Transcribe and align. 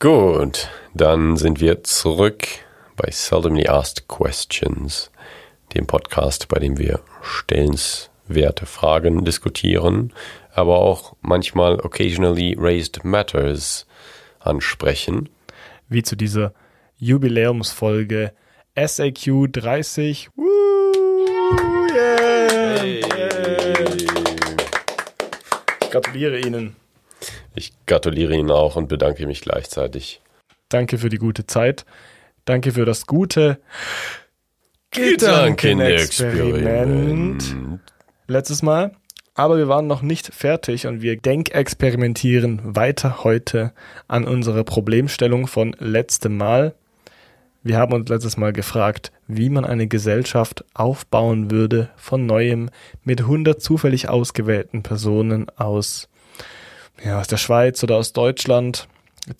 Gut, 0.00 0.68
dann 0.94 1.36
sind 1.36 1.60
wir 1.60 1.82
zurück 1.82 2.46
bei 2.94 3.10
Seldomly 3.10 3.66
Asked 3.66 4.06
Questions, 4.06 5.10
dem 5.74 5.88
Podcast, 5.88 6.46
bei 6.46 6.60
dem 6.60 6.78
wir 6.78 7.00
stellenswerte 7.20 8.64
Fragen 8.64 9.24
diskutieren, 9.24 10.12
aber 10.54 10.78
auch 10.78 11.16
manchmal 11.20 11.80
occasionally 11.80 12.56
raised 12.56 13.04
matters 13.04 13.88
ansprechen. 14.38 15.30
Wie 15.88 16.04
zu 16.04 16.14
dieser 16.14 16.54
Jubiläumsfolge 16.98 18.30
SAQ 18.76 19.48
30. 19.50 20.30
Woo, 20.36 20.46
yeah, 21.92 22.78
Hey. 22.78 23.00
Ich 25.80 25.90
gratuliere 25.90 26.38
Ihnen. 26.38 26.76
Ich 27.54 27.72
gratuliere 27.86 28.34
Ihnen 28.34 28.50
auch 28.50 28.76
und 28.76 28.88
bedanke 28.88 29.26
mich 29.26 29.40
gleichzeitig. 29.40 30.20
Danke 30.68 30.98
für 30.98 31.08
die 31.08 31.18
gute 31.18 31.46
Zeit. 31.46 31.86
Danke 32.44 32.72
für 32.72 32.84
das 32.84 33.06
gute 33.06 33.58
Gedankenexperiment. 34.90 37.80
letztes 38.26 38.62
Mal. 38.62 38.90
Aber 39.34 39.56
wir 39.56 39.68
waren 39.68 39.86
noch 39.86 40.02
nicht 40.02 40.34
fertig 40.34 40.88
und 40.88 41.00
wir 41.00 41.16
denkexperimentieren 41.16 42.74
weiter 42.74 43.22
heute 43.22 43.72
an 44.08 44.24
unserer 44.24 44.64
Problemstellung 44.64 45.46
von 45.46 45.76
letztem 45.78 46.36
Mal. 46.36 46.74
Wir 47.62 47.76
haben 47.76 47.92
uns 47.92 48.08
letztes 48.08 48.36
Mal 48.36 48.52
gefragt, 48.52 49.12
wie 49.28 49.48
man 49.48 49.64
eine 49.64 49.86
Gesellschaft 49.86 50.64
aufbauen 50.74 51.52
würde 51.52 51.90
von 51.96 52.26
neuem 52.26 52.68
mit 53.04 53.20
100 53.20 53.62
zufällig 53.62 54.08
ausgewählten 54.08 54.82
Personen 54.82 55.48
aus, 55.50 56.08
ja, 57.04 57.20
aus 57.20 57.28
der 57.28 57.36
Schweiz 57.36 57.82
oder 57.82 57.96
aus 57.96 58.12
Deutschland, 58.12 58.88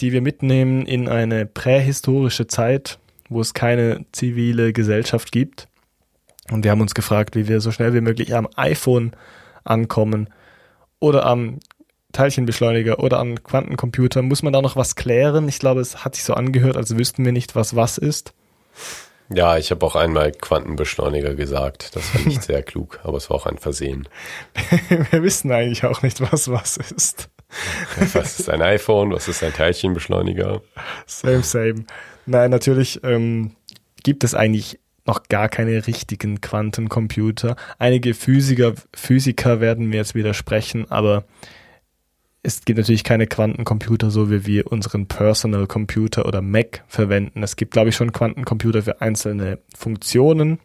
die 0.00 0.12
wir 0.12 0.22
mitnehmen 0.22 0.86
in 0.86 1.08
eine 1.08 1.46
prähistorische 1.46 2.46
Zeit, 2.46 2.98
wo 3.28 3.40
es 3.40 3.54
keine 3.54 4.04
zivile 4.12 4.72
Gesellschaft 4.72 5.32
gibt. 5.32 5.68
Und 6.50 6.64
wir 6.64 6.70
haben 6.70 6.80
uns 6.80 6.94
gefragt, 6.94 7.36
wie 7.36 7.48
wir 7.48 7.60
so 7.60 7.70
schnell 7.70 7.94
wie 7.94 8.00
möglich 8.00 8.34
am 8.34 8.48
iPhone 8.56 9.12
ankommen 9.64 10.28
oder 10.98 11.26
am 11.26 11.58
Teilchenbeschleuniger 12.12 13.00
oder 13.00 13.18
am 13.18 13.42
Quantencomputer. 13.42 14.22
Muss 14.22 14.42
man 14.42 14.52
da 14.52 14.62
noch 14.62 14.76
was 14.76 14.96
klären? 14.96 15.46
Ich 15.48 15.58
glaube, 15.58 15.80
es 15.80 16.04
hat 16.04 16.14
sich 16.14 16.24
so 16.24 16.34
angehört, 16.34 16.76
als 16.76 16.96
wüssten 16.96 17.24
wir 17.24 17.32
nicht, 17.32 17.54
was 17.54 17.76
was 17.76 17.98
ist. 17.98 18.32
Ja, 19.30 19.58
ich 19.58 19.70
habe 19.70 19.84
auch 19.84 19.94
einmal 19.94 20.32
Quantenbeschleuniger 20.32 21.34
gesagt. 21.34 21.94
Das 21.94 22.14
war 22.14 22.22
nicht 22.22 22.42
sehr 22.44 22.62
klug, 22.62 23.00
aber 23.02 23.18
es 23.18 23.28
war 23.28 23.36
auch 23.36 23.46
ein 23.46 23.58
Versehen. 23.58 24.08
wir 25.10 25.22
wissen 25.22 25.52
eigentlich 25.52 25.84
auch 25.84 26.00
nicht, 26.02 26.20
was 26.32 26.50
was 26.50 26.78
ist. 26.78 27.28
Was 28.12 28.38
ist 28.38 28.50
ein 28.50 28.62
iPhone? 28.62 29.12
Was 29.12 29.28
ist 29.28 29.42
ein 29.42 29.52
Teilchenbeschleuniger? 29.52 30.62
Same, 31.06 31.42
same. 31.42 31.84
Nein, 32.26 32.50
natürlich 32.50 33.00
ähm, 33.04 33.52
gibt 34.02 34.24
es 34.24 34.34
eigentlich 34.34 34.78
noch 35.06 35.24
gar 35.24 35.48
keine 35.48 35.86
richtigen 35.86 36.40
Quantencomputer. 36.40 37.56
Einige 37.78 38.14
Physiker, 38.14 38.74
Physiker 38.94 39.60
werden 39.60 39.88
mir 39.88 39.96
jetzt 39.96 40.14
widersprechen, 40.14 40.90
aber 40.90 41.24
es 42.42 42.64
gibt 42.64 42.78
natürlich 42.78 43.04
keine 43.04 43.26
Quantencomputer, 43.26 44.10
so 44.10 44.30
wie 44.30 44.46
wir 44.46 44.70
unseren 44.70 45.06
Personal 45.06 45.66
Computer 45.66 46.26
oder 46.26 46.42
Mac 46.42 46.84
verwenden. 46.86 47.42
Es 47.42 47.56
gibt, 47.56 47.72
glaube 47.72 47.88
ich, 47.88 47.96
schon 47.96 48.12
Quantencomputer 48.12 48.82
für 48.82 49.00
einzelne 49.00 49.58
Funktionen, 49.76 50.58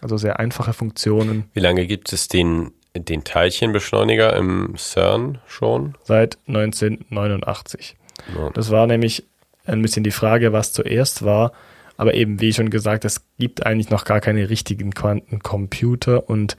also 0.00 0.16
sehr 0.16 0.38
einfache 0.38 0.74
Funktionen. 0.74 1.44
Wie 1.54 1.60
lange 1.60 1.86
gibt 1.86 2.12
es 2.12 2.28
den, 2.28 2.72
den 3.00 3.24
Teilchenbeschleuniger 3.24 4.36
im 4.36 4.74
CERN 4.76 5.38
schon? 5.46 5.94
Seit 6.04 6.38
1989. 6.46 7.96
Ja. 8.34 8.50
Das 8.50 8.70
war 8.70 8.86
nämlich 8.86 9.26
ein 9.66 9.82
bisschen 9.82 10.04
die 10.04 10.10
Frage, 10.10 10.52
was 10.52 10.72
zuerst 10.72 11.24
war. 11.24 11.52
Aber 11.96 12.14
eben, 12.14 12.40
wie 12.40 12.52
schon 12.52 12.70
gesagt, 12.70 13.04
es 13.04 13.26
gibt 13.38 13.66
eigentlich 13.66 13.90
noch 13.90 14.04
gar 14.04 14.20
keine 14.20 14.48
richtigen 14.48 14.92
Quantencomputer 14.92 16.28
und 16.28 16.56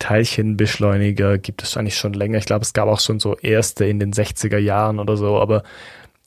Teilchenbeschleuniger 0.00 1.38
gibt 1.38 1.62
es 1.62 1.76
eigentlich 1.76 1.96
schon 1.96 2.12
länger. 2.12 2.38
Ich 2.38 2.46
glaube, 2.46 2.64
es 2.64 2.72
gab 2.72 2.88
auch 2.88 2.98
schon 2.98 3.20
so 3.20 3.36
erste 3.36 3.84
in 3.84 4.00
den 4.00 4.12
60er 4.12 4.58
Jahren 4.58 4.98
oder 4.98 5.16
so, 5.16 5.38
aber 5.38 5.62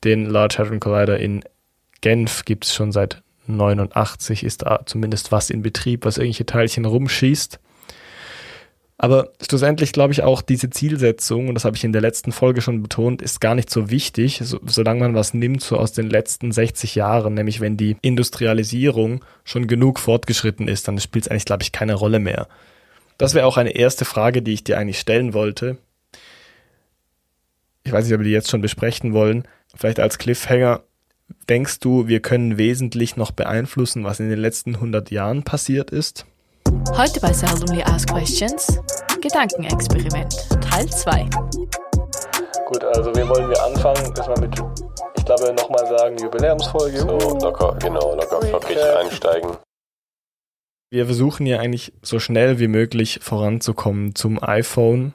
den 0.06 0.25
Large 0.25 0.56
Hadron 0.59 0.79
Collider 0.79 1.19
in 1.19 1.44
Genf 2.00 2.46
gibt 2.46 2.66
es 2.66 2.74
schon 2.74 2.94
seit 2.94 3.22
89, 3.47 4.44
ist 4.46 4.62
da 4.62 4.85
zumindest 4.85 5.34
was 5.34 5.50
in 5.50 5.62
Betrieb, 5.62 6.06
was 6.06 6.18
irgendwelche 6.18 6.46
Teilchen 6.46 6.85
rumschießt. 6.85 7.59
Aber 8.97 9.33
schlussendlich 9.41 9.91
glaube 9.91 10.13
ich 10.13 10.23
auch, 10.23 10.41
diese 10.41 10.69
Zielsetzung, 10.69 11.50
und 11.50 11.56
das 11.56 11.66
habe 11.66 11.75
ich 11.75 11.83
in 11.83 11.91
der 11.91 12.01
letzten 12.01 12.31
Folge 12.31 12.61
schon 12.61 12.81
betont, 12.81 13.22
ist 13.22 13.41
gar 13.41 13.53
nicht 13.53 13.69
so 13.69 13.89
wichtig, 13.89 14.39
so, 14.41 14.59
solange 14.66 15.01
man 15.01 15.16
was 15.16 15.33
nimmt, 15.33 15.61
so 15.61 15.78
aus 15.78 15.91
den 15.91 16.09
letzten 16.09 16.53
60 16.53 16.95
Jahren, 16.95 17.34
nämlich 17.34 17.59
wenn 17.59 17.75
die 17.75 17.97
Industrialisierung 18.01 19.23
schon 19.44 19.67
genug 19.67 20.00
fortgeschritten 20.00 20.69
ist, 20.69 20.88
dann 20.88 21.00
spielt 21.00 21.25
es 21.25 21.31
eigentlich, 21.31 21.45
glaube 21.45 21.63
ich, 21.63 21.73
keine 21.73 21.95
Rolle 21.95 22.19
mehr. 22.19 22.47
Das 23.17 23.34
wäre 23.34 23.45
auch 23.45 23.57
eine 23.57 23.75
erste 23.75 24.05
Frage, 24.05 24.41
die 24.41 24.53
ich 24.53 24.63
dir 24.63 24.78
eigentlich 24.78 25.00
stellen 25.00 25.34
wollte. 25.34 25.78
Ich 27.84 27.91
weiß 27.91 28.05
nicht, 28.05 28.13
ob 28.13 28.22
wir 28.22 28.25
die 28.25 28.31
jetzt 28.31 28.50
schon 28.50 28.61
besprechen 28.61 29.13
wollen. 29.13 29.47
Vielleicht 29.75 30.00
als 30.00 30.17
Cliffhanger. 30.17 30.84
Denkst 31.50 31.79
du, 31.79 32.07
wir 32.07 32.22
können 32.22 32.57
wesentlich 32.57 33.17
noch 33.17 33.31
beeinflussen, 33.31 34.03
was 34.03 34.19
in 34.19 34.29
den 34.29 34.39
letzten 34.39 34.75
100 34.75 35.11
Jahren 35.11 35.44
passiert 35.44 35.91
ist? 35.91 36.25
Heute 36.98 37.20
bei 37.20 37.34
Seldomly 37.34 37.84
Asked 37.84 38.09
Questions 38.09 38.80
Gedankenexperiment 39.22 40.34
Teil 40.62 40.88
2. 40.90 41.30
Gut, 42.68 42.84
also 42.86 43.14
wie 43.14 43.28
wollen 43.28 43.50
wir 43.50 43.62
anfangen? 43.66 44.14
Erstmal 44.16 44.40
mit, 44.40 44.56
ich 45.18 45.26
glaube, 45.26 45.53
nochmal 45.53 45.86
sagen, 45.88 46.18
Jubiläumsfolge. 46.18 47.00
So, 47.00 47.38
locker, 47.42 47.78
genau, 47.81 48.16
locker 48.16 48.42
flockig 48.42 48.78
einsteigen. 48.78 49.58
Wir 50.90 51.06
versuchen 51.06 51.46
ja 51.46 51.59
eigentlich 51.59 51.92
so 52.02 52.20
schnell 52.20 52.59
wie 52.59 52.70
möglich 52.70 53.20
voranzukommen 53.22 54.16
zum 54.16 54.42
iPhone. 54.42 55.14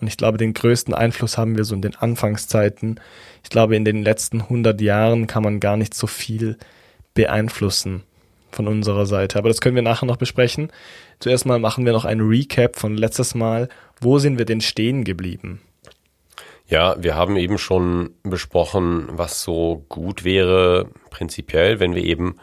Und 0.00 0.08
ich 0.08 0.16
glaube, 0.16 0.38
den 0.38 0.54
größten 0.54 0.92
Einfluss 0.92 1.38
haben 1.38 1.56
wir 1.56 1.64
so 1.64 1.76
in 1.76 1.82
den 1.82 1.94
Anfangszeiten. 1.94 2.98
Ich 3.44 3.50
glaube, 3.50 3.76
in 3.76 3.84
den 3.84 4.02
letzten 4.02 4.40
100 4.40 4.80
Jahren 4.80 5.28
kann 5.28 5.44
man 5.44 5.60
gar 5.60 5.76
nicht 5.76 5.94
so 5.94 6.08
viel 6.08 6.58
beeinflussen 7.14 8.02
von 8.54 8.68
unserer 8.68 9.06
Seite. 9.06 9.38
Aber 9.38 9.48
das 9.48 9.60
können 9.60 9.76
wir 9.76 9.82
nachher 9.82 10.06
noch 10.06 10.16
besprechen. 10.16 10.70
Zuerst 11.18 11.46
mal 11.46 11.58
machen 11.58 11.84
wir 11.84 11.92
noch 11.92 12.04
ein 12.04 12.20
Recap 12.20 12.76
von 12.76 12.96
letztes 12.96 13.34
Mal. 13.34 13.68
Wo 14.00 14.18
sind 14.18 14.38
wir 14.38 14.44
denn 14.44 14.60
stehen 14.60 15.04
geblieben? 15.04 15.60
Ja, 16.66 16.96
wir 16.98 17.14
haben 17.14 17.36
eben 17.36 17.58
schon 17.58 18.14
besprochen, 18.22 19.08
was 19.10 19.42
so 19.42 19.84
gut 19.88 20.24
wäre, 20.24 20.88
prinzipiell, 21.10 21.80
wenn 21.80 21.94
wir 21.94 22.02
eben 22.02 22.36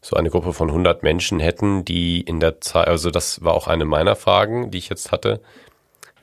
so 0.00 0.16
eine 0.16 0.30
Gruppe 0.30 0.52
von 0.52 0.68
100 0.68 1.02
Menschen 1.02 1.40
hätten, 1.40 1.84
die 1.84 2.20
in 2.20 2.40
der 2.40 2.60
Zeit, 2.60 2.88
also 2.88 3.10
das 3.10 3.42
war 3.44 3.54
auch 3.54 3.68
eine 3.68 3.84
meiner 3.84 4.16
Fragen, 4.16 4.70
die 4.70 4.78
ich 4.78 4.88
jetzt 4.88 5.12
hatte. 5.12 5.40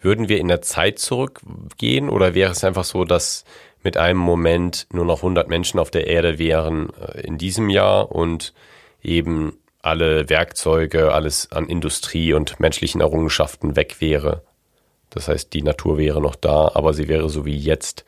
Würden 0.01 0.29
wir 0.29 0.39
in 0.39 0.47
der 0.47 0.61
Zeit 0.61 0.99
zurückgehen 0.99 2.09
oder 2.09 2.33
wäre 2.33 2.51
es 2.51 2.63
einfach 2.63 2.83
so, 2.83 3.03
dass 3.03 3.45
mit 3.83 3.97
einem 3.97 4.19
Moment 4.19 4.87
nur 4.91 5.05
noch 5.05 5.17
100 5.17 5.47
Menschen 5.47 5.79
auf 5.79 5.91
der 5.91 6.07
Erde 6.07 6.39
wären 6.39 6.89
äh, 6.95 7.21
in 7.21 7.37
diesem 7.37 7.69
Jahr 7.69 8.11
und 8.11 8.53
eben 9.01 9.57
alle 9.81 10.29
Werkzeuge, 10.29 11.13
alles 11.13 11.51
an 11.51 11.67
Industrie 11.67 12.33
und 12.33 12.59
menschlichen 12.59 13.01
Errungenschaften 13.01 13.75
weg 13.75 13.97
wäre? 13.99 14.43
Das 15.09 15.27
heißt, 15.27 15.53
die 15.53 15.63
Natur 15.63 15.97
wäre 15.97 16.21
noch 16.21 16.35
da, 16.35 16.71
aber 16.73 16.93
sie 16.93 17.07
wäre 17.07 17.29
so 17.29 17.45
wie 17.45 17.57
jetzt. 17.57 18.05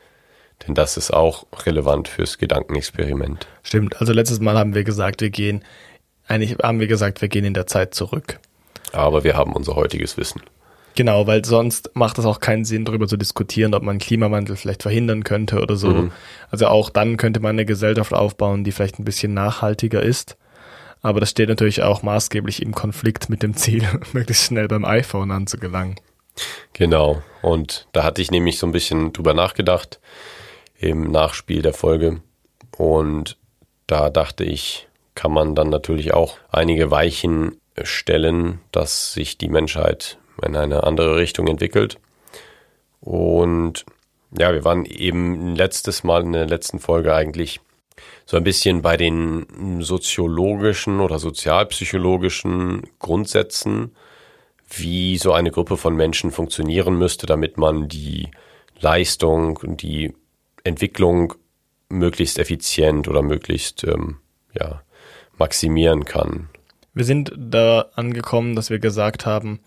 Denn 0.66 0.74
das 0.74 0.96
ist 0.96 1.12
auch 1.12 1.46
relevant 1.66 2.08
fürs 2.08 2.38
Gedankenexperiment. 2.38 3.48
Stimmt, 3.62 4.00
also 4.00 4.12
letztes 4.12 4.40
Mal 4.40 4.56
haben 4.56 4.74
wir 4.74 4.84
gesagt, 4.84 5.20
wir 5.20 5.30
gehen, 5.30 5.64
eigentlich 6.28 6.56
haben 6.62 6.78
wir 6.78 6.86
gesagt, 6.86 7.20
wir 7.20 7.28
gehen 7.28 7.44
in 7.44 7.54
der 7.54 7.66
Zeit 7.66 7.94
zurück. 7.94 8.38
Aber 8.92 9.24
wir 9.24 9.36
haben 9.36 9.54
unser 9.54 9.74
heutiges 9.74 10.16
Wissen. 10.16 10.42
Genau, 10.94 11.26
weil 11.26 11.44
sonst 11.44 11.90
macht 11.94 12.18
es 12.18 12.26
auch 12.26 12.38
keinen 12.38 12.64
Sinn, 12.64 12.84
darüber 12.84 13.08
zu 13.08 13.16
diskutieren, 13.16 13.74
ob 13.74 13.82
man 13.82 13.98
Klimawandel 13.98 14.56
vielleicht 14.56 14.82
verhindern 14.82 15.24
könnte 15.24 15.60
oder 15.60 15.76
so. 15.76 15.88
Mhm. 15.88 16.12
Also 16.50 16.66
auch 16.66 16.90
dann 16.90 17.16
könnte 17.16 17.40
man 17.40 17.50
eine 17.50 17.64
Gesellschaft 17.64 18.12
aufbauen, 18.12 18.62
die 18.62 18.72
vielleicht 18.72 18.98
ein 18.98 19.04
bisschen 19.04 19.32
nachhaltiger 19.32 20.02
ist. 20.02 20.36
Aber 21.02 21.20
das 21.20 21.30
steht 21.30 21.48
natürlich 21.48 21.82
auch 21.82 22.02
maßgeblich 22.02 22.62
im 22.62 22.72
Konflikt 22.72 23.28
mit 23.28 23.42
dem 23.42 23.54
Ziel, 23.54 23.86
möglichst 24.12 24.44
schnell 24.44 24.68
beim 24.68 24.84
iPhone 24.84 25.30
anzugelangen. 25.30 25.96
Genau. 26.72 27.22
Und 27.42 27.88
da 27.92 28.04
hatte 28.04 28.22
ich 28.22 28.30
nämlich 28.30 28.58
so 28.58 28.66
ein 28.66 28.72
bisschen 28.72 29.12
drüber 29.12 29.34
nachgedacht 29.34 30.00
im 30.78 31.10
Nachspiel 31.10 31.60
der 31.60 31.74
Folge. 31.74 32.22
Und 32.76 33.36
da 33.86 34.08
dachte 34.08 34.44
ich, 34.44 34.88
kann 35.14 35.32
man 35.32 35.54
dann 35.54 35.68
natürlich 35.68 36.14
auch 36.14 36.38
einige 36.50 36.90
Weichen 36.90 37.60
stellen, 37.82 38.60
dass 38.70 39.12
sich 39.12 39.38
die 39.38 39.48
Menschheit 39.48 40.18
in 40.42 40.56
eine 40.56 40.84
andere 40.84 41.16
Richtung 41.16 41.48
entwickelt. 41.48 41.98
Und 43.00 43.84
ja, 44.38 44.52
wir 44.52 44.64
waren 44.64 44.86
eben 44.86 45.54
letztes 45.54 46.04
Mal 46.04 46.22
in 46.22 46.32
der 46.32 46.46
letzten 46.46 46.78
Folge 46.78 47.14
eigentlich 47.14 47.60
so 48.26 48.36
ein 48.36 48.44
bisschen 48.44 48.82
bei 48.82 48.96
den 48.96 49.80
soziologischen 49.82 51.00
oder 51.00 51.18
sozialpsychologischen 51.18 52.82
Grundsätzen, 52.98 53.94
wie 54.68 55.18
so 55.18 55.32
eine 55.32 55.50
Gruppe 55.50 55.76
von 55.76 55.96
Menschen 55.96 56.30
funktionieren 56.30 56.96
müsste, 56.96 57.26
damit 57.26 57.58
man 57.58 57.88
die 57.88 58.30
Leistung 58.80 59.58
und 59.58 59.82
die 59.82 60.14
Entwicklung 60.64 61.34
möglichst 61.88 62.38
effizient 62.38 63.08
oder 63.08 63.22
möglichst 63.22 63.84
ähm, 63.84 64.18
ja, 64.58 64.82
maximieren 65.36 66.04
kann. 66.04 66.48
Wir 66.94 67.04
sind 67.04 67.32
da 67.36 67.86
angekommen, 67.94 68.54
dass 68.54 68.70
wir 68.70 68.78
gesagt 68.78 69.26
haben, 69.26 69.60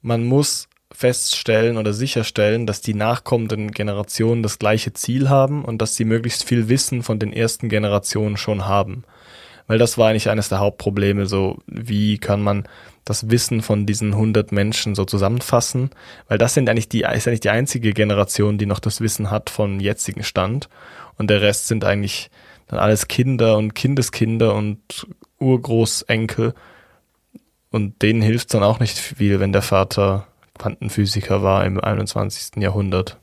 man 0.00 0.24
muss 0.24 0.68
feststellen 0.94 1.76
oder 1.76 1.92
sicherstellen, 1.92 2.66
dass 2.66 2.80
die 2.80 2.94
nachkommenden 2.94 3.70
Generationen 3.70 4.42
das 4.42 4.58
gleiche 4.58 4.92
Ziel 4.92 5.28
haben 5.28 5.64
und 5.64 5.80
dass 5.80 5.96
sie 5.96 6.04
möglichst 6.04 6.44
viel 6.44 6.68
Wissen 6.68 7.02
von 7.02 7.18
den 7.18 7.32
ersten 7.32 7.68
Generationen 7.68 8.36
schon 8.36 8.66
haben. 8.66 9.04
Weil 9.66 9.78
das 9.78 9.96
war 9.96 10.08
eigentlich 10.08 10.28
eines 10.28 10.48
der 10.48 10.58
Hauptprobleme, 10.58 11.26
so 11.26 11.58
wie 11.66 12.18
kann 12.18 12.42
man 12.42 12.68
das 13.04 13.30
Wissen 13.30 13.62
von 13.62 13.86
diesen 13.86 14.12
100 14.12 14.52
Menschen 14.52 14.94
so 14.94 15.04
zusammenfassen, 15.04 15.90
weil 16.28 16.38
das 16.38 16.54
sind 16.54 16.68
eigentlich 16.68 16.88
die, 16.88 17.00
ist 17.00 17.26
eigentlich 17.26 17.40
die 17.40 17.50
einzige 17.50 17.92
Generation, 17.92 18.58
die 18.58 18.66
noch 18.66 18.78
das 18.78 19.00
Wissen 19.00 19.30
hat 19.30 19.50
vom 19.50 19.80
jetzigen 19.80 20.22
Stand. 20.22 20.68
Und 21.18 21.28
der 21.30 21.40
Rest 21.40 21.68
sind 21.68 21.84
eigentlich 21.84 22.30
dann 22.68 22.78
alles 22.78 23.08
Kinder 23.08 23.56
und 23.58 23.74
Kindeskinder 23.74 24.54
und 24.54 25.06
Urgroßenkel. 25.38 26.54
Und 27.70 28.02
denen 28.02 28.22
hilft 28.22 28.54
dann 28.54 28.62
auch 28.62 28.80
nicht 28.80 28.98
viel, 28.98 29.40
wenn 29.40 29.52
der 29.52 29.62
Vater 29.62 30.26
Quantenphysiker 30.62 31.42
war 31.42 31.64
im 31.64 31.80
21. 31.80 32.62
Jahrhundert. 32.62 33.18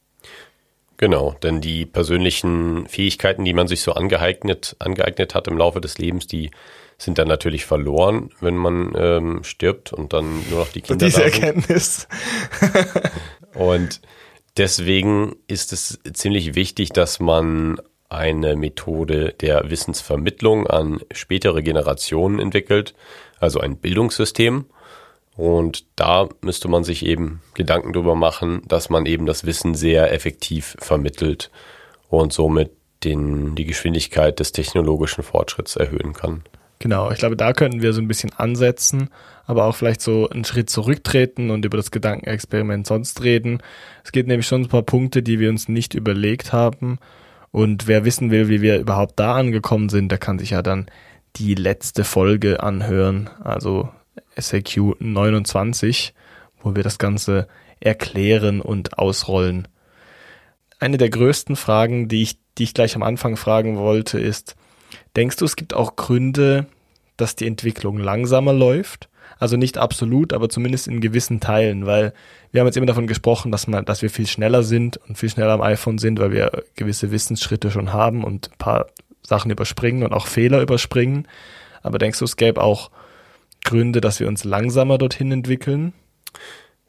Genau, 0.97 1.35
denn 1.41 1.61
die 1.61 1.85
persönlichen 1.85 2.85
Fähigkeiten, 2.87 3.45
die 3.45 3.53
man 3.53 3.69
sich 3.69 3.81
so 3.81 3.93
angeeignet, 3.93 4.75
angeeignet 4.79 5.33
hat 5.33 5.47
im 5.47 5.57
Laufe 5.57 5.79
des 5.79 5.97
Lebens, 5.97 6.27
die 6.27 6.51
sind 6.97 7.17
dann 7.17 7.29
natürlich 7.29 7.65
verloren, 7.65 8.31
wenn 8.41 8.57
man 8.57 8.93
ähm, 8.97 9.43
stirbt 9.45 9.93
und 9.93 10.11
dann 10.11 10.43
nur 10.49 10.59
noch 10.59 10.67
die 10.67 10.81
Kinder. 10.81 11.05
Diese 11.05 11.23
Erkenntnis. 11.23 12.09
und 13.53 14.01
deswegen 14.57 15.37
ist 15.47 15.71
es 15.71 15.99
ziemlich 16.11 16.55
wichtig, 16.55 16.89
dass 16.89 17.21
man 17.21 17.79
eine 18.09 18.57
Methode 18.57 19.33
der 19.39 19.69
Wissensvermittlung 19.69 20.67
an 20.67 20.99
spätere 21.13 21.61
Generationen 21.61 22.39
entwickelt, 22.39 22.93
also 23.39 23.61
ein 23.61 23.77
Bildungssystem. 23.77 24.65
Und 25.39 25.85
da 25.95 26.27
müsste 26.41 26.67
man 26.67 26.83
sich 26.83 27.05
eben 27.05 27.41
Gedanken 27.53 27.93
darüber 27.93 28.13
machen, 28.13 28.61
dass 28.67 28.89
man 28.89 29.05
eben 29.05 29.25
das 29.25 29.45
Wissen 29.45 29.73
sehr 29.73 30.11
effektiv 30.11 30.75
vermittelt 30.79 31.49
und 32.09 32.33
somit 32.33 32.71
den, 33.05 33.55
die 33.55 33.63
Geschwindigkeit 33.63 34.37
des 34.41 34.51
technologischen 34.51 35.23
Fortschritts 35.23 35.77
erhöhen 35.77 36.11
kann. 36.11 36.43
Genau, 36.79 37.09
ich 37.09 37.19
glaube, 37.19 37.37
da 37.37 37.53
könnten 37.53 37.81
wir 37.81 37.93
so 37.93 38.01
ein 38.01 38.09
bisschen 38.09 38.33
ansetzen, 38.33 39.11
aber 39.45 39.63
auch 39.63 39.77
vielleicht 39.77 40.01
so 40.01 40.27
einen 40.27 40.43
Schritt 40.43 40.69
zurücktreten 40.69 41.51
und 41.51 41.63
über 41.63 41.77
das 41.77 41.91
Gedankenexperiment 41.91 42.85
sonst 42.85 43.23
reden. 43.23 43.63
Es 44.03 44.11
geht 44.11 44.27
nämlich 44.27 44.45
schon 44.45 44.63
ein 44.63 44.67
paar 44.67 44.83
Punkte, 44.83 45.23
die 45.23 45.39
wir 45.39 45.49
uns 45.49 45.69
nicht 45.69 45.93
überlegt 45.93 46.51
haben. 46.51 46.99
Und 47.51 47.87
wer 47.87 48.03
wissen 48.03 48.29
will, 48.29 48.49
wie 48.49 48.61
wir 48.61 48.77
überhaupt 48.77 49.17
da 49.17 49.35
angekommen 49.35 49.87
sind, 49.87 50.11
der 50.11 50.19
kann 50.19 50.37
sich 50.37 50.49
ja 50.49 50.61
dann 50.61 50.87
die 51.37 51.55
letzte 51.55 52.03
Folge 52.03 52.61
anhören, 52.61 53.29
also 53.41 53.87
SAQ 54.37 54.95
29, 54.99 56.13
wo 56.61 56.75
wir 56.75 56.83
das 56.83 56.97
Ganze 56.97 57.47
erklären 57.79 58.61
und 58.61 58.97
ausrollen. 58.97 59.67
Eine 60.79 60.97
der 60.97 61.09
größten 61.09 61.55
Fragen, 61.55 62.07
die 62.07 62.23
ich, 62.23 62.39
die 62.57 62.63
ich 62.63 62.73
gleich 62.73 62.95
am 62.95 63.03
Anfang 63.03 63.37
fragen 63.37 63.77
wollte, 63.77 64.19
ist, 64.19 64.55
Denkst 65.15 65.37
du, 65.37 65.45
es 65.45 65.55
gibt 65.55 65.73
auch 65.73 65.95
Gründe, 65.95 66.67
dass 67.17 67.35
die 67.35 67.47
Entwicklung 67.47 67.97
langsamer 67.97 68.53
läuft? 68.53 69.09
Also 69.37 69.57
nicht 69.57 69.77
absolut, 69.77 70.33
aber 70.33 70.49
zumindest 70.49 70.87
in 70.87 71.01
gewissen 71.01 71.39
Teilen, 71.39 71.85
weil 71.85 72.13
wir 72.51 72.59
haben 72.59 72.67
jetzt 72.67 72.77
immer 72.77 72.85
davon 72.85 73.07
gesprochen, 73.07 73.51
dass 73.51 73.67
man, 73.67 73.85
dass 73.85 74.01
wir 74.01 74.09
viel 74.09 74.27
schneller 74.27 74.63
sind 74.63 74.97
und 75.07 75.17
viel 75.17 75.29
schneller 75.29 75.53
am 75.53 75.61
iPhone 75.61 75.97
sind, 75.97 76.19
weil 76.19 76.31
wir 76.31 76.63
gewisse 76.75 77.11
Wissensschritte 77.11 77.71
schon 77.71 77.93
haben 77.93 78.23
und 78.23 78.51
ein 78.51 78.57
paar 78.57 78.87
Sachen 79.21 79.51
überspringen 79.51 80.03
und 80.03 80.13
auch 80.13 80.27
Fehler 80.27 80.61
überspringen. 80.61 81.27
Aber 81.81 81.99
denkst 81.99 82.19
du, 82.19 82.25
es 82.25 82.35
gäbe 82.35 82.61
auch 82.61 82.91
Gründe, 83.63 84.01
dass 84.01 84.19
wir 84.19 84.27
uns 84.27 84.43
langsamer 84.43 84.97
dorthin 84.97 85.31
entwickeln? 85.31 85.93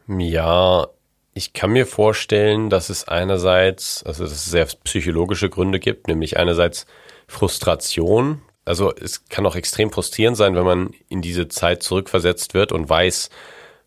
Ja, 0.06 0.88
ich 1.34 1.52
kann 1.52 1.70
mir 1.70 1.86
vorstellen, 1.86 2.70
dass 2.70 2.90
es 2.90 3.06
einerseits, 3.06 4.02
also 4.04 4.24
dass 4.24 4.32
es 4.32 4.46
sehr 4.46 4.66
psychologische 4.84 5.48
Gründe 5.48 5.78
gibt, 5.78 6.08
nämlich 6.08 6.36
einerseits 6.36 6.86
Frustration. 7.28 8.42
Also 8.64 8.92
es 8.94 9.26
kann 9.28 9.46
auch 9.46 9.56
extrem 9.56 9.90
frustrierend 9.90 10.36
sein, 10.36 10.54
wenn 10.56 10.64
man 10.64 10.90
in 11.08 11.22
diese 11.22 11.48
Zeit 11.48 11.82
zurückversetzt 11.82 12.54
wird 12.54 12.72
und 12.72 12.88
weiß, 12.88 13.30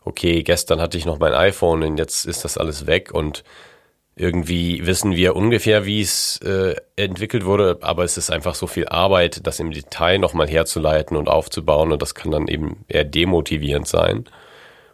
okay, 0.05 0.43
gestern 0.43 0.81
hatte 0.81 0.97
ich 0.97 1.05
noch 1.05 1.19
mein 1.19 1.33
iPhone 1.33 1.83
und 1.83 1.97
jetzt 1.97 2.25
ist 2.25 2.43
das 2.43 2.57
alles 2.57 2.87
weg 2.87 3.13
und 3.13 3.43
irgendwie 4.15 4.85
wissen 4.85 5.15
wir 5.15 5.35
ungefähr, 5.35 5.85
wie 5.85 6.01
es 6.01 6.37
äh, 6.41 6.75
entwickelt 6.95 7.45
wurde, 7.45 7.79
aber 7.81 8.03
es 8.03 8.17
ist 8.17 8.31
einfach 8.31 8.55
so 8.55 8.67
viel 8.67 8.87
Arbeit, 8.87 9.45
das 9.47 9.59
im 9.59 9.71
Detail 9.71 10.19
nochmal 10.19 10.47
herzuleiten 10.47 11.17
und 11.17 11.29
aufzubauen 11.29 11.91
und 11.91 12.01
das 12.01 12.13
kann 12.13 12.31
dann 12.31 12.47
eben 12.47 12.85
eher 12.87 13.03
demotivierend 13.03 13.87
sein 13.87 14.25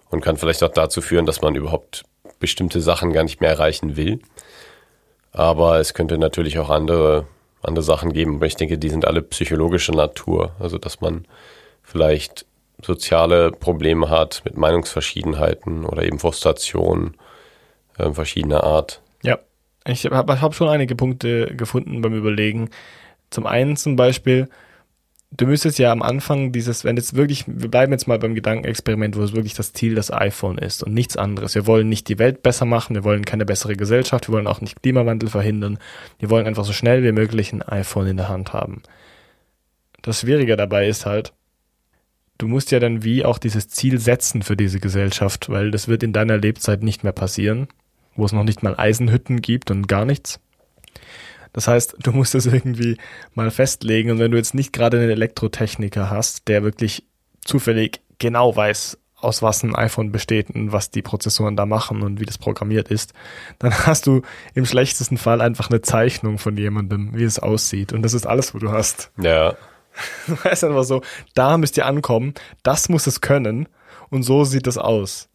und 0.09 0.21
kann 0.21 0.37
vielleicht 0.37 0.63
auch 0.63 0.71
dazu 0.71 1.01
führen, 1.01 1.25
dass 1.25 1.41
man 1.41 1.55
überhaupt 1.55 2.03
bestimmte 2.39 2.79
Sachen 2.79 3.11
gar 3.11 3.23
nicht 3.23 3.41
mehr 3.41 3.49
erreichen 3.49 3.97
will. 3.97 4.19
Aber 5.31 5.79
es 5.79 5.93
könnte 5.93 6.17
natürlich 6.17 6.57
auch 6.57 6.69
andere 6.69 7.27
andere 7.61 7.83
Sachen 7.83 8.13
geben. 8.13 8.37
Aber 8.37 8.45
ich 8.45 8.55
denke, 8.55 8.77
die 8.77 8.89
sind 8.89 9.05
alle 9.05 9.21
psychologischer 9.21 9.93
Natur. 9.93 10.51
Also, 10.59 10.77
dass 10.77 11.01
man 11.01 11.25
vielleicht 11.83 12.45
soziale 12.81 13.51
Probleme 13.51 14.09
hat 14.09 14.41
mit 14.45 14.57
Meinungsverschiedenheiten 14.57 15.85
oder 15.85 16.03
eben 16.03 16.19
Frustration 16.19 17.15
äh, 17.97 18.11
verschiedener 18.11 18.63
Art. 18.63 19.01
Ja, 19.23 19.39
ich 19.85 20.05
habe 20.05 20.41
hab 20.41 20.55
schon 20.55 20.69
einige 20.69 20.95
Punkte 20.95 21.55
gefunden 21.55 22.01
beim 22.01 22.13
Überlegen. 22.13 22.69
Zum 23.29 23.45
einen 23.45 23.75
zum 23.75 23.95
Beispiel, 23.95 24.49
du 25.31 25.45
müsstest 25.45 25.79
ja 25.79 25.91
am 25.91 26.01
Anfang 26.01 26.51
dieses, 26.51 26.83
wenn 26.83 26.97
jetzt 26.97 27.15
wirklich, 27.15 27.45
wir 27.47 27.69
bleiben 27.69 27.91
jetzt 27.91 28.07
mal 28.07 28.19
beim 28.19 28.35
Gedankenexperiment, 28.35 29.15
wo 29.15 29.21
es 29.21 29.33
wirklich 29.33 29.53
das 29.53 29.73
Ziel 29.73 29.95
das 29.95 30.11
iPhone 30.11 30.57
ist 30.57 30.83
und 30.83 30.93
nichts 30.93 31.17
anderes. 31.17 31.55
Wir 31.55 31.67
wollen 31.67 31.89
nicht 31.89 32.07
die 32.07 32.19
Welt 32.19 32.41
besser 32.43 32.65
machen, 32.65 32.95
wir 32.95 33.03
wollen 33.03 33.25
keine 33.25 33.45
bessere 33.45 33.75
Gesellschaft, 33.75 34.27
wir 34.27 34.33
wollen 34.33 34.47
auch 34.47 34.61
nicht 34.61 34.81
Klimawandel 34.81 35.29
verhindern. 35.29 35.79
Wir 36.17 36.29
wollen 36.29 36.47
einfach 36.47 36.65
so 36.65 36.73
schnell 36.73 37.03
wie 37.03 37.11
möglich 37.11 37.53
ein 37.53 37.61
iPhone 37.61 38.07
in 38.07 38.17
der 38.17 38.29
Hand 38.29 38.53
haben. 38.53 38.81
Das 40.01 40.21
Schwierige 40.21 40.55
dabei 40.55 40.87
ist 40.87 41.05
halt, 41.05 41.33
du 42.37 42.47
musst 42.47 42.71
ja 42.71 42.79
dann 42.79 43.03
wie 43.03 43.25
auch 43.25 43.37
dieses 43.37 43.67
Ziel 43.67 43.99
setzen 43.99 44.41
für 44.41 44.55
diese 44.55 44.79
Gesellschaft, 44.79 45.49
weil 45.49 45.71
das 45.71 45.87
wird 45.87 46.03
in 46.03 46.13
deiner 46.13 46.37
Lebzeit 46.37 46.81
nicht 46.81 47.03
mehr 47.03 47.13
passieren, 47.13 47.67
wo 48.15 48.25
es 48.25 48.31
noch 48.31 48.43
nicht 48.43 48.63
mal 48.63 48.75
Eisenhütten 48.77 49.41
gibt 49.41 49.71
und 49.71 49.87
gar 49.87 50.05
nichts. 50.05 50.39
Das 51.53 51.67
heißt, 51.67 51.97
du 52.03 52.11
musst 52.11 52.35
es 52.35 52.45
irgendwie 52.45 52.97
mal 53.33 53.51
festlegen. 53.51 54.11
Und 54.11 54.19
wenn 54.19 54.31
du 54.31 54.37
jetzt 54.37 54.53
nicht 54.53 54.73
gerade 54.73 54.97
einen 54.97 55.09
Elektrotechniker 55.09 56.09
hast, 56.09 56.47
der 56.47 56.63
wirklich 56.63 57.03
zufällig 57.43 58.01
genau 58.19 58.55
weiß, 58.55 58.97
aus 59.21 59.41
was 59.41 59.63
ein 59.63 59.75
iPhone 59.75 60.11
besteht 60.11 60.49
und 60.51 60.71
was 60.71 60.91
die 60.91 61.01
Prozessoren 61.01 61.55
da 61.55 61.65
machen 61.65 62.01
und 62.01 62.19
wie 62.19 62.25
das 62.25 62.37
programmiert 62.37 62.89
ist, 62.89 63.13
dann 63.57 63.73
hast 63.85 64.07
du 64.07 64.21
im 64.53 64.65
schlechtesten 64.65 65.17
Fall 65.17 65.41
einfach 65.41 65.69
eine 65.69 65.81
Zeichnung 65.81 66.37
von 66.37 66.55
jemandem, 66.57 67.11
wie 67.15 67.23
es 67.23 67.39
aussieht. 67.39 67.93
Und 67.93 68.01
das 68.03 68.13
ist 68.13 68.27
alles, 68.27 68.53
wo 68.53 68.59
du 68.59 68.71
hast. 68.71 69.11
Ja. 69.17 69.55
Du 70.27 70.37
weißt 70.41 70.63
einfach 70.63 70.83
so, 70.83 71.01
da 71.33 71.57
müsst 71.57 71.75
ihr 71.75 71.85
ankommen, 71.85 72.33
das 72.63 72.87
muss 72.87 73.05
es 73.05 73.19
können 73.19 73.67
und 74.09 74.23
so 74.23 74.45
sieht 74.45 74.65
es 74.67 74.77
aus. 74.77 75.28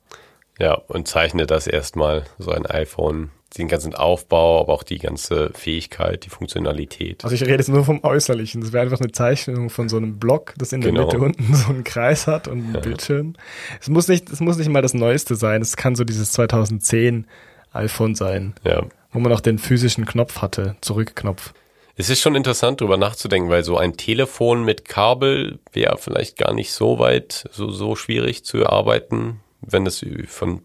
Ja, 0.58 0.74
und 0.74 1.08
zeichne 1.08 1.46
das 1.46 1.66
erstmal, 1.66 2.24
so 2.38 2.50
ein 2.50 2.66
iPhone 2.66 3.30
den 3.58 3.68
ganzen 3.68 3.94
Aufbau, 3.94 4.60
aber 4.60 4.72
auch 4.72 4.82
die 4.82 4.98
ganze 4.98 5.50
Fähigkeit, 5.54 6.24
die 6.24 6.30
Funktionalität. 6.30 7.22
Also 7.24 7.34
ich 7.34 7.42
rede 7.42 7.54
jetzt 7.54 7.68
nur 7.68 7.84
vom 7.84 8.02
Äußerlichen. 8.02 8.60
Das 8.60 8.72
wäre 8.72 8.82
einfach 8.82 9.00
eine 9.00 9.12
Zeichnung 9.12 9.70
von 9.70 9.88
so 9.88 9.96
einem 9.96 10.18
Block, 10.18 10.54
das 10.58 10.72
in 10.72 10.80
der 10.80 10.90
genau. 10.90 11.06
Mitte 11.06 11.18
unten 11.18 11.54
so 11.54 11.68
einen 11.70 11.84
Kreis 11.84 12.26
hat 12.26 12.48
und 12.48 12.64
einen 12.64 12.74
ja. 12.74 12.80
Bildschirm. 12.80 13.34
Es 13.80 13.88
muss 13.88 14.08
nicht, 14.08 14.30
es 14.30 14.40
muss 14.40 14.56
nicht 14.56 14.70
mal 14.70 14.82
das 14.82 14.94
Neueste 14.94 15.36
sein. 15.36 15.62
Es 15.62 15.76
kann 15.76 15.94
so 15.94 16.04
dieses 16.04 16.32
2010 16.32 17.26
iPhone 17.72 18.14
sein. 18.14 18.54
Ja. 18.64 18.84
Wo 19.12 19.20
man 19.20 19.32
auch 19.32 19.40
den 19.40 19.58
physischen 19.58 20.04
Knopf 20.04 20.42
hatte, 20.42 20.76
Zurückknopf. 20.80 21.52
Es 21.96 22.10
ist 22.10 22.20
schon 22.20 22.34
interessant, 22.34 22.80
darüber 22.80 22.96
nachzudenken, 22.96 23.50
weil 23.50 23.62
so 23.62 23.76
ein 23.76 23.96
Telefon 23.96 24.64
mit 24.64 24.84
Kabel 24.84 25.60
wäre 25.72 25.96
vielleicht 25.96 26.36
gar 26.36 26.52
nicht 26.52 26.72
so 26.72 26.98
weit, 26.98 27.48
so, 27.52 27.70
so 27.70 27.94
schwierig 27.94 28.44
zu 28.44 28.58
erarbeiten, 28.58 29.40
wenn 29.66 29.86
es 29.86 30.04
von 30.28 30.62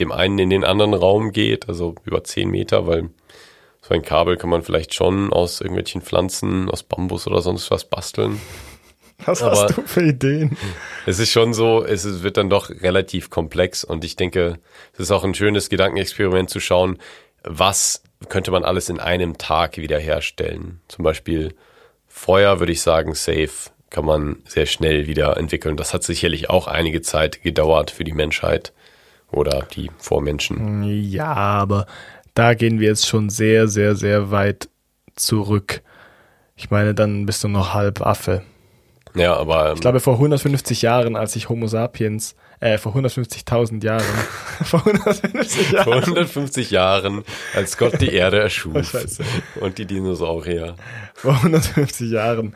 dem 0.00 0.12
einen 0.12 0.38
in 0.38 0.50
den 0.50 0.64
anderen 0.64 0.94
Raum 0.94 1.32
geht, 1.32 1.68
also 1.68 1.94
über 2.04 2.24
zehn 2.24 2.50
Meter, 2.50 2.86
weil 2.86 3.10
so 3.80 3.94
ein 3.94 4.02
Kabel 4.02 4.36
kann 4.36 4.50
man 4.50 4.62
vielleicht 4.62 4.94
schon 4.94 5.32
aus 5.32 5.60
irgendwelchen 5.60 6.02
Pflanzen, 6.02 6.70
aus 6.70 6.82
Bambus 6.82 7.26
oder 7.26 7.42
sonst 7.42 7.70
was 7.70 7.84
basteln. 7.84 8.40
Was 9.24 9.42
Aber 9.42 9.62
hast 9.62 9.76
du 9.76 9.82
für 9.82 10.02
Ideen? 10.02 10.56
Es 11.06 11.18
ist 11.18 11.30
schon 11.30 11.52
so, 11.52 11.84
es 11.84 12.22
wird 12.22 12.36
dann 12.36 12.50
doch 12.50 12.70
relativ 12.70 13.30
komplex 13.30 13.84
und 13.84 14.04
ich 14.04 14.16
denke, 14.16 14.58
es 14.94 15.00
ist 15.00 15.10
auch 15.10 15.24
ein 15.24 15.34
schönes 15.34 15.68
Gedankenexperiment 15.68 16.50
zu 16.50 16.60
schauen, 16.60 16.98
was 17.44 18.02
könnte 18.28 18.50
man 18.50 18.64
alles 18.64 18.88
in 18.88 19.00
einem 19.00 19.38
Tag 19.38 19.76
wiederherstellen. 19.76 20.80
Zum 20.88 21.04
Beispiel 21.04 21.54
Feuer 22.06 22.60
würde 22.60 22.72
ich 22.72 22.82
sagen, 22.82 23.14
safe 23.14 23.70
kann 23.92 24.04
man 24.06 24.36
sehr 24.46 24.66
schnell 24.66 25.06
wieder 25.06 25.36
entwickeln. 25.36 25.76
Das 25.76 25.92
hat 25.94 26.02
sicherlich 26.02 26.48
auch 26.50 26.66
einige 26.66 27.02
Zeit 27.02 27.42
gedauert 27.42 27.90
für 27.90 28.04
die 28.04 28.12
Menschheit 28.14 28.72
oder 29.30 29.66
die 29.74 29.90
Vormenschen. 29.98 30.82
Ja, 30.84 31.32
aber 31.34 31.86
da 32.34 32.54
gehen 32.54 32.80
wir 32.80 32.88
jetzt 32.88 33.06
schon 33.06 33.28
sehr, 33.30 33.68
sehr, 33.68 33.94
sehr 33.94 34.30
weit 34.30 34.68
zurück. 35.14 35.82
Ich 36.56 36.70
meine, 36.70 36.94
dann 36.94 37.26
bist 37.26 37.44
du 37.44 37.48
noch 37.48 37.74
halb 37.74 38.00
Affe. 38.04 38.42
Ja, 39.14 39.36
aber. 39.36 39.68
Ähm, 39.68 39.74
Ich 39.74 39.80
glaube, 39.82 40.00
vor 40.00 40.14
150 40.14 40.80
Jahren, 40.82 41.14
als 41.16 41.36
ich 41.36 41.50
Homo 41.50 41.66
sapiens, 41.66 42.34
äh, 42.60 42.78
vor 42.78 42.94
150.000 42.94 43.84
Jahren, 43.84 44.04
vor 44.64 44.80
150 44.86 45.66
vor 45.68 45.76
Jahren, 45.78 45.92
150 46.04 46.70
Jahren, 46.70 47.24
als 47.54 47.76
Gott 47.76 48.00
die 48.00 48.14
Erde 48.14 48.40
erschuf 48.40 48.74
Scheiße. 48.90 49.22
und 49.60 49.76
die 49.76 49.84
Dinosaurier. 49.84 50.76
vor 51.14 51.32
150 51.34 52.10
Jahren, 52.10 52.54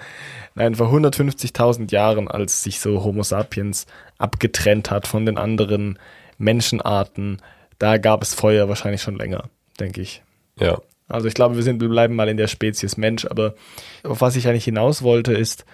nein, 0.57 0.75
vor 0.75 0.89
150.000 0.93 1.93
Jahren, 1.93 2.29
als 2.29 2.65
sich 2.65 2.81
so 2.81 3.05
Homo 3.05 3.23
sapiens 3.23 3.87
abgetrennt 4.19 4.91
hat 4.91 5.07
von 5.07 5.25
den 5.25 5.39
anderen 5.39 5.99
Menschenarten, 6.39 7.41
da 7.79 7.99
gab 7.99 8.23
es 8.23 8.35
Feuer 8.35 8.69
wahrscheinlich 8.69 9.03
schon 9.03 9.17
länger, 9.17 9.45
denke 9.79 10.01
ich. 10.01 10.23
Ja. 10.59 10.81
Also 11.09 11.29
ich 11.29 11.35
glaube, 11.35 11.55
wir, 11.55 11.63
sind, 11.63 11.81
wir 11.81 11.89
bleiben 11.89 12.17
mal 12.17 12.29
in 12.29 12.37
der 12.37 12.49
Spezies 12.49 12.97
Mensch, 12.97 13.27
aber 13.27 13.55
auf 14.03 14.21
was 14.21 14.35
ich 14.35 14.49
eigentlich 14.49 14.65
hinaus 14.65 15.03
wollte, 15.03 15.33
ist, 15.33 15.65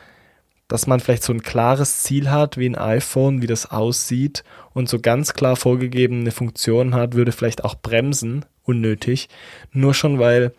dass 0.68 0.86
man 0.86 1.00
vielleicht 1.00 1.22
so 1.22 1.32
ein 1.32 1.42
klares 1.42 2.02
Ziel 2.02 2.30
hat, 2.30 2.58
wie 2.58 2.68
ein 2.68 2.76
iPhone, 2.76 3.40
wie 3.40 3.46
das 3.46 3.70
aussieht 3.70 4.44
und 4.74 4.88
so 4.88 4.98
ganz 4.98 5.32
klar 5.32 5.56
vorgegebene 5.56 6.30
Funktionen 6.30 6.94
hat, 6.94 7.14
würde 7.14 7.32
vielleicht 7.32 7.64
auch 7.64 7.74
bremsen, 7.74 8.44
unnötig. 8.62 9.28
Nur 9.72 9.94
schon, 9.94 10.18
weil 10.18 10.52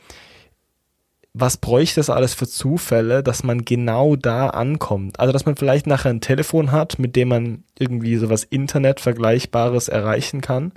was 1.34 1.58
bräuchte 1.58 2.00
es 2.00 2.12
alles 2.12 2.36
für 2.36 2.48
Zufälle, 2.48 3.24
dass 3.24 3.44
man 3.44 3.66
genau 3.66 4.16
da 4.16 4.50
ankommt? 4.50 5.20
Also, 5.20 5.34
dass 5.34 5.46
man 5.46 5.56
vielleicht 5.56 5.88
nachher 5.88 6.12
ein 6.12 6.22
Telefon 6.22 6.72
hat, 6.72 7.00
mit 7.00 7.16
dem 7.16 7.30
man 7.30 7.64
irgendwie 7.78 8.18
sowas 8.18 8.44
Internet-Vergleichbares 8.44 9.88
erreichen 9.88 10.42
kann. 10.42 10.74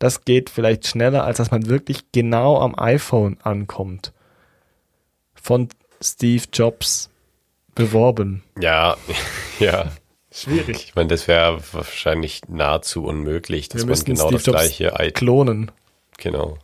Das 0.00 0.24
geht 0.24 0.50
vielleicht 0.50 0.88
schneller, 0.88 1.24
als 1.24 1.36
dass 1.36 1.52
man 1.52 1.68
wirklich 1.68 2.10
genau 2.10 2.58
am 2.60 2.76
iPhone 2.76 3.38
ankommt. 3.42 4.12
Von 5.34 5.68
Steve 6.02 6.42
Jobs 6.52 7.10
beworben. 7.76 8.42
Ja, 8.60 8.96
ja. 9.60 9.92
Schwierig. 10.32 10.86
Ich 10.86 10.94
meine, 10.96 11.08
das 11.08 11.28
wäre 11.28 11.60
wahrscheinlich 11.72 12.40
nahezu 12.48 13.04
unmöglich, 13.04 13.68
dass 13.68 13.86
Wir 13.86 13.94
man 13.94 14.04
genau 14.04 14.26
Steve 14.26 14.32
das 14.34 14.46
Jobs 14.46 14.58
gleiche 14.58 14.94
I 15.00 15.12
klonen. 15.12 15.70
genau. 16.18 16.58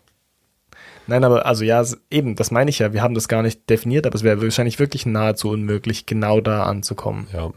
Nein, 1.10 1.24
aber 1.24 1.44
also 1.44 1.64
ja, 1.64 1.84
eben, 2.08 2.36
das 2.36 2.52
meine 2.52 2.70
ich 2.70 2.78
ja. 2.78 2.92
Wir 2.92 3.02
haben 3.02 3.16
das 3.16 3.26
gar 3.26 3.42
nicht 3.42 3.68
definiert, 3.68 4.06
aber 4.06 4.14
es 4.14 4.22
wäre 4.22 4.40
wahrscheinlich 4.40 4.78
wirklich 4.78 5.06
nahezu 5.06 5.48
unmöglich, 5.48 6.06
genau 6.06 6.40
da 6.40 6.62
anzukommen. 6.62 7.26
Ja. 7.32 7.50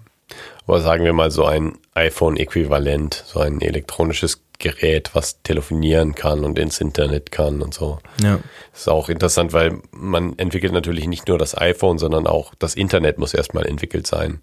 Aber 0.66 0.82
sagen 0.82 1.06
wir 1.06 1.14
mal 1.14 1.30
so 1.30 1.46
ein 1.46 1.78
iPhone-Äquivalent, 1.94 3.24
so 3.28 3.42
ein 3.42 3.62
elektronisches 3.62 4.42
Gerät, 4.58 5.12
was 5.14 5.44
telefonieren 5.44 6.16
kann 6.16 6.44
und 6.44 6.58
ins 6.58 6.82
Internet 6.82 7.32
kann 7.32 7.62
und 7.62 7.76
so. 7.76 8.00
Ja. 8.24 8.40
Das 8.72 8.82
ist 8.82 8.90
auch 8.90 9.08
interessant, 9.08 9.54
weil 9.54 9.82
man 9.92 10.36
entwickelt 10.40 10.74
natürlich 10.74 11.06
nicht 11.06 11.28
nur 11.28 11.38
das 11.38 11.56
iPhone, 11.56 12.00
sondern 12.00 12.26
auch 12.26 12.56
das 12.58 12.74
Internet 12.74 13.20
muss 13.20 13.36
erstmal 13.36 13.68
entwickelt 13.68 14.08
sein. 14.08 14.40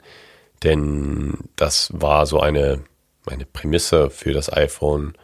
Denn 0.62 1.35
das 1.57 1.90
war 1.93 2.26
so 2.26 2.38
eine, 2.38 2.85
eine 3.26 3.45
Prämisse 3.45 4.09
für 4.09 4.33
das 4.33 4.52
iPhone. 4.52 5.14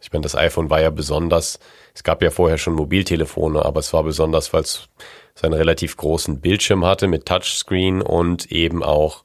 Ich 0.00 0.12
meine, 0.12 0.22
das 0.22 0.34
iPhone 0.34 0.70
war 0.70 0.80
ja 0.80 0.90
besonders, 0.90 1.58
es 1.94 2.02
gab 2.02 2.22
ja 2.22 2.30
vorher 2.30 2.58
schon 2.58 2.74
Mobiltelefone, 2.74 3.64
aber 3.64 3.80
es 3.80 3.92
war 3.92 4.02
besonders, 4.02 4.52
weil 4.52 4.62
es 4.62 4.88
so 5.34 5.46
einen 5.46 5.54
relativ 5.54 5.96
großen 5.96 6.40
Bildschirm 6.40 6.84
hatte 6.84 7.06
mit 7.06 7.26
Touchscreen 7.26 8.02
und 8.02 8.50
eben 8.50 8.82
auch 8.82 9.24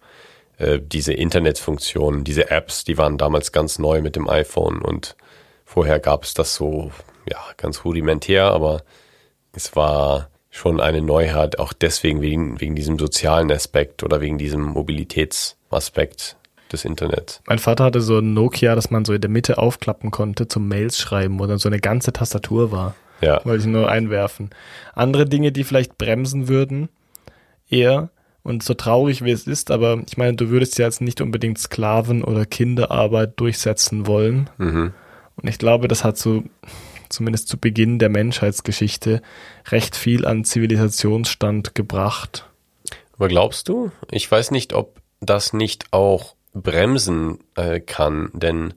äh, 0.57 0.79
diese 0.81 1.13
Internetfunktionen, 1.13 2.23
diese 2.23 2.51
Apps, 2.51 2.83
die 2.83 2.97
waren 2.97 3.17
damals 3.17 3.51
ganz 3.51 3.79
neu 3.79 4.01
mit 4.01 4.15
dem 4.15 4.29
iPhone 4.29 4.81
und 4.81 5.15
vorher 5.65 5.99
gab 5.99 6.23
es 6.23 6.33
das 6.33 6.55
so, 6.55 6.91
ja, 7.29 7.39
ganz 7.57 7.83
rudimentär, 7.83 8.45
aber 8.45 8.83
es 9.53 9.75
war 9.75 10.29
schon 10.49 10.79
eine 10.79 11.01
Neuheit, 11.01 11.59
auch 11.59 11.73
deswegen 11.73 12.21
wegen, 12.21 12.61
wegen 12.61 12.75
diesem 12.75 12.97
sozialen 12.97 13.51
Aspekt 13.51 14.03
oder 14.03 14.21
wegen 14.21 14.37
diesem 14.37 14.61
Mobilitätsaspekt 14.61 16.37
des 16.75 16.85
Internets. 16.85 17.41
Mein 17.47 17.59
Vater 17.59 17.85
hatte 17.85 18.01
so 18.01 18.19
ein 18.19 18.33
Nokia, 18.33 18.75
das 18.75 18.91
man 18.91 19.05
so 19.05 19.13
in 19.13 19.21
der 19.21 19.29
Mitte 19.29 19.57
aufklappen 19.57 20.11
konnte 20.11 20.47
zum 20.47 20.67
Mails 20.67 20.99
schreiben, 20.99 21.39
wo 21.39 21.47
dann 21.47 21.57
so 21.57 21.69
eine 21.69 21.79
ganze 21.79 22.13
Tastatur 22.13 22.71
war. 22.71 22.95
Ja, 23.21 23.43
Wollte 23.45 23.61
ich 23.61 23.71
nur 23.71 23.89
einwerfen. 23.89 24.49
Andere 24.93 25.25
Dinge, 25.25 25.51
die 25.51 25.63
vielleicht 25.63 25.97
bremsen 25.97 26.47
würden, 26.47 26.89
eher, 27.69 28.09
und 28.45 28.61
so 28.61 28.75
traurig 28.75 29.23
wie 29.23 29.31
es 29.31 29.47
ist, 29.47 29.71
aber 29.71 30.03
ich 30.05 30.17
meine, 30.17 30.35
du 30.35 30.49
würdest 30.49 30.77
ja 30.77 30.85
jetzt 30.85 31.01
nicht 31.01 31.19
unbedingt 31.19 31.57
Sklaven- 31.57 32.23
oder 32.23 32.45
Kinderarbeit 32.45 33.39
durchsetzen 33.39 34.05
wollen. 34.05 34.49
mhm. 34.57 34.93
Und 35.37 35.49
ich 35.49 35.57
glaube, 35.57 35.89
das 35.89 36.05
hat 36.05 36.17
so, 36.17 36.43
zumindest 37.09 37.49
zu 37.49 37.57
Beginn 37.57 37.99
der 37.99 38.07
Menschheitsgeschichte, 38.07 39.21
recht 39.69 39.97
viel 39.97 40.25
an 40.25 40.45
Zivilisationsstand 40.45 41.75
gebracht. 41.75 42.47
Aber 43.17 43.27
glaubst 43.27 43.67
du? 43.67 43.91
Ich 44.11 44.31
weiß 44.31 44.51
nicht, 44.51 44.73
ob 44.73 45.01
das 45.19 45.51
nicht 45.51 45.91
auch 45.91 46.34
bremsen 46.55 47.39
äh, 47.55 47.79
kann, 47.79 48.31
denn 48.33 48.73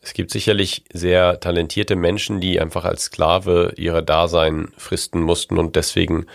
es 0.00 0.12
gibt 0.12 0.30
sicherlich 0.30 0.84
sehr 0.92 1.40
talentierte 1.40 1.96
Menschen, 1.96 2.40
die 2.40 2.60
einfach 2.60 2.84
als 2.84 3.04
Sklave 3.04 3.72
ihre 3.76 4.04
Dasein 4.04 4.68
fristen 4.76 5.20
mussten 5.20 5.58
und 5.58 5.74
deswegen 5.74 6.26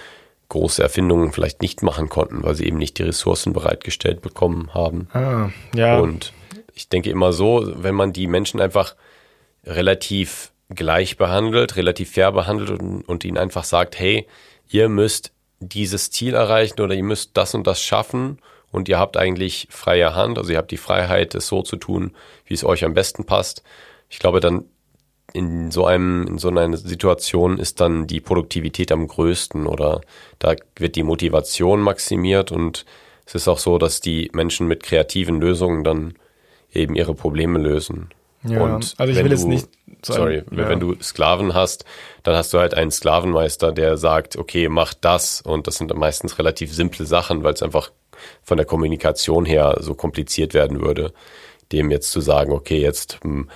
große 0.50 0.84
Erfindungen 0.84 1.32
vielleicht 1.32 1.62
nicht 1.62 1.82
machen 1.82 2.10
konnten, 2.10 2.44
weil 2.44 2.56
sie 2.56 2.66
eben 2.66 2.78
nicht 2.78 2.98
die 2.98 3.04
Ressourcen 3.04 3.54
bereitgestellt 3.54 4.22
bekommen 4.22 4.74
haben. 4.74 5.08
Ah, 5.14 5.50
ja. 5.74 6.00
Und 6.00 6.34
ich 6.74 6.90
denke 6.90 7.10
immer 7.10 7.32
so, 7.32 7.72
wenn 7.78 7.96
man 7.96 8.12
die 8.12 8.28
Menschen 8.28 8.60
einfach 8.60 8.96
relativ 9.64 10.52
gleich 10.68 11.16
behandelt, 11.16 11.78
relativ 11.78 12.12
fair 12.12 12.34
behandelt 12.34 12.72
und, 12.72 13.04
und 13.04 13.24
ihnen 13.24 13.38
einfach 13.38 13.64
sagt, 13.64 13.98
hey, 13.98 14.28
ihr 14.70 14.90
müsst 14.90 15.32
dieses 15.60 16.12
Ziel 16.12 16.34
erreichen 16.34 16.82
oder 16.82 16.96
ihr 16.96 17.04
müsst 17.04 17.38
das 17.38 17.54
und 17.54 17.66
das 17.68 17.82
schaffen 17.82 18.40
und 18.72 18.88
ihr 18.90 18.98
habt 19.00 19.18
eigentlich 19.18 19.68
freie 19.70 20.16
Hand, 20.16 20.38
also 20.38 20.52
ihr 20.52 20.58
habt 20.58 20.72
die 20.72 20.78
Freiheit, 20.78 21.36
es 21.36 21.48
so 21.48 21.62
zu 21.62 21.76
tun, 21.78 22.12
wie 22.46 22.54
es 22.54 22.64
euch 22.64 22.84
am 22.86 22.94
besten 22.94 23.26
passt. 23.26 23.64
Ich 24.10 24.20
glaube, 24.20 24.40
dann 24.40 24.66
in 25.34 25.72
so 25.72 25.86
einem, 25.86 26.28
in 26.28 26.38
so 26.38 26.50
einer 26.50 26.76
Situation 26.76 27.58
ist 27.58 27.80
dann 27.80 28.06
die 28.08 28.20
Produktivität 28.20 28.92
am 28.92 29.08
größten 29.08 29.66
oder 29.66 30.02
da 30.40 30.56
wird 30.78 30.96
die 30.98 31.04
Motivation 31.04 31.80
maximiert 31.82 32.52
und 32.52 32.86
es 33.26 33.36
ist 33.36 33.48
auch 33.48 33.60
so, 33.60 33.78
dass 33.78 34.02
die 34.02 34.30
Menschen 34.34 34.68
mit 34.68 34.84
kreativen 34.84 35.40
Lösungen 35.40 35.84
dann 35.86 36.16
eben 36.74 36.96
ihre 36.96 37.14
Probleme 37.14 37.60
lösen. 37.60 38.10
Ja, 38.44 38.62
und 38.62 38.96
also 38.98 39.12
ich 39.12 39.18
wenn 39.18 39.26
will 39.26 39.32
jetzt 39.32 39.44
du- 39.44 39.48
nicht 39.50 39.70
so 40.04 40.14
sorry, 40.14 40.40
ein- 40.40 40.46
wenn 40.50 40.70
ja. 40.70 40.76
du 40.76 40.96
Sklaven 41.02 41.54
hast, 41.54 41.86
dann 42.24 42.36
hast 42.36 42.52
du 42.54 42.58
halt 42.60 42.74
einen 42.74 42.92
Sklavenmeister, 42.92 43.72
der 43.72 43.96
sagt, 43.98 44.36
okay, 44.36 44.68
mach 44.68 44.94
das 44.96 45.42
und 45.42 45.68
das 45.68 45.76
sind 45.76 45.94
meistens 45.96 46.40
relativ 46.40 46.74
simple 46.74 47.06
Sachen, 47.06 47.44
weil 47.44 47.54
es 47.54 47.62
einfach 47.64 47.92
von 48.44 48.58
der 48.58 48.66
Kommunikation 48.66 49.46
her 49.46 49.78
so 49.80 49.94
kompliziert 49.94 50.54
werden 50.54 50.82
würde, 50.82 51.14
dem 51.72 51.92
jetzt 51.92 52.12
zu 52.12 52.22
sagen, 52.22 52.52
okay, 52.52 52.82
jetzt 52.82 53.20
hm, 53.24 53.50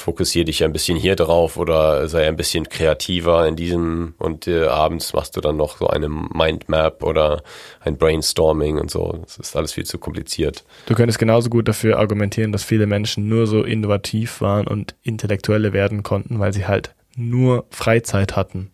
fokussier 0.00 0.44
dich 0.44 0.64
ein 0.64 0.72
bisschen 0.72 0.96
hier 0.96 1.16
drauf 1.16 1.56
oder 1.56 2.08
sei 2.08 2.26
ein 2.26 2.36
bisschen 2.36 2.68
kreativer 2.68 3.46
in 3.46 3.56
diesem 3.56 4.14
und 4.18 4.46
äh, 4.46 4.66
abends 4.66 5.12
machst 5.12 5.36
du 5.36 5.40
dann 5.40 5.56
noch 5.56 5.76
so 5.76 5.88
eine 5.88 6.08
Mindmap 6.08 7.02
oder 7.02 7.42
ein 7.80 7.98
Brainstorming 7.98 8.78
und 8.78 8.90
so. 8.90 9.18
Das 9.24 9.36
ist 9.36 9.56
alles 9.56 9.72
viel 9.72 9.84
zu 9.84 9.98
kompliziert. 9.98 10.64
Du 10.86 10.94
könntest 10.94 11.18
genauso 11.18 11.50
gut 11.50 11.68
dafür 11.68 11.98
argumentieren, 11.98 12.52
dass 12.52 12.64
viele 12.64 12.86
Menschen 12.86 13.28
nur 13.28 13.46
so 13.46 13.62
innovativ 13.62 14.40
waren 14.40 14.66
und 14.66 14.94
Intellektuelle 15.02 15.72
werden 15.72 16.02
konnten, 16.02 16.38
weil 16.38 16.52
sie 16.52 16.66
halt 16.66 16.94
nur 17.16 17.66
Freizeit 17.70 18.36
hatten. 18.36 18.70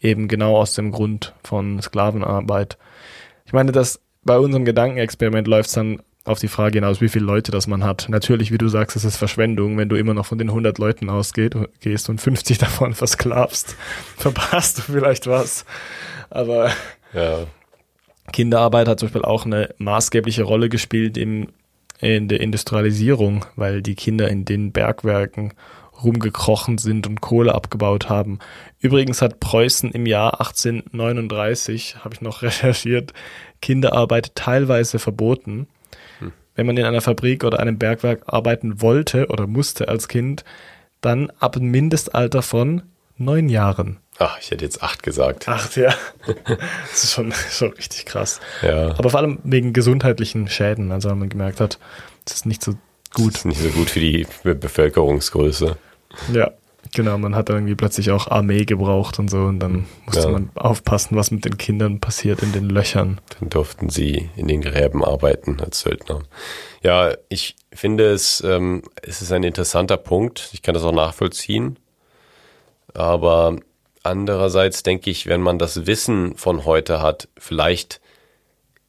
Eben 0.00 0.28
genau 0.28 0.56
aus 0.56 0.74
dem 0.74 0.92
Grund 0.92 1.34
von 1.42 1.80
Sklavenarbeit. 1.82 2.78
Ich 3.44 3.52
meine, 3.52 3.72
dass 3.72 4.00
bei 4.22 4.38
unserem 4.38 4.64
Gedankenexperiment 4.64 5.46
läuft 5.46 5.68
es 5.68 5.74
dann 5.74 6.02
auf 6.24 6.38
die 6.38 6.48
Frage 6.48 6.78
hinaus, 6.78 7.00
wie 7.00 7.08
viele 7.08 7.24
Leute 7.24 7.50
das 7.50 7.66
man 7.66 7.82
hat. 7.82 8.08
Natürlich, 8.08 8.52
wie 8.52 8.58
du 8.58 8.68
sagst, 8.68 8.96
es 8.96 9.04
ist 9.04 9.16
Verschwendung, 9.16 9.78
wenn 9.78 9.88
du 9.88 9.96
immer 9.96 10.14
noch 10.14 10.26
von 10.26 10.38
den 10.38 10.48
100 10.48 10.78
Leuten 10.78 11.08
ausgehst 11.08 12.08
und 12.08 12.20
50 12.20 12.58
davon 12.58 12.94
versklavst. 12.94 13.76
Verpasst 14.16 14.78
du 14.78 14.82
vielleicht 14.82 15.26
was. 15.26 15.64
Aber 16.28 16.70
Ja, 17.14 17.46
Kinderarbeit 18.32 18.88
hat 18.88 19.00
zum 19.00 19.08
Beispiel 19.08 19.24
auch 19.24 19.44
eine 19.44 19.74
maßgebliche 19.78 20.42
Rolle 20.42 20.68
gespielt 20.68 21.16
im, 21.16 21.48
in 22.00 22.28
der 22.28 22.40
Industrialisierung, 22.40 23.44
weil 23.56 23.82
die 23.82 23.94
Kinder 23.94 24.28
in 24.28 24.44
den 24.44 24.72
Bergwerken 24.72 25.54
rumgekrochen 26.02 26.78
sind 26.78 27.06
und 27.06 27.20
Kohle 27.20 27.54
abgebaut 27.54 28.08
haben. 28.08 28.38
Übrigens 28.78 29.20
hat 29.20 29.40
Preußen 29.40 29.90
im 29.90 30.06
Jahr 30.06 30.40
1839, 30.40 31.96
habe 32.04 32.14
ich 32.14 32.20
noch 32.20 32.42
recherchiert, 32.42 33.12
Kinderarbeit 33.62 34.34
teilweise 34.34 34.98
verboten. 34.98 35.66
Wenn 36.56 36.66
man 36.66 36.76
in 36.76 36.84
einer 36.84 37.00
Fabrik 37.00 37.44
oder 37.44 37.60
einem 37.60 37.78
Bergwerk 37.78 38.22
arbeiten 38.26 38.82
wollte 38.82 39.28
oder 39.28 39.46
musste 39.46 39.88
als 39.88 40.08
Kind, 40.08 40.44
dann 41.00 41.30
ab 41.38 41.56
einem 41.56 41.70
Mindestalter 41.70 42.42
von 42.42 42.82
neun 43.16 43.48
Jahren. 43.48 43.98
ach, 44.18 44.38
ich 44.40 44.50
hätte 44.50 44.64
jetzt 44.64 44.82
acht 44.82 45.02
gesagt. 45.02 45.48
Acht, 45.48 45.76
ja. 45.76 45.94
Das 46.90 47.04
ist 47.04 47.12
schon, 47.12 47.32
schon 47.50 47.72
richtig 47.72 48.04
krass. 48.06 48.40
Ja. 48.62 48.90
Aber 48.98 49.10
vor 49.10 49.20
allem 49.20 49.38
wegen 49.44 49.72
gesundheitlichen 49.72 50.48
Schäden. 50.48 50.92
Also 50.92 51.08
wenn 51.10 51.18
man 51.18 51.28
gemerkt 51.28 51.60
hat, 51.60 51.78
das 52.26 52.36
ist 52.36 52.46
nicht 52.46 52.62
so 52.62 52.72
Das 52.72 53.12
gut. 53.14 53.34
ist 53.36 53.44
nicht 53.46 53.62
so 53.62 53.68
gut 53.70 53.88
für 53.90 54.00
die 54.00 54.26
Be 54.42 54.54
Bevölkerungsgröße. 54.54 55.76
Ja. 56.32 56.50
Genau, 56.94 57.18
man 57.18 57.34
hat 57.34 57.48
dann 57.48 57.56
irgendwie 57.56 57.74
plötzlich 57.76 58.10
auch 58.10 58.28
Armee 58.28 58.64
gebraucht 58.64 59.18
und 59.18 59.30
so 59.30 59.38
und 59.42 59.60
dann 59.60 59.86
musste 60.06 60.22
Ja. 60.22 60.30
man 60.30 60.50
aufpassen, 60.54 61.16
was 61.16 61.30
mit 61.30 61.44
den 61.44 61.56
Kindern 61.58 62.00
passiert 62.00 62.42
in 62.42 62.52
den 62.52 62.68
Löchern. 62.68 63.20
Dann 63.38 63.50
durften 63.50 63.90
sie 63.90 64.28
in 64.36 64.48
den 64.48 64.60
Gräben 64.60 65.04
arbeiten 65.04 65.60
als 65.60 65.80
Söldner. 65.80 66.22
Ja, 66.82 67.12
ich 67.28 67.56
finde 67.72 68.10
es, 68.10 68.42
ähm, 68.44 68.82
es 69.02 69.22
ist 69.22 69.30
ein 69.30 69.44
interessanter 69.44 69.98
Punkt. 69.98 70.50
Ich 70.52 70.62
kann 70.62 70.74
das 70.74 70.82
auch 70.82 70.92
nachvollziehen. 70.92 71.78
Aber 72.94 73.56
andererseits 74.02 74.82
denke 74.82 75.10
ich, 75.10 75.26
wenn 75.26 75.40
man 75.42 75.58
das 75.58 75.86
Wissen 75.86 76.36
von 76.36 76.64
heute 76.64 77.00
hat, 77.02 77.28
vielleicht 77.38 78.00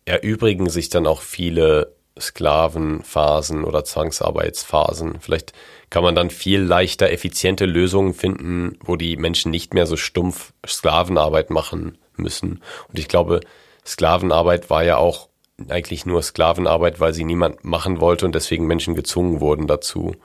erübrigen 0.06 0.70
sich 0.70 0.90
dann 0.90 1.06
auch 1.06 1.22
viele 1.22 1.94
Sklavenphasen 2.22 3.64
oder 3.64 3.84
Zwangsarbeitsphasen. 3.84 5.20
Vielleicht 5.20 5.54
kann 5.90 6.04
man 6.04 6.16
dann 6.16 6.30
viel 6.30 6.62
leichter 6.62 7.10
effiziente 7.10 7.66
Lösungen 7.66 8.14
finden, 8.14 8.78
wo 8.84 8.96
die 8.96 9.18
Menschen 9.18 9.52
nicht 9.52 9.74
mehr 9.74 9.86
so 9.86 9.98
stumpf 9.98 10.54
Sklavenarbeit 10.66 11.50
machen 11.50 11.98
müssen. 12.16 12.62
Und 12.88 13.00
ich 13.00 13.08
glaube, 13.08 13.42
Sklavenarbeit 13.86 14.70
war 14.70 14.84
ja 14.84 14.98
auch 14.98 15.28
eigentlich 15.70 16.06
nur 16.06 16.22
Sklavenarbeit, 16.22 17.00
weil 17.00 17.14
sie 17.14 17.24
niemand 17.24 17.64
machen 17.64 18.00
wollte 18.00 18.26
und 18.26 18.34
deswegen 18.34 18.68
Menschen 18.68 18.96
gezwungen 18.96 19.42
wurden 19.42 19.68
dazu. 19.68 20.16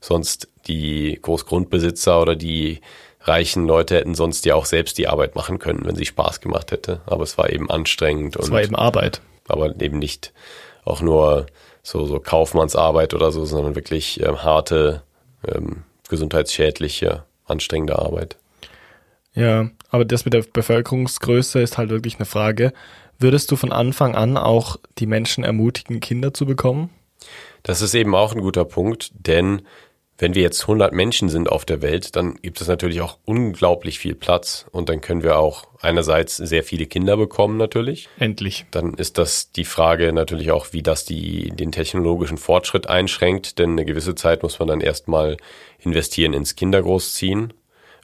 Sonst 0.00 0.48
die 0.66 1.18
Großgrundbesitzer 1.20 2.20
oder 2.20 2.34
die 2.34 2.80
reichen 3.20 3.66
Leute 3.66 3.96
hätten 3.96 4.14
sonst 4.14 4.44
ja 4.44 4.54
auch 4.54 4.64
selbst 4.64 4.98
die 4.98 5.08
Arbeit 5.08 5.36
machen 5.36 5.58
können, 5.58 5.84
wenn 5.84 5.94
sie 5.94 6.06
Spaß 6.06 6.40
gemacht 6.40 6.72
hätte. 6.72 7.00
Aber 7.06 7.22
es 7.22 7.38
war 7.38 7.50
eben 7.50 7.70
anstrengend 7.70 8.36
und 8.36 8.50
war 8.50 8.62
eben 8.62 8.74
Arbeit. 8.74 9.20
aber 9.48 9.80
eben 9.80 9.98
nicht 9.98 10.32
auch 10.84 11.00
nur 11.00 11.46
so, 11.82 12.06
so 12.06 12.20
Kaufmannsarbeit 12.20 13.14
oder 13.14 13.32
so, 13.32 13.44
sondern 13.44 13.74
wirklich 13.74 14.20
ähm, 14.22 14.42
harte, 14.42 15.02
ähm, 15.46 15.84
gesundheitsschädliche, 16.08 17.24
anstrengende 17.46 17.98
Arbeit. 17.98 18.36
Ja, 19.34 19.70
aber 19.90 20.04
das 20.04 20.24
mit 20.24 20.34
der 20.34 20.44
Bevölkerungsgröße 20.52 21.60
ist 21.60 21.78
halt 21.78 21.90
wirklich 21.90 22.16
eine 22.16 22.26
Frage. 22.26 22.72
Würdest 23.18 23.50
du 23.50 23.56
von 23.56 23.72
Anfang 23.72 24.14
an 24.14 24.36
auch 24.36 24.76
die 24.98 25.06
Menschen 25.06 25.44
ermutigen, 25.44 26.00
Kinder 26.00 26.34
zu 26.34 26.44
bekommen? 26.44 26.90
Das 27.62 27.80
ist 27.80 27.94
eben 27.94 28.14
auch 28.14 28.34
ein 28.34 28.40
guter 28.40 28.64
Punkt, 28.64 29.12
denn 29.14 29.62
wenn 30.22 30.36
wir 30.36 30.42
jetzt 30.42 30.62
100 30.62 30.92
Menschen 30.92 31.28
sind 31.28 31.50
auf 31.50 31.64
der 31.64 31.82
Welt, 31.82 32.14
dann 32.14 32.36
gibt 32.36 32.60
es 32.60 32.68
natürlich 32.68 33.00
auch 33.00 33.18
unglaublich 33.24 33.98
viel 33.98 34.14
Platz 34.14 34.66
und 34.70 34.88
dann 34.88 35.00
können 35.00 35.24
wir 35.24 35.36
auch 35.36 35.66
einerseits 35.80 36.36
sehr 36.36 36.62
viele 36.62 36.86
Kinder 36.86 37.16
bekommen 37.16 37.56
natürlich. 37.56 38.08
Endlich. 38.20 38.64
Dann 38.70 38.94
ist 38.94 39.18
das 39.18 39.50
die 39.50 39.64
Frage 39.64 40.12
natürlich 40.12 40.52
auch, 40.52 40.72
wie 40.72 40.84
das 40.84 41.04
die, 41.04 41.50
den 41.50 41.72
technologischen 41.72 42.38
Fortschritt 42.38 42.88
einschränkt, 42.88 43.58
denn 43.58 43.72
eine 43.72 43.84
gewisse 43.84 44.14
Zeit 44.14 44.44
muss 44.44 44.60
man 44.60 44.68
dann 44.68 44.80
erstmal 44.80 45.38
investieren 45.80 46.34
ins 46.34 46.54
Kindergroßziehen. 46.54 47.52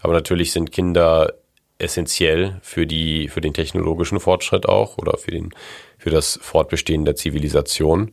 Aber 0.01 0.13
natürlich 0.13 0.51
sind 0.51 0.73
Kinder 0.73 1.35
essentiell 1.79 2.59
für 2.63 2.89
die, 2.89 3.29
für 3.29 3.41
den 3.41 3.55
technologischen 3.55 4.19
Fortschritt 4.19 4.69
auch 4.69 4.99
oder 4.99 5.19
für 5.19 5.31
den, 5.31 5.51
für 5.99 6.11
das 6.11 6.37
Fortbestehen 6.43 7.05
der 7.05 7.15
Zivilisation. 7.15 8.11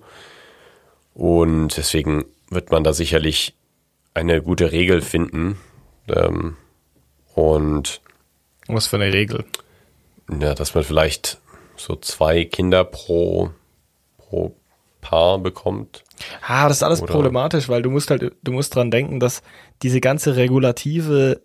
Und 1.15 1.75
deswegen 1.75 2.25
wird 2.51 2.69
man 2.69 2.83
da 2.83 2.93
sicherlich 2.93 3.55
eine 4.15 4.41
gute 4.41 4.71
Regel 4.71 5.01
finden. 5.01 5.57
Ähm, 6.07 6.55
und 7.35 8.01
Was 8.67 8.87
für 8.87 8.95
eine 8.95 9.13
Regel. 9.13 9.45
ja, 10.39 10.55
dass 10.55 10.73
man 10.73 10.83
vielleicht 10.83 11.39
so 11.75 11.95
zwei 11.95 12.45
Kinder 12.45 12.83
pro, 12.83 13.51
pro 14.17 14.55
Paar 15.01 15.37
bekommt. 15.37 16.03
Ah, 16.47 16.67
das 16.67 16.77
ist 16.77 16.83
alles 16.83 17.01
Oder- 17.03 17.11
problematisch, 17.13 17.69
weil 17.69 17.81
du 17.83 17.91
musst 17.91 18.09
halt, 18.09 18.33
du 18.41 18.51
musst 18.51 18.73
dran 18.73 18.89
denken, 18.89 19.19
dass 19.19 19.43
diese 19.83 19.99
ganze 20.01 20.35
regulative 20.35 21.41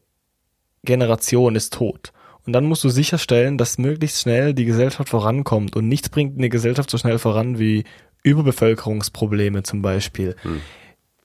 Generation 0.84 1.56
ist 1.56 1.74
tot. 1.74 2.12
Und 2.46 2.54
dann 2.54 2.64
musst 2.64 2.82
du 2.84 2.88
sicherstellen, 2.88 3.58
dass 3.58 3.76
möglichst 3.76 4.22
schnell 4.22 4.54
die 4.54 4.64
Gesellschaft 4.64 5.10
vorankommt. 5.10 5.76
Und 5.76 5.88
nichts 5.88 6.08
bringt 6.08 6.38
eine 6.38 6.48
Gesellschaft 6.48 6.88
so 6.88 6.96
schnell 6.96 7.18
voran 7.18 7.58
wie 7.58 7.84
Überbevölkerungsprobleme 8.22 9.62
zum 9.62 9.82
Beispiel. 9.82 10.36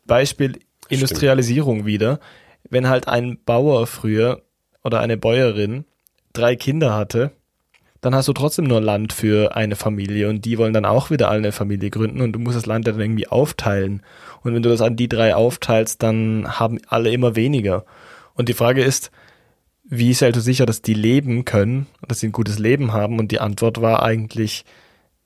Beispiel 0.06 0.60
Industrialisierung 0.90 1.86
wieder. 1.86 2.20
Wenn 2.70 2.90
halt 2.90 3.08
ein 3.08 3.38
Bauer 3.46 3.88
früher 3.88 4.42
oder 4.84 5.00
eine 5.00 5.18
Bäuerin 5.18 5.86
drei 6.34 6.56
Kinder 6.56 6.94
hatte, 6.94 7.32
dann 8.02 8.14
hast 8.14 8.28
du 8.28 8.34
trotzdem 8.34 8.66
nur 8.66 8.82
Land 8.82 9.14
für 9.14 9.56
eine 9.56 9.76
Familie 9.76 10.30
und 10.30 10.46
die 10.46 10.58
wollen 10.58 10.74
dann 10.74 10.86
auch 10.86 11.10
wieder 11.10 11.30
alle 11.30 11.40
eine 11.40 11.52
Familie 11.52 11.90
gründen 11.90 12.22
und 12.22 12.34
du 12.34 12.40
musst 12.40 12.58
das 12.58 12.68
Land 12.68 12.86
dann 12.86 13.00
irgendwie 13.00 13.28
aufteilen. 13.28 14.04
Und 14.44 14.54
wenn 14.54 14.62
du 14.62 14.70
das 14.70 14.82
an 14.82 14.96
die 14.96 15.10
drei 15.10 15.36
aufteilst, 15.36 16.04
dann 16.04 16.60
haben 16.60 16.80
alle 16.88 17.12
immer 17.12 17.36
weniger. 17.36 17.86
Und 18.36 18.50
die 18.50 18.54
Frage 18.54 18.84
ist, 18.84 19.12
wie 19.84 20.14
stellst 20.14 20.38
du 20.38 20.42
sicher, 20.42 20.66
dass 20.66 20.82
die 20.82 20.94
leben 20.94 21.46
können, 21.46 21.88
dass 22.08 22.20
sie 22.20 22.28
ein 22.28 22.32
gutes 22.32 22.60
Leben 22.60 22.94
haben? 22.94 23.20
Und 23.20 23.32
die 23.32 23.40
Antwort 23.40 23.82
war 23.82 24.04
eigentlich 24.04 24.66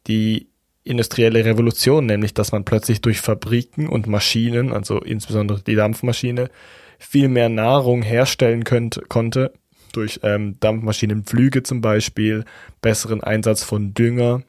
die 0.08 0.49
industrielle 0.90 1.46
Revolution, 1.46 2.06
nämlich 2.06 2.34
dass 2.34 2.52
man 2.52 2.66
plötzlich 2.66 3.02
durch 3.02 3.22
Fabriken 3.22 3.88
und 3.88 4.08
Maschinen, 4.08 4.74
also 4.74 5.00
insbesondere 5.00 5.62
die 5.62 5.76
Dampfmaschine, 5.76 6.50
viel 6.98 7.30
mehr 7.30 7.50
Nahrung 7.50 8.02
herstellen 8.02 8.64
könnt, 8.64 9.02
konnte, 9.08 9.54
durch 9.94 10.20
ähm, 10.24 10.58
Dampfmaschinenpflüge 10.60 11.64
zum 11.64 11.82
Beispiel, 11.82 12.44
besseren 12.82 13.24
Einsatz 13.24 13.64
von 13.64 13.94
Dünger. 13.94 14.44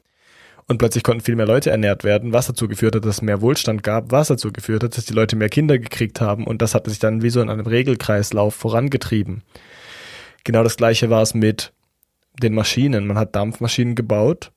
Und 0.67 0.77
plötzlich 0.77 1.03
konnten 1.03 1.23
viel 1.23 1.35
mehr 1.35 1.47
Leute 1.47 1.69
ernährt 1.69 2.03
werden, 2.03 2.33
was 2.33 2.47
dazu 2.47 2.67
geführt 2.67 2.95
hat, 2.95 3.03
dass 3.03 3.17
es 3.17 3.21
mehr 3.21 3.41
Wohlstand 3.41 3.83
gab, 3.83 4.11
was 4.11 4.29
dazu 4.29 4.53
geführt 4.53 4.83
hat, 4.83 4.95
dass 4.95 5.05
die 5.05 5.13
Leute 5.13 5.35
mehr 5.35 5.49
Kinder 5.49 5.77
gekriegt 5.77 6.21
haben. 6.21 6.45
Und 6.45 6.61
das 6.61 6.75
hat 6.75 6.87
sich 6.87 6.99
dann 6.99 7.21
wie 7.21 7.29
so 7.29 7.41
in 7.41 7.49
einem 7.49 7.65
Regelkreislauf 7.65 8.55
vorangetrieben. 8.55 9.43
Genau 10.43 10.63
das 10.63 10.77
gleiche 10.77 11.09
war 11.09 11.21
es 11.21 11.33
mit 11.33 11.73
den 12.41 12.53
Maschinen. 12.53 13.05
Man 13.05 13.17
hat 13.17 13.35
Dampfmaschinen 13.35 13.95
gebaut, 13.95 14.51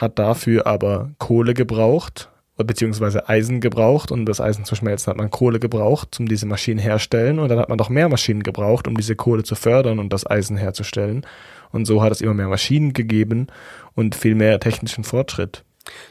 hat 0.00 0.18
dafür 0.18 0.66
aber 0.66 1.10
Kohle 1.18 1.54
gebraucht, 1.54 2.28
beziehungsweise 2.56 3.28
Eisen 3.28 3.60
gebraucht, 3.60 4.10
um 4.12 4.26
das 4.26 4.40
Eisen 4.40 4.64
zu 4.64 4.74
schmelzen, 4.74 5.10
hat 5.10 5.16
man 5.16 5.30
Kohle 5.30 5.60
gebraucht, 5.60 6.18
um 6.20 6.26
diese 6.28 6.46
Maschinen 6.46 6.78
herstellen 6.78 7.38
und 7.38 7.48
dann 7.48 7.58
hat 7.58 7.68
man 7.68 7.78
noch 7.78 7.88
mehr 7.88 8.08
Maschinen 8.08 8.42
gebraucht, 8.42 8.86
um 8.86 8.96
diese 8.96 9.16
Kohle 9.16 9.44
zu 9.44 9.54
fördern 9.54 9.98
und 9.98 10.12
das 10.12 10.26
Eisen 10.26 10.56
herzustellen. 10.56 11.26
Und 11.72 11.86
so 11.86 12.02
hat 12.02 12.12
es 12.12 12.20
immer 12.20 12.34
mehr 12.34 12.48
Maschinen 12.48 12.92
gegeben 12.92 13.46
und 13.94 14.14
viel 14.14 14.34
mehr 14.34 14.58
technischen 14.60 15.04
Fortschritt. 15.04 15.64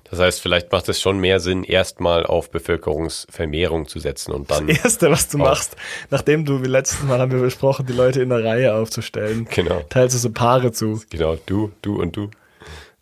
Das 0.10 0.20
heißt, 0.20 0.42
vielleicht 0.42 0.72
macht 0.72 0.90
es 0.90 1.00
schon 1.00 1.20
mehr 1.20 1.40
Sinn, 1.40 1.64
erstmal 1.64 2.26
auf 2.26 2.50
Bevölkerungsvermehrung 2.50 3.88
zu 3.88 4.00
setzen 4.00 4.32
und 4.32 4.50
dann. 4.50 4.68
Das 4.68 4.84
Erste, 4.84 5.12
was 5.12 5.28
du 5.28 5.38
machst, 5.38 5.76
nachdem 6.10 6.46
du, 6.46 6.64
wie 6.64 6.68
letztes 6.68 7.04
Mal 7.04 7.20
haben 7.20 7.32
wir 7.32 7.40
besprochen, 7.40 7.86
die 7.86 7.94
Leute 7.94 8.22
in 8.22 8.30
der 8.30 8.44
Reihe 8.44 8.74
aufzustellen, 8.74 9.48
Genau. 9.54 9.82
teilst 9.90 10.16
du 10.16 10.20
so 10.20 10.32
Paare 10.32 10.72
zu. 10.72 11.02
Genau, 11.10 11.38
du, 11.46 11.72
du 11.82 12.02
und 12.02 12.16
du. 12.16 12.30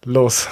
Los. 0.03 0.47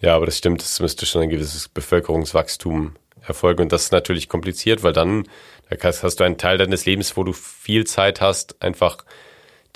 Ja, 0.00 0.14
aber 0.14 0.26
das 0.26 0.38
stimmt, 0.38 0.62
es 0.62 0.80
müsste 0.80 1.06
schon 1.06 1.22
ein 1.22 1.30
gewisses 1.30 1.68
Bevölkerungswachstum 1.68 2.94
erfolgen. 3.26 3.62
Und 3.62 3.72
das 3.72 3.84
ist 3.84 3.92
natürlich 3.92 4.28
kompliziert, 4.28 4.82
weil 4.82 4.92
dann 4.92 5.24
da 5.70 5.76
hast 5.88 6.20
du 6.20 6.24
einen 6.24 6.38
Teil 6.38 6.58
deines 6.58 6.86
Lebens, 6.86 7.16
wo 7.16 7.24
du 7.24 7.32
viel 7.32 7.86
Zeit 7.86 8.20
hast, 8.20 8.62
einfach 8.62 9.04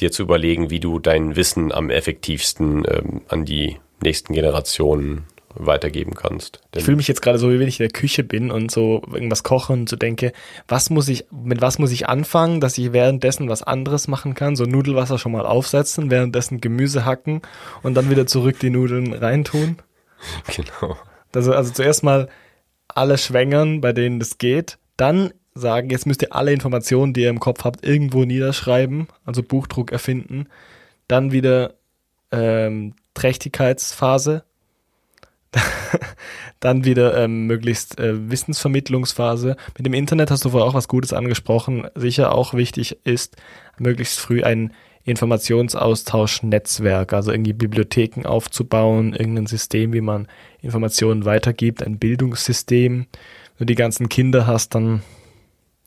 dir 0.01 0.11
zu 0.11 0.23
überlegen, 0.23 0.71
wie 0.71 0.81
du 0.81 0.99
dein 0.99 1.37
Wissen 1.37 1.71
am 1.71 1.91
effektivsten 1.91 2.85
ähm, 2.89 3.23
an 3.29 3.45
die 3.45 3.77
nächsten 4.03 4.33
Generationen 4.33 5.25
weitergeben 5.55 6.15
kannst. 6.15 6.61
Ich 6.65 6.71
Denn, 6.71 6.83
fühle 6.83 6.97
mich 6.97 7.09
jetzt 7.09 7.21
gerade 7.21 7.39
so, 7.39 7.51
wie 7.51 7.61
wenn 7.61 7.69
ich 7.69 7.79
in 7.79 7.85
der 7.85 7.93
Küche 7.93 8.25
bin 8.25 8.51
und 8.51 8.71
so 8.71 9.03
irgendwas 9.13 9.43
koche 9.43 9.75
und 9.75 9.87
so 9.87 9.97
denke, 9.97 10.33
was 10.67 10.89
muss 10.89 11.09
ich, 11.09 11.27
mit 11.31 11.61
was 11.61 11.79
muss 11.79 11.93
ich 11.93 12.09
anfangen, 12.09 12.61
dass 12.63 12.79
ich 12.79 12.95
währenddessen 12.95 13.51
was 13.51 13.63
anderes 13.63 14.09
machen 14.09 14.35
kann? 14.35 14.57
So 14.57 14.65
Nudelwasser 14.65 15.19
schon 15.19 15.33
mal 15.33 15.45
aufsetzen, 15.45 16.11
währenddessen 16.11 16.63
Gemüse 16.63 17.05
hacken 17.05 17.43
und 17.83 17.95
dann 17.95 18.09
wieder 18.09 18.27
zurück 18.27 18.59
die 18.61 18.71
Nudeln 18.71 19.13
reintun. 19.13 19.77
genau. 20.57 20.97
Also, 21.35 21.53
also 21.53 21.73
zuerst 21.73 22.03
mal 22.03 22.29
alle 22.89 23.19
schwängern, 23.19 23.81
bei 23.81 23.93
denen 23.93 24.19
das 24.19 24.39
geht, 24.39 24.79
dann 24.97 25.33
sagen, 25.55 25.91
jetzt 25.91 26.07
müsst 26.07 26.23
ihr 26.23 26.35
alle 26.35 26.53
Informationen, 26.53 27.13
die 27.13 27.23
ihr 27.23 27.31
im 27.31 27.41
Kopf 27.41 27.65
habt, 27.65 27.85
irgendwo 27.85 28.25
niederschreiben, 28.25 29.09
also 29.25 29.43
Buchdruck 29.43 29.93
erfinden, 29.93 30.49
dann 31.09 31.33
wieder 31.33 31.75
ähm, 32.31 32.95
Trächtigkeitsphase, 33.15 34.45
dann 36.61 36.85
wieder 36.85 37.17
ähm, 37.19 37.47
möglichst 37.47 38.01
äh, 38.01 38.31
Wissensvermittlungsphase. 38.31 39.57
Mit 39.77 39.87
dem 39.87 39.93
Internet 39.93 40.31
hast 40.31 40.45
du 40.45 40.51
vorher 40.51 40.67
auch 40.67 40.75
was 40.75 40.89
Gutes 40.89 41.13
angesprochen. 41.13 41.87
Sicher 41.95 42.35
auch 42.35 42.55
wichtig 42.55 42.99
ist, 43.05 43.37
möglichst 43.79 44.19
früh 44.19 44.43
ein 44.43 44.73
Informationsaustauschnetzwerk, 45.05 47.13
also 47.13 47.33
irgendwie 47.33 47.53
Bibliotheken 47.53 48.27
aufzubauen, 48.27 49.15
irgendein 49.15 49.47
System, 49.47 49.93
wie 49.93 50.01
man 50.01 50.29
Informationen 50.61 51.25
weitergibt, 51.25 51.83
ein 51.83 51.99
Bildungssystem. 51.99 53.07
Wenn 53.59 53.59
du 53.59 53.67
die 53.67 53.75
ganzen 53.75 54.09
Kinder 54.09 54.47
hast, 54.47 54.75
dann 54.75 55.03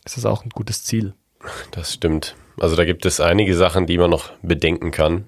ist 0.04 0.17
das 0.17 0.25
auch 0.25 0.43
ein 0.43 0.49
gutes 0.49 0.84
Ziel. 0.84 1.13
Das 1.71 1.93
stimmt. 1.93 2.36
Also 2.60 2.75
da 2.75 2.86
gibt 2.86 3.06
es 3.06 3.19
einige 3.19 3.56
Sachen, 3.56 3.86
die 3.86 3.97
man 3.97 4.10
noch 4.10 4.32
bedenken 4.41 4.91
kann. 4.91 5.25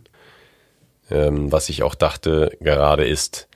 Ähm, 1.09 1.51
was 1.51 1.69
ich 1.69 1.83
auch 1.83 1.95
dachte 1.95 2.57
gerade 2.59 3.05
ist, 3.05 3.47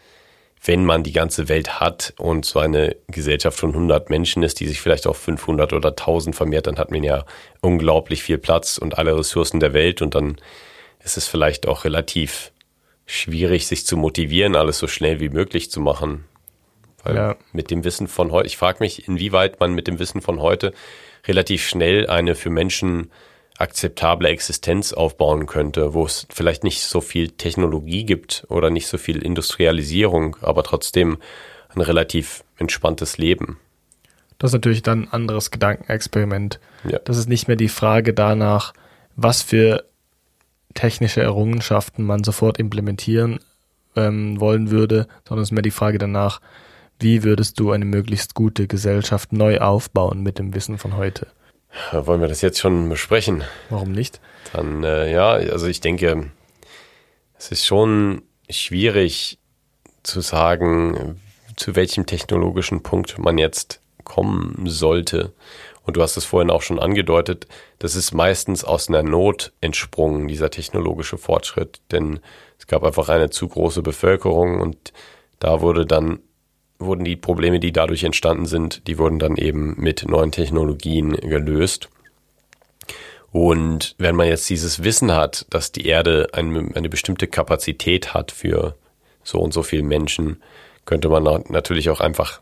wenn 0.63 0.86
man 0.86 1.04
die 1.04 1.12
ganze 1.12 1.50
Welt 1.50 1.80
hat 1.80 2.13
und 2.17 2.45
so 2.45 2.60
eine 2.60 2.95
Gesellschaft 3.08 3.60
von 3.60 3.71
100 3.71 4.10
Menschen 4.10 4.43
ist, 4.43 4.60
die 4.60 4.67
sich 4.67 4.80
vielleicht 4.80 5.08
auf 5.08 5.17
500 5.17 5.74
oder 5.74 5.89
1000 5.89 6.36
vermehrt, 6.36 6.67
dann 6.67 6.78
hat 6.78 6.91
man 6.91 7.04
ja 7.04 7.26
unglaublich 7.62 8.21
viel 8.21 8.38
Platz 8.38 8.78
und 8.78 8.97
alle 8.97 9.17
Ressourcen 9.17 9.60
der 9.60 9.74
Welt 9.74 10.02
und 10.02 10.13
dann 10.13 10.38
ist 11.04 11.17
es 11.17 11.28
vielleicht 11.28 11.67
auch 11.67 11.84
relativ 11.84 12.52
schwierig, 13.08 13.65
sich 13.65 13.88
zu 13.88 13.97
motivieren, 13.97 14.56
alles 14.56 14.78
so 14.78 14.88
schnell 14.88 15.19
wie 15.19 15.30
möglich 15.30 15.71
zu 15.71 15.82
machen. 15.82 16.26
Weil 17.04 17.15
ja. 17.15 17.36
mit 17.52 17.71
dem 17.71 17.84
Wissen 17.84 18.08
von 18.08 18.32
heute, 18.32 18.45
ich 18.45 18.58
frage 18.58 18.78
mich, 18.82 19.08
inwieweit 19.08 19.60
man 19.60 19.74
mit 19.74 19.88
dem 19.88 19.97
Wissen 19.97 20.21
von 20.21 20.39
heute 20.39 20.74
relativ 21.28 21.67
schnell 21.67 22.06
eine 22.08 22.36
für 22.36 22.52
Menschen 22.52 23.12
akzeptable 23.62 24.28
Existenz 24.30 24.93
aufbauen 24.93 25.45
könnte, 25.45 25.93
wo 25.93 26.06
es 26.06 26.28
vielleicht 26.30 26.63
nicht 26.63 26.82
so 26.82 27.00
viel 27.02 27.30
Technologie 27.30 28.04
gibt 28.04 28.45
oder 28.50 28.69
nicht 28.69 28.88
so 28.88 28.97
viel 28.97 29.21
Industrialisierung, 29.21 30.38
aber 30.41 30.63
trotzdem 30.63 31.17
ein 31.69 31.82
relativ 31.82 32.43
entspanntes 32.58 33.17
Leben. 33.17 33.60
Das 34.38 34.50
ist 34.50 34.54
natürlich 34.54 34.82
dann 34.82 35.04
ein 35.04 35.13
anderes 35.13 35.52
Gedankenexperiment. 35.52 36.60
Ja. 36.89 37.00
Das 37.00 37.17
ist 37.17 37.30
nicht 37.30 37.47
mehr 37.47 37.58
die 37.58 37.69
Frage 37.69 38.13
danach, 38.13 38.74
was 39.15 39.41
für 39.43 39.86
technische 40.74 41.21
Errungenschaften 41.21 42.04
man 42.04 42.24
sofort 42.24 42.58
implementieren 42.58 43.39
ähm, 43.95 44.39
wollen 44.39 44.71
würde, 44.71 45.08
sondern 45.28 45.43
es 45.43 45.50
ist 45.50 45.54
mehr 45.54 45.62
die 45.62 45.71
Frage 45.71 45.97
danach, 45.97 46.41
wie 47.00 47.24
würdest 47.24 47.60
du 47.60 47.71
eine 47.71 47.86
möglichst 47.86 48.36
gute 48.36 48.67
Gesellschaft 48.67 49.34
neu 49.34 49.60
aufbauen 49.60 50.21
mit 50.21 50.39
dem 50.39 50.54
Wissen 50.54 50.78
von 50.78 50.97
heute? 50.97 51.28
Wollen 51.91 52.21
wir 52.21 52.27
das 52.27 52.41
jetzt 52.41 52.60
schon 52.60 52.89
besprechen? 52.89 53.43
Warum 53.69 53.91
nicht? 53.91 54.19
Dann, 54.53 54.84
äh, 54.84 55.12
ja, 55.12 55.31
also 55.31 55.67
ich 55.67 55.79
denke, 55.79 56.31
es 57.38 57.51
ist 57.51 57.65
schon 57.65 58.23
schwierig 58.49 59.39
zu 60.03 60.21
sagen, 60.21 61.19
zu 61.55 61.75
welchem 61.75 62.05
technologischen 62.05 62.84
Punkt 62.84 63.17
man 63.19 63.38
jetzt 63.38 63.81
kommen 64.03 64.63
sollte. 64.67 65.34
Und 65.84 65.97
du 65.97 66.01
hast 66.01 66.17
es 66.17 66.25
vorhin 66.25 66.51
auch 66.51 66.62
schon 66.62 66.79
angedeutet, 66.79 67.47
das 67.79 67.95
ist 67.95 68.13
meistens 68.13 68.63
aus 68.63 68.88
einer 68.88 69.03
Not 69.03 69.51
entsprungen, 69.62 70.27
dieser 70.27 70.49
technologische 70.49 71.17
Fortschritt. 71.17 71.81
Denn 71.91 72.19
es 72.60 72.67
gab 72.67 72.84
einfach 72.84 73.10
eine 73.10 73.29
zu 73.29 73.47
große 73.47 73.81
Bevölkerung 73.81 74.62
und 74.62 74.93
da 75.39 75.62
wurde 75.62 75.86
dann 75.86 76.19
wurden 76.81 77.05
die 77.05 77.15
Probleme, 77.15 77.59
die 77.59 77.71
dadurch 77.71 78.03
entstanden 78.03 78.45
sind, 78.45 78.87
die 78.87 78.97
wurden 78.97 79.19
dann 79.19 79.37
eben 79.37 79.75
mit 79.77 80.07
neuen 80.07 80.31
Technologien 80.31 81.13
gelöst. 81.13 81.89
Und 83.31 83.95
wenn 83.97 84.15
man 84.15 84.27
jetzt 84.27 84.49
dieses 84.49 84.83
Wissen 84.83 85.13
hat, 85.13 85.45
dass 85.49 85.71
die 85.71 85.85
Erde 85.85 86.27
eine, 86.33 86.69
eine 86.75 86.89
bestimmte 86.89 87.27
Kapazität 87.27 88.13
hat 88.13 88.31
für 88.31 88.75
so 89.23 89.39
und 89.39 89.53
so 89.53 89.63
viele 89.63 89.83
Menschen, 89.83 90.41
könnte 90.85 91.09
man 91.09 91.23
natürlich 91.47 91.89
auch 91.89 92.01
einfach 92.01 92.41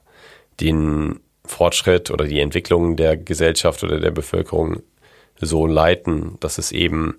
den 0.59 1.19
Fortschritt 1.45 2.09
oder 2.11 2.25
die 2.25 2.39
Entwicklung 2.39 2.95
der 2.95 3.17
Gesellschaft 3.17 3.83
oder 3.83 3.99
der 3.99 4.11
Bevölkerung 4.11 4.81
so 5.39 5.67
leiten, 5.67 6.37
dass 6.39 6.57
es 6.57 6.71
eben 6.71 7.17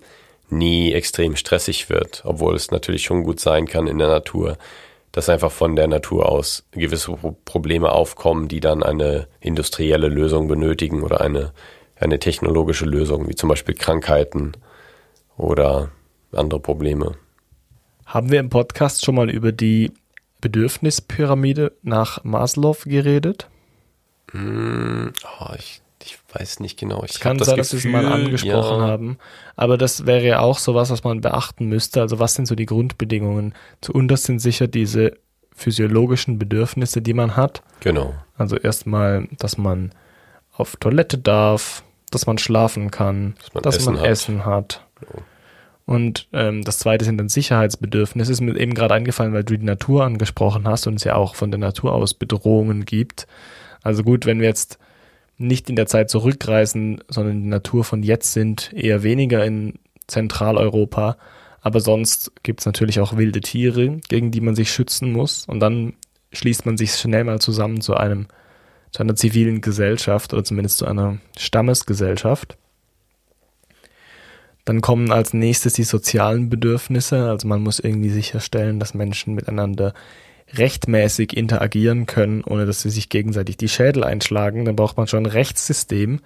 nie 0.49 0.93
extrem 0.93 1.35
stressig 1.35 1.89
wird, 1.89 2.23
obwohl 2.25 2.55
es 2.55 2.71
natürlich 2.71 3.03
schon 3.03 3.23
gut 3.23 3.39
sein 3.39 3.67
kann 3.67 3.87
in 3.87 3.97
der 3.97 4.09
Natur, 4.09 4.57
dass 5.11 5.29
einfach 5.29 5.51
von 5.51 5.75
der 5.75 5.87
Natur 5.87 6.29
aus 6.29 6.65
gewisse 6.71 7.11
Probleme 7.45 7.91
aufkommen, 7.91 8.47
die 8.47 8.59
dann 8.59 8.83
eine 8.83 9.27
industrielle 9.39 10.07
Lösung 10.07 10.47
benötigen 10.47 11.03
oder 11.03 11.21
eine, 11.21 11.53
eine 11.95 12.19
technologische 12.19 12.85
Lösung, 12.85 13.27
wie 13.27 13.35
zum 13.35 13.49
Beispiel 13.49 13.75
Krankheiten 13.75 14.53
oder 15.37 15.89
andere 16.31 16.59
Probleme. 16.59 17.15
Haben 18.05 18.31
wir 18.31 18.39
im 18.39 18.49
Podcast 18.49 19.05
schon 19.05 19.15
mal 19.15 19.29
über 19.29 19.51
die 19.51 19.91
Bedürfnispyramide 20.39 21.73
nach 21.81 22.23
Maslow 22.23 22.77
geredet? 22.85 23.47
Mm, 24.33 25.09
oh, 25.39 25.53
ich 25.57 25.81
ich 25.81 25.81
weiß 26.33 26.59
nicht 26.59 26.79
genau. 26.79 27.03
Ich 27.03 27.11
es 27.11 27.19
kann 27.19 27.37
sein, 27.39 27.57
das 27.57 27.69
dass 27.69 27.83
wir 27.83 27.91
es 27.91 27.91
mal 27.91 28.11
angesprochen 28.11 28.79
ja. 28.79 28.87
haben. 28.87 29.17
Aber 29.55 29.77
das 29.77 30.05
wäre 30.05 30.25
ja 30.25 30.39
auch 30.39 30.59
sowas, 30.59 30.89
was 30.89 31.03
man 31.03 31.21
beachten 31.21 31.65
müsste. 31.67 32.01
Also 32.01 32.19
was 32.19 32.35
sind 32.35 32.47
so 32.47 32.55
die 32.55 32.65
Grundbedingungen? 32.65 33.53
Zuunterst 33.81 34.25
sind 34.25 34.39
sicher 34.39 34.67
diese 34.67 35.13
physiologischen 35.53 36.39
Bedürfnisse, 36.39 37.01
die 37.01 37.13
man 37.13 37.35
hat. 37.35 37.61
Genau. 37.81 38.13
Also 38.37 38.57
erstmal, 38.57 39.27
dass 39.37 39.57
man 39.57 39.91
auf 40.53 40.75
Toilette 40.77 41.17
darf, 41.17 41.83
dass 42.09 42.25
man 42.25 42.37
schlafen 42.37 42.91
kann, 42.91 43.35
dass 43.37 43.53
man, 43.53 43.63
dass 43.63 43.75
Essen, 43.77 43.93
man 43.93 44.01
hat. 44.01 44.09
Essen, 44.09 44.45
hat. 44.45 44.85
Genau. 44.99 45.23
Und 45.85 46.27
ähm, 46.31 46.63
das 46.63 46.79
zweite 46.79 47.03
sind 47.03 47.17
dann 47.17 47.27
Sicherheitsbedürfnisse. 47.27 48.31
Ist 48.31 48.41
mir 48.41 48.55
eben 48.55 48.73
gerade 48.73 48.93
eingefallen, 48.93 49.33
weil 49.33 49.43
du 49.43 49.57
die 49.57 49.65
Natur 49.65 50.05
angesprochen 50.05 50.67
hast 50.67 50.87
und 50.87 50.95
es 50.95 51.03
ja 51.03 51.15
auch 51.15 51.35
von 51.35 51.51
der 51.51 51.59
Natur 51.59 51.93
aus 51.93 52.13
Bedrohungen 52.13 52.85
gibt. 52.85 53.27
Also 53.81 54.03
gut, 54.03 54.25
wenn 54.25 54.39
wir 54.39 54.47
jetzt 54.47 54.77
nicht 55.41 55.69
in 55.69 55.75
der 55.75 55.87
Zeit 55.87 56.09
zurückreisen, 56.09 57.03
sondern 57.09 57.41
die 57.41 57.49
Natur 57.49 57.83
von 57.83 58.03
jetzt 58.03 58.33
sind, 58.33 58.71
eher 58.73 59.03
weniger 59.03 59.45
in 59.45 59.79
Zentraleuropa. 60.07 61.17
Aber 61.61 61.79
sonst 61.79 62.31
gibt 62.43 62.61
es 62.61 62.65
natürlich 62.65 62.99
auch 62.99 63.17
wilde 63.17 63.41
Tiere, 63.41 63.99
gegen 64.09 64.31
die 64.31 64.41
man 64.41 64.55
sich 64.55 64.71
schützen 64.71 65.11
muss. 65.11 65.45
Und 65.47 65.59
dann 65.59 65.93
schließt 66.33 66.65
man 66.65 66.77
sich 66.77 66.93
schnell 66.93 67.23
mal 67.23 67.39
zusammen 67.39 67.81
zu 67.81 67.95
einem, 67.95 68.27
zu 68.91 69.03
einer 69.03 69.15
zivilen 69.15 69.61
Gesellschaft 69.61 70.33
oder 70.33 70.43
zumindest 70.43 70.77
zu 70.77 70.85
einer 70.85 71.17
Stammesgesellschaft. 71.37 72.57
Dann 74.65 74.81
kommen 74.81 75.11
als 75.11 75.33
nächstes 75.33 75.73
die 75.73 75.83
sozialen 75.83 76.49
Bedürfnisse. 76.49 77.29
Also 77.29 77.47
man 77.47 77.61
muss 77.61 77.79
irgendwie 77.79 78.09
sicherstellen, 78.09 78.79
dass 78.79 78.93
Menschen 78.93 79.33
miteinander 79.33 79.93
rechtmäßig 80.57 81.35
interagieren 81.35 82.05
können, 82.05 82.43
ohne 82.43 82.65
dass 82.65 82.81
sie 82.81 82.89
sich 82.89 83.09
gegenseitig 83.09 83.57
die 83.57 83.69
Schädel 83.69 84.03
einschlagen, 84.03 84.65
dann 84.65 84.75
braucht 84.75 84.97
man 84.97 85.07
schon 85.07 85.23
ein 85.23 85.31
Rechtssystem. 85.31 86.19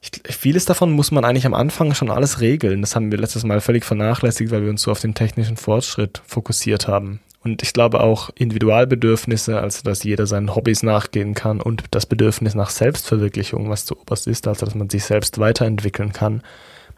Ich, 0.00 0.10
vieles 0.34 0.64
davon 0.64 0.92
muss 0.92 1.10
man 1.10 1.24
eigentlich 1.24 1.46
am 1.46 1.54
Anfang 1.54 1.94
schon 1.94 2.10
alles 2.10 2.40
regeln. 2.40 2.80
Das 2.80 2.96
haben 2.96 3.12
wir 3.12 3.18
letztes 3.18 3.44
Mal 3.44 3.60
völlig 3.60 3.84
vernachlässigt, 3.84 4.50
weil 4.50 4.62
wir 4.62 4.70
uns 4.70 4.82
so 4.82 4.90
auf 4.90 5.00
den 5.00 5.14
technischen 5.14 5.56
Fortschritt 5.56 6.22
fokussiert 6.26 6.88
haben. 6.88 7.20
Und 7.44 7.62
ich 7.62 7.72
glaube 7.72 8.00
auch 8.00 8.30
Individualbedürfnisse, 8.34 9.60
also 9.60 9.82
dass 9.82 10.04
jeder 10.04 10.26
seinen 10.26 10.54
Hobbys 10.54 10.82
nachgehen 10.82 11.34
kann 11.34 11.60
und 11.60 11.84
das 11.90 12.06
Bedürfnis 12.06 12.54
nach 12.54 12.70
Selbstverwirklichung, 12.70 13.68
was 13.68 13.84
zu 13.84 13.98
oberst 13.98 14.28
ist, 14.28 14.46
also 14.46 14.64
dass 14.64 14.74
man 14.76 14.88
sich 14.88 15.04
selbst 15.04 15.38
weiterentwickeln 15.38 16.12
kann, 16.12 16.42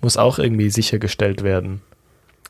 muss 0.02 0.18
auch 0.18 0.38
irgendwie 0.38 0.68
sichergestellt 0.68 1.42
werden. 1.42 1.80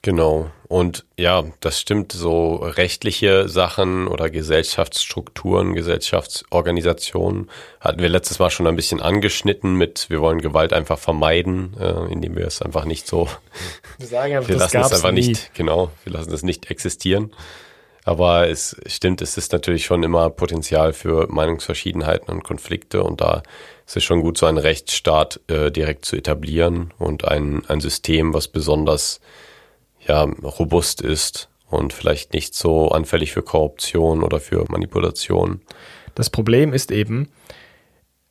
Genau. 0.04 0.50
Und 0.68 1.06
ja, 1.16 1.44
das 1.60 1.80
stimmt. 1.80 2.12
So 2.12 2.56
rechtliche 2.56 3.48
Sachen 3.48 4.06
oder 4.06 4.28
Gesellschaftsstrukturen, 4.28 5.74
Gesellschaftsorganisationen 5.74 7.48
hatten 7.80 8.02
wir 8.02 8.10
letztes 8.10 8.38
Mal 8.38 8.50
schon 8.50 8.66
ein 8.66 8.76
bisschen 8.76 9.00
angeschnitten 9.00 9.76
mit, 9.76 10.10
wir 10.10 10.20
wollen 10.20 10.42
Gewalt 10.42 10.74
einfach 10.74 10.98
vermeiden, 10.98 11.74
äh, 11.80 12.12
indem 12.12 12.36
wir 12.36 12.46
es 12.46 12.60
einfach 12.60 12.84
nicht 12.84 13.06
so. 13.06 13.30
Wir 13.98 14.06
sagen 14.06 14.36
einfach, 14.36 14.48
wir 14.48 14.56
lassen 14.56 14.76
es 14.76 14.92
einfach 14.92 15.12
nie. 15.12 15.28
nicht, 15.28 15.54
genau, 15.54 15.90
wir 16.02 16.12
lassen 16.12 16.32
es 16.32 16.42
nicht 16.42 16.70
existieren. 16.70 17.32
Aber 18.04 18.48
es 18.48 18.76
stimmt, 18.86 19.22
es 19.22 19.38
ist 19.38 19.52
natürlich 19.52 19.86
schon 19.86 20.02
immer 20.02 20.28
Potenzial 20.28 20.92
für 20.92 21.28
Meinungsverschiedenheiten 21.28 22.28
und 22.28 22.42
Konflikte 22.42 23.02
und 23.02 23.22
da 23.22 23.42
ist 23.86 23.96
es 23.96 24.04
schon 24.04 24.20
gut, 24.20 24.36
so 24.36 24.44
einen 24.44 24.58
Rechtsstaat 24.58 25.40
äh, 25.48 25.70
direkt 25.70 26.04
zu 26.04 26.16
etablieren 26.16 26.92
und 26.98 27.26
ein, 27.26 27.62
ein 27.68 27.80
System, 27.80 28.34
was 28.34 28.48
besonders 28.48 29.20
ja, 30.06 30.22
robust 30.22 31.00
ist 31.00 31.48
und 31.68 31.92
vielleicht 31.92 32.32
nicht 32.32 32.54
so 32.54 32.90
anfällig 32.90 33.32
für 33.32 33.42
Korruption 33.42 34.22
oder 34.22 34.40
für 34.40 34.64
Manipulation. 34.68 35.60
Das 36.14 36.30
Problem 36.30 36.72
ist 36.72 36.90
eben, 36.90 37.28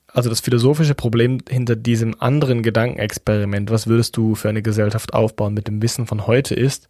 also 0.07 0.29
das 0.29 0.41
philosophische 0.41 0.95
Problem 0.95 1.39
hinter 1.49 1.75
diesem 1.75 2.15
anderen 2.21 2.62
Gedankenexperiment, 2.62 3.71
was 3.71 3.88
würdest 3.88 4.15
du 4.15 4.36
für 4.36 4.49
eine 4.49 4.62
Gesellschaft 4.62 5.13
aufbauen 5.13 5.53
mit 5.53 5.67
dem 5.67 5.81
Wissen 5.81 6.05
von 6.05 6.27
heute 6.27 6.53
ist, 6.53 6.88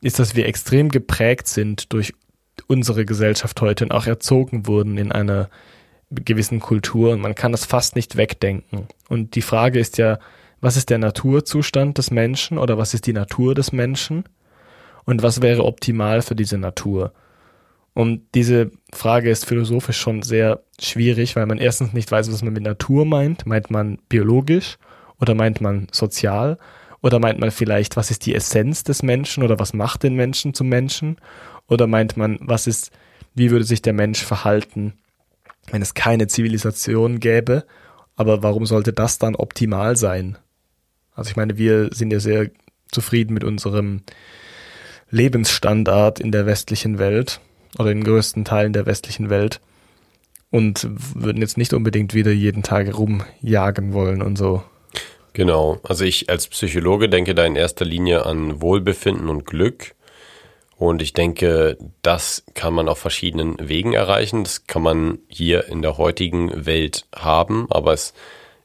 ist, 0.00 0.18
dass 0.18 0.34
wir 0.34 0.46
extrem 0.46 0.88
geprägt 0.88 1.46
sind 1.46 1.92
durch 1.92 2.14
unsere 2.66 3.04
Gesellschaft 3.04 3.60
heute 3.60 3.84
und 3.84 3.92
auch 3.92 4.06
erzogen 4.06 4.66
wurden 4.66 4.98
in 4.98 5.12
einer 5.12 5.48
gewissen 6.10 6.60
Kultur 6.60 7.12
und 7.12 7.20
man 7.20 7.34
kann 7.34 7.52
das 7.52 7.64
fast 7.64 7.96
nicht 7.96 8.16
wegdenken. 8.16 8.88
Und 9.08 9.34
die 9.34 9.42
Frage 9.42 9.78
ist 9.78 9.98
ja, 9.98 10.18
was 10.62 10.76
ist 10.76 10.88
der 10.90 10.98
Naturzustand 10.98 11.98
des 11.98 12.10
Menschen 12.10 12.56
oder 12.56 12.78
was 12.78 12.94
ist 12.94 13.06
die 13.06 13.12
Natur 13.12 13.54
des 13.54 13.72
Menschen 13.72 14.24
und 15.04 15.22
was 15.22 15.42
wäre 15.42 15.64
optimal 15.64 16.22
für 16.22 16.36
diese 16.36 16.56
Natur. 16.56 17.12
Und 17.94 18.22
diese 18.34 18.70
Frage 18.94 19.28
ist 19.28 19.44
philosophisch 19.44 19.98
schon 19.98 20.22
sehr 20.22 20.62
schwierig, 20.80 21.36
weil 21.36 21.46
man 21.46 21.58
erstens 21.58 21.92
nicht 21.92 22.10
weiß, 22.10 22.32
was 22.32 22.42
man 22.42 22.54
mit 22.54 22.62
Natur 22.62 23.04
meint. 23.04 23.44
Meint 23.44 23.70
man 23.70 23.98
biologisch 24.08 24.78
oder 25.20 25.34
meint 25.34 25.60
man 25.60 25.88
sozial 25.90 26.58
oder 27.02 27.18
meint 27.18 27.40
man 27.40 27.50
vielleicht, 27.50 27.96
was 27.96 28.10
ist 28.10 28.24
die 28.24 28.34
Essenz 28.34 28.84
des 28.84 29.02
Menschen 29.02 29.42
oder 29.42 29.58
was 29.58 29.74
macht 29.74 30.04
den 30.04 30.14
Menschen 30.14 30.54
zum 30.54 30.68
Menschen? 30.68 31.16
Oder 31.68 31.86
meint 31.86 32.16
man, 32.16 32.38
was 32.40 32.66
ist, 32.66 32.92
wie 33.34 33.50
würde 33.50 33.64
sich 33.64 33.82
der 33.82 33.92
Mensch 33.92 34.24
verhalten, 34.24 34.94
wenn 35.70 35.82
es 35.82 35.94
keine 35.94 36.28
Zivilisation 36.28 37.18
gäbe? 37.18 37.64
Aber 38.14 38.42
warum 38.42 38.64
sollte 38.64 38.92
das 38.92 39.18
dann 39.18 39.34
optimal 39.34 39.96
sein? 39.96 40.38
Also 41.14 41.30
ich 41.30 41.36
meine, 41.36 41.58
wir 41.58 41.90
sind 41.92 42.12
ja 42.12 42.20
sehr 42.20 42.50
zufrieden 42.90 43.34
mit 43.34 43.44
unserem 43.44 44.02
Lebensstandard 45.10 46.20
in 46.20 46.32
der 46.32 46.46
westlichen 46.46 46.98
Welt. 46.98 47.40
oder 47.78 47.90
in 47.90 48.04
größten 48.04 48.44
Teilen 48.44 48.74
der 48.74 48.84
westlichen 48.84 49.30
Welt 49.30 49.60
und 50.50 50.86
würden 51.14 51.40
jetzt 51.40 51.56
nicht 51.56 51.72
unbedingt 51.72 52.12
wieder 52.12 52.30
jeden 52.30 52.62
Tag 52.62 52.94
rumjagen 52.96 53.94
wollen 53.94 54.20
und 54.20 54.36
so. 54.36 54.62
Genau, 55.32 55.80
also 55.82 56.04
ich 56.04 56.28
als 56.28 56.46
Psychologe 56.48 57.08
denke 57.08 57.34
da 57.34 57.46
in 57.46 57.56
erster 57.56 57.86
Linie 57.86 58.26
an 58.26 58.60
Wohlbefinden 58.60 59.28
und 59.30 59.46
Glück. 59.46 59.94
Und 60.76 61.00
ich 61.00 61.14
denke, 61.14 61.78
das 62.02 62.44
kann 62.54 62.74
man 62.74 62.88
auf 62.88 62.98
verschiedenen 62.98 63.56
Wegen 63.58 63.94
erreichen. 63.94 64.44
Das 64.44 64.66
kann 64.66 64.82
man 64.82 65.18
hier 65.28 65.68
in 65.68 65.80
der 65.80 65.96
heutigen 65.96 66.66
Welt 66.66 67.06
haben, 67.14 67.66
aber 67.70 67.94
es 67.94 68.12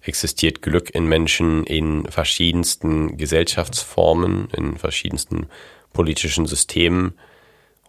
existiert 0.02 0.62
Glück 0.62 0.94
in 0.94 1.06
Menschen 1.08 1.64
in 1.66 2.06
verschiedensten 2.06 3.18
Gesellschaftsformen, 3.18 4.50
in 4.56 4.78
verschiedensten 4.78 5.48
politischen 5.94 6.46
Systemen. 6.46 7.18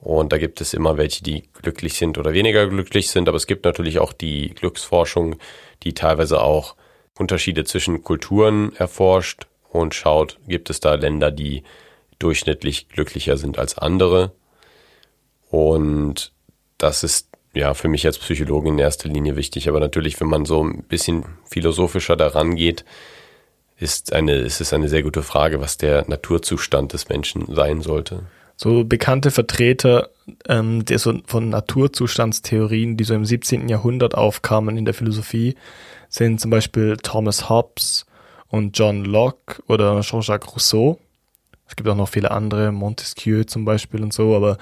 Und 0.01 0.33
da 0.33 0.39
gibt 0.39 0.61
es 0.61 0.75
immer 0.75 0.97
welche, 0.97 1.23
die 1.23 1.45
glücklich 1.61 1.95
sind 1.95 2.19
oder 2.19 2.33
weniger 2.33 2.67
glücklich 2.69 3.11
sind. 3.11 3.29
Aber 3.29 3.37
es 3.37 3.47
gibt 3.47 3.65
natürlich 3.65 3.99
auch 3.99 4.13
die 4.13 4.51
Glücksforschung, 4.51 5.37
die 5.83 5.95
teilweise 5.95 6.41
auch 6.41 6.77
Unterschiede 7.19 7.65
zwischen 7.65 8.03
Kulturen 8.03 8.75
erforscht 8.77 9.47
und 9.71 9.95
schaut, 9.95 10.39
gibt 10.47 10.71
es 10.71 10.81
da 10.81 10.95
Länder, 10.95 11.31
die 11.31 11.65
durchschnittlich 12.19 12.89
glücklicher 12.89 13.37
sind 13.37 13.59
als 13.59 13.77
andere. 13.77 14.33
Und 15.51 16.33
das 16.79 17.03
ist 17.03 17.29
ja 17.59 17.75
für 17.75 17.89
mich 17.89 18.07
als 18.07 18.19
Psychologe 18.19 18.69
in 18.69 18.79
erster 18.79 19.09
Linie 19.09 19.37
wichtig. 19.37 19.69
Aber 19.69 19.81
natürlich, 19.81 20.21
wenn 20.21 20.29
man 20.29 20.45
so 20.45 20.65
ein 20.65 20.85
bisschen 20.85 21.25
philosophischer 21.45 22.17
daran 22.17 22.55
geht, 22.55 22.85
ist, 23.77 24.13
eine, 24.13 24.37
ist 24.37 24.61
es 24.61 24.73
eine 24.73 24.89
sehr 24.89 25.03
gute 25.03 25.23
Frage, 25.23 25.61
was 25.61 25.77
der 25.77 26.05
Naturzustand 26.09 26.93
des 26.93 27.09
Menschen 27.09 27.45
sein 27.55 27.81
sollte. 27.81 28.25
So 28.57 28.85
bekannte 28.85 29.31
Vertreter 29.31 30.11
ähm, 30.49 30.85
der 30.85 30.99
so 30.99 31.15
von 31.27 31.49
Naturzustandstheorien, 31.49 32.97
die 32.97 33.05
so 33.05 33.15
im 33.15 33.25
17. 33.25 33.69
Jahrhundert 33.69 34.15
aufkamen 34.15 34.77
in 34.77 34.85
der 34.85 34.95
Philosophie, 34.95 35.55
sind 36.09 36.41
zum 36.41 36.51
Beispiel 36.51 36.97
Thomas 36.97 37.49
Hobbes 37.49 38.07
und 38.49 38.79
John 38.79 39.05
Locke 39.05 39.63
oder 39.67 40.01
Jean-Jacques 40.01 40.55
Rousseau. 40.55 40.99
Es 41.69 41.77
gibt 41.77 41.89
auch 41.89 41.97
noch 41.97 42.09
viele 42.09 42.31
andere, 42.31 42.73
Montesquieu 42.73 43.45
zum 43.45 43.65
Beispiel 43.65 44.03
und 44.03 44.13
so, 44.13 44.35
aber 44.35 44.59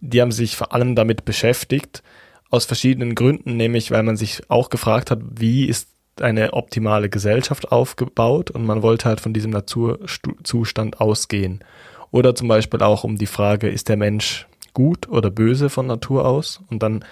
die 0.00 0.20
haben 0.20 0.32
sich 0.32 0.56
vor 0.56 0.72
allem 0.72 0.94
damit 0.94 1.24
beschäftigt, 1.24 2.02
aus 2.50 2.64
verschiedenen 2.64 3.14
Gründen, 3.14 3.56
nämlich 3.56 3.90
weil 3.90 4.02
man 4.02 4.16
sich 4.16 4.42
auch 4.48 4.70
gefragt 4.70 5.10
hat, 5.10 5.20
wie 5.38 5.66
ist 5.66 5.88
eine 6.20 6.54
optimale 6.54 7.08
Gesellschaft 7.08 7.72
aufgebaut 7.72 8.50
und 8.50 8.64
man 8.64 8.82
wollte 8.82 9.06
halt 9.06 9.20
von 9.20 9.32
diesem 9.32 9.50
Naturzustand 9.50 11.00
ausgehen. 11.00 11.64
Oder 12.10 12.34
zum 12.34 12.48
Beispiel 12.48 12.82
auch 12.82 13.04
um 13.04 13.16
die 13.18 13.26
Frage, 13.26 13.68
ist 13.68 13.88
der 13.88 13.96
Mensch 13.96 14.48
gut 14.72 15.08
oder 15.08 15.30
böse 15.30 15.70
von 15.70 15.86
Natur 15.86 16.26
aus? 16.26 16.60
Und 16.70 16.82
dann 16.82 17.04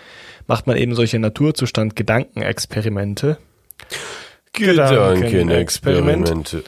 macht 0.46 0.66
man 0.66 0.76
eben 0.76 0.94
solche 0.94 1.18
Naturzustand-Gedankenexperimente. 1.18 3.38
Gedankenexperimente. 4.52 6.64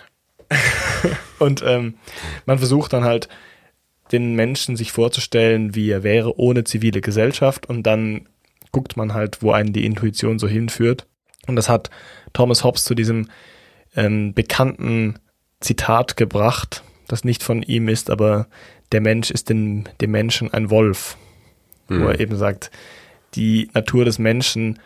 und 1.39 1.63
ähm, 1.65 1.95
man 2.45 2.59
versucht 2.59 2.93
dann 2.93 3.05
halt 3.05 3.29
den 4.13 4.35
Menschen 4.35 4.77
sich 4.77 4.93
vorzustellen, 4.93 5.75
wie 5.75 5.91
er 5.91 6.03
wäre 6.03 6.39
ohne 6.39 6.65
zivile 6.65 7.01
Gesellschaft 7.01 7.67
und 7.67 7.85
dann 7.85 8.29
guckt 8.73 8.97
man 8.97 9.15
halt, 9.15 9.43
wo 9.43 9.53
einen 9.53 9.73
die 9.73 9.85
Intuition 9.85 10.39
so 10.39 10.49
hinführt. 10.49 11.07
Und 11.47 11.57
das 11.57 11.69
hat 11.69 11.91
Thomas 12.33 12.65
Hobbes 12.65 12.85
zu 12.85 12.95
diesem 12.95 13.29
ähm, 13.95 14.35
bekannten 14.35 15.19
Zitat 15.61 16.17
gebracht, 16.17 16.83
das 17.09 17.25
nicht 17.25 17.43
von 17.43 17.63
ihm 17.63 17.89
ist, 17.89 18.11
aber 18.11 18.49
der 18.93 19.01
Mensch 19.01 19.31
ist 19.31 19.49
dem, 19.49 19.85
dem 20.01 20.11
Menschen 20.11 20.53
ein 20.53 20.71
Wolf. 20.71 21.17
Mhm. 21.89 22.03
Wo 22.03 22.09
er 22.09 22.21
eben 22.21 22.37
sagt, 22.37 22.71
die 23.35 23.71
Natur 23.75 24.05
des 24.05 24.19
Menschen 24.19 24.79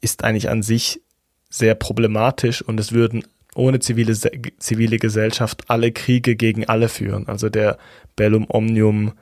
ist 0.00 0.24
eigentlich 0.24 0.50
an 0.50 0.62
sich 0.62 1.00
sehr 1.48 1.74
problematisch 1.74 2.62
und 2.62 2.78
es 2.80 2.92
würden 2.92 3.24
ohne 3.54 3.80
zivile, 3.80 4.14
zivile 4.58 4.98
Gesellschaft 4.98 5.64
alle 5.68 5.90
Kriege 5.90 6.36
gegen 6.36 6.66
alle 6.66 6.88
führen. 6.88 7.26
Also 7.28 7.48
der 7.48 7.78
Bellum 8.14 8.46
Omnium 8.48 9.12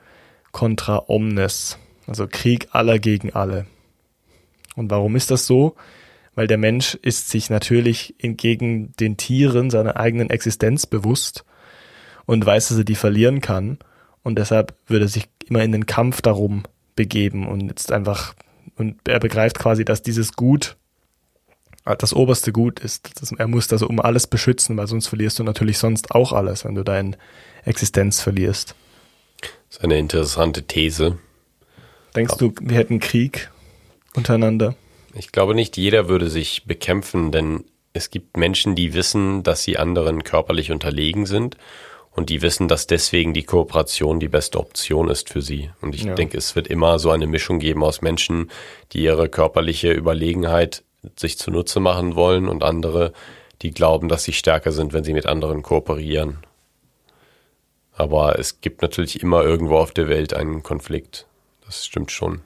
contra 0.51 1.05
omnes. 1.07 1.79
Also 2.07 2.27
Krieg 2.29 2.69
aller 2.73 2.99
gegen 2.99 3.33
alle. 3.33 3.67
Und 4.77 4.91
warum 4.91 5.17
ist 5.17 5.31
das 5.31 5.47
so? 5.47 5.77
Weil 6.35 6.47
der 6.47 6.59
Mensch 6.59 6.95
ist 6.97 7.31
sich 7.31 7.49
natürlich 7.49 8.15
entgegen 8.19 8.93
den 8.99 9.17
Tieren 9.17 9.71
seiner 9.71 9.97
eigenen 9.97 10.31
Existenz 10.31 10.87
bewusst 10.87 11.45
und 12.27 12.45
weiß, 12.45 12.69
dass 12.69 12.79
er 12.79 12.85
die 12.85 12.97
verlieren 12.97 13.41
kann. 13.41 13.79
Und 14.23 14.39
deshalb 14.39 14.75
würde 14.87 15.05
er 15.05 15.09
sich 15.09 15.29
immer 15.47 15.63
in 15.63 15.73
den 15.73 15.87
Kampf 15.87 16.23
darum 16.23 16.65
begeben 16.97 17.47
und 17.47 17.69
jetzt 17.69 17.93
einfach, 17.93 18.35
und 18.77 19.07
er 19.07 19.21
begreift 19.21 19.59
quasi, 19.59 19.85
dass 19.85 20.03
dieses 20.03 20.33
Gut 20.33 20.77
das 21.85 22.15
oberste 22.15 22.51
Gut 22.53 22.81
ist. 22.81 23.21
Das, 23.21 23.33
er 23.33 23.47
muss 23.47 23.69
das 23.69 23.83
um 23.83 24.01
alles 24.01 24.27
beschützen, 24.27 24.77
weil 24.77 24.87
sonst 24.87 25.07
verlierst 25.07 25.39
du 25.39 25.45
natürlich 25.45 25.79
sonst 25.79 26.13
auch 26.13 26.33
alles, 26.33 26.65
wenn 26.65 26.75
du 26.75 26.83
deine 26.83 27.17
Existenz 27.65 28.21
verlierst. 28.21 28.75
Das 29.41 29.79
ist 29.79 29.85
eine 29.85 29.99
interessante 29.99 30.63
These. 30.63 31.19
Denkst 32.17 32.37
du, 32.39 32.53
wir 32.61 32.77
hätten 32.77 33.01
Krieg 33.01 33.51
untereinander? 34.15 34.77
Ich 35.15 35.33
glaube 35.33 35.55
nicht, 35.55 35.77
jeder 35.77 36.09
würde 36.09 36.29
sich 36.29 36.65
bekämpfen, 36.65 37.33
denn 37.33 37.65
es 37.93 38.11
gibt 38.11 38.37
Menschen, 38.37 38.75
die 38.75 38.95
wissen, 38.95 39.43
dass 39.43 39.63
sie 39.63 39.79
anderen 39.79 40.25
körperlich 40.25 40.73
unterlegen 40.73 41.27
sind 41.27 41.57
und 42.11 42.31
die 42.31 42.43
wissen, 42.43 42.69
dass 42.69 42.87
deswegen 42.87 43.35
die 43.35 43.45
Kooperation 43.45 44.21
die 44.21 44.29
beste 44.29 44.59
Option 44.59 45.09
ist 45.09 45.31
für 45.31 45.43
sie. 45.43 45.71
Und 45.81 45.95
ich 45.95 46.05
ja. 46.05 46.15
denke, 46.15 46.37
es 46.37 46.55
wird 46.57 46.69
immer 46.69 46.99
so 46.99 47.11
eine 47.11 47.27
Mischung 47.27 47.59
geben 47.59 47.83
aus 47.83 48.03
Menschen, 48.03 48.51
die 48.93 49.03
ihre 49.03 49.29
körperliche 49.29 49.93
Überlegenheit 49.93 50.85
sich 51.17 51.39
zunutze 51.39 51.81
machen 51.81 52.15
wollen 52.15 52.49
und 52.49 52.63
andere, 52.63 53.13
die 53.63 53.73
glauben, 53.73 54.09
dass 54.09 54.25
sie 54.25 54.33
stärker 54.33 54.73
sind, 54.73 54.93
wenn 54.93 55.05
sie 55.05 55.13
mit 55.13 55.27
anderen 55.27 55.63
kooperieren. 55.63 56.39
Aber 57.93 58.39
es 58.39 58.61
gibt 58.61 58.83
natürlich 58.83 59.23
immer 59.23 59.45
irgendwo 59.45 59.77
auf 59.77 59.93
der 59.93 60.09
Welt 60.09 60.35
einen 60.35 60.63
Konflikt. 60.63 61.27
Das 61.67 61.87
stimmt 61.87 62.11
schon. 62.11 62.41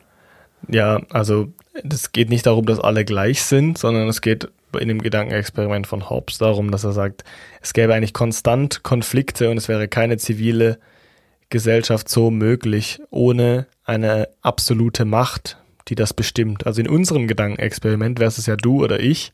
Ja, 0.68 1.00
also 1.11 1.52
es 1.74 2.12
geht 2.12 2.31
nicht 2.31 2.46
darum, 2.46 2.66
dass 2.66 2.81
alle 2.81 3.04
gleich 3.04 3.42
sind, 3.42 3.78
sondern 3.78 4.09
es 4.09 4.20
geht 4.20 4.48
in 4.78 4.88
dem 4.88 5.00
Gedankenexperiment 5.00 5.87
von 5.87 6.11
Hobbes 6.11 6.38
darum, 6.38 6.70
dass 6.70 6.85
er 6.85 6.92
sagt, 6.92 7.24
es 7.62 7.72
gäbe 7.72 7.94
eigentlich 7.94 8.12
konstant 8.12 8.83
Konflikte 8.83 9.50
und 9.50 9.57
es 9.57 9.68
wäre 9.68 9.88
keine 9.88 10.18
zivile 10.18 10.78
Gesellschaft 11.48 12.09
so 12.09 12.31
möglich 12.31 13.00
ohne 13.11 13.66
eine 13.85 14.28
absolute 14.42 15.04
Macht, 15.04 15.57
die 15.88 15.94
das 15.94 16.12
bestimmt. 16.12 16.66
Also 16.66 16.81
in 16.81 16.88
unserem 16.88 17.26
Gedankenexperiment 17.26 18.18
wäre 18.18 18.28
es 18.28 18.44
ja 18.44 18.57
du 18.57 18.85
oder 18.85 19.00
ich. 19.00 19.33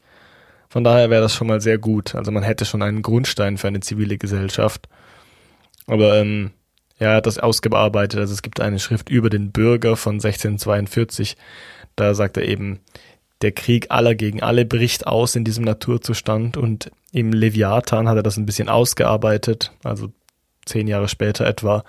Von 0.68 0.84
daher 0.84 1.10
wäre 1.10 1.22
das 1.22 1.34
schon 1.34 1.48
mal 1.48 1.60
sehr 1.60 1.78
gut. 1.78 2.14
Also 2.14 2.30
man 2.30 2.42
hätte 2.42 2.64
schon 2.64 2.82
einen 2.82 3.02
Grundstein 3.02 3.58
für 3.58 3.68
eine 3.68 3.80
zivile 3.80 4.18
Gesellschaft. 4.18 4.88
Aber 5.86 6.16
ähm, 6.18 6.52
er 6.98 7.16
hat 7.16 7.26
das 7.26 7.38
ausgearbeitet. 7.38 8.20
Also 8.20 8.32
es 8.32 8.42
gibt 8.42 8.60
eine 8.60 8.78
Schrift 8.78 9.08
über 9.08 9.30
den 9.30 9.50
Bürger 9.50 9.96
von 9.96 10.14
1642. 10.14 11.36
Da 11.96 12.14
sagt 12.14 12.36
er 12.36 12.44
eben, 12.44 12.80
der 13.42 13.52
Krieg 13.52 13.90
aller 13.90 14.14
gegen 14.14 14.42
alle 14.42 14.64
bricht 14.64 15.06
aus 15.06 15.36
in 15.36 15.44
diesem 15.44 15.64
Naturzustand 15.64 16.56
und 16.56 16.90
im 17.12 17.32
Leviathan 17.32 18.08
hat 18.08 18.16
er 18.16 18.22
das 18.22 18.36
ein 18.36 18.46
bisschen 18.46 18.68
ausgearbeitet, 18.68 19.72
also 19.82 20.10
zehn 20.64 20.88
Jahre 20.88 21.08
später 21.08 21.46
etwa, 21.46 21.84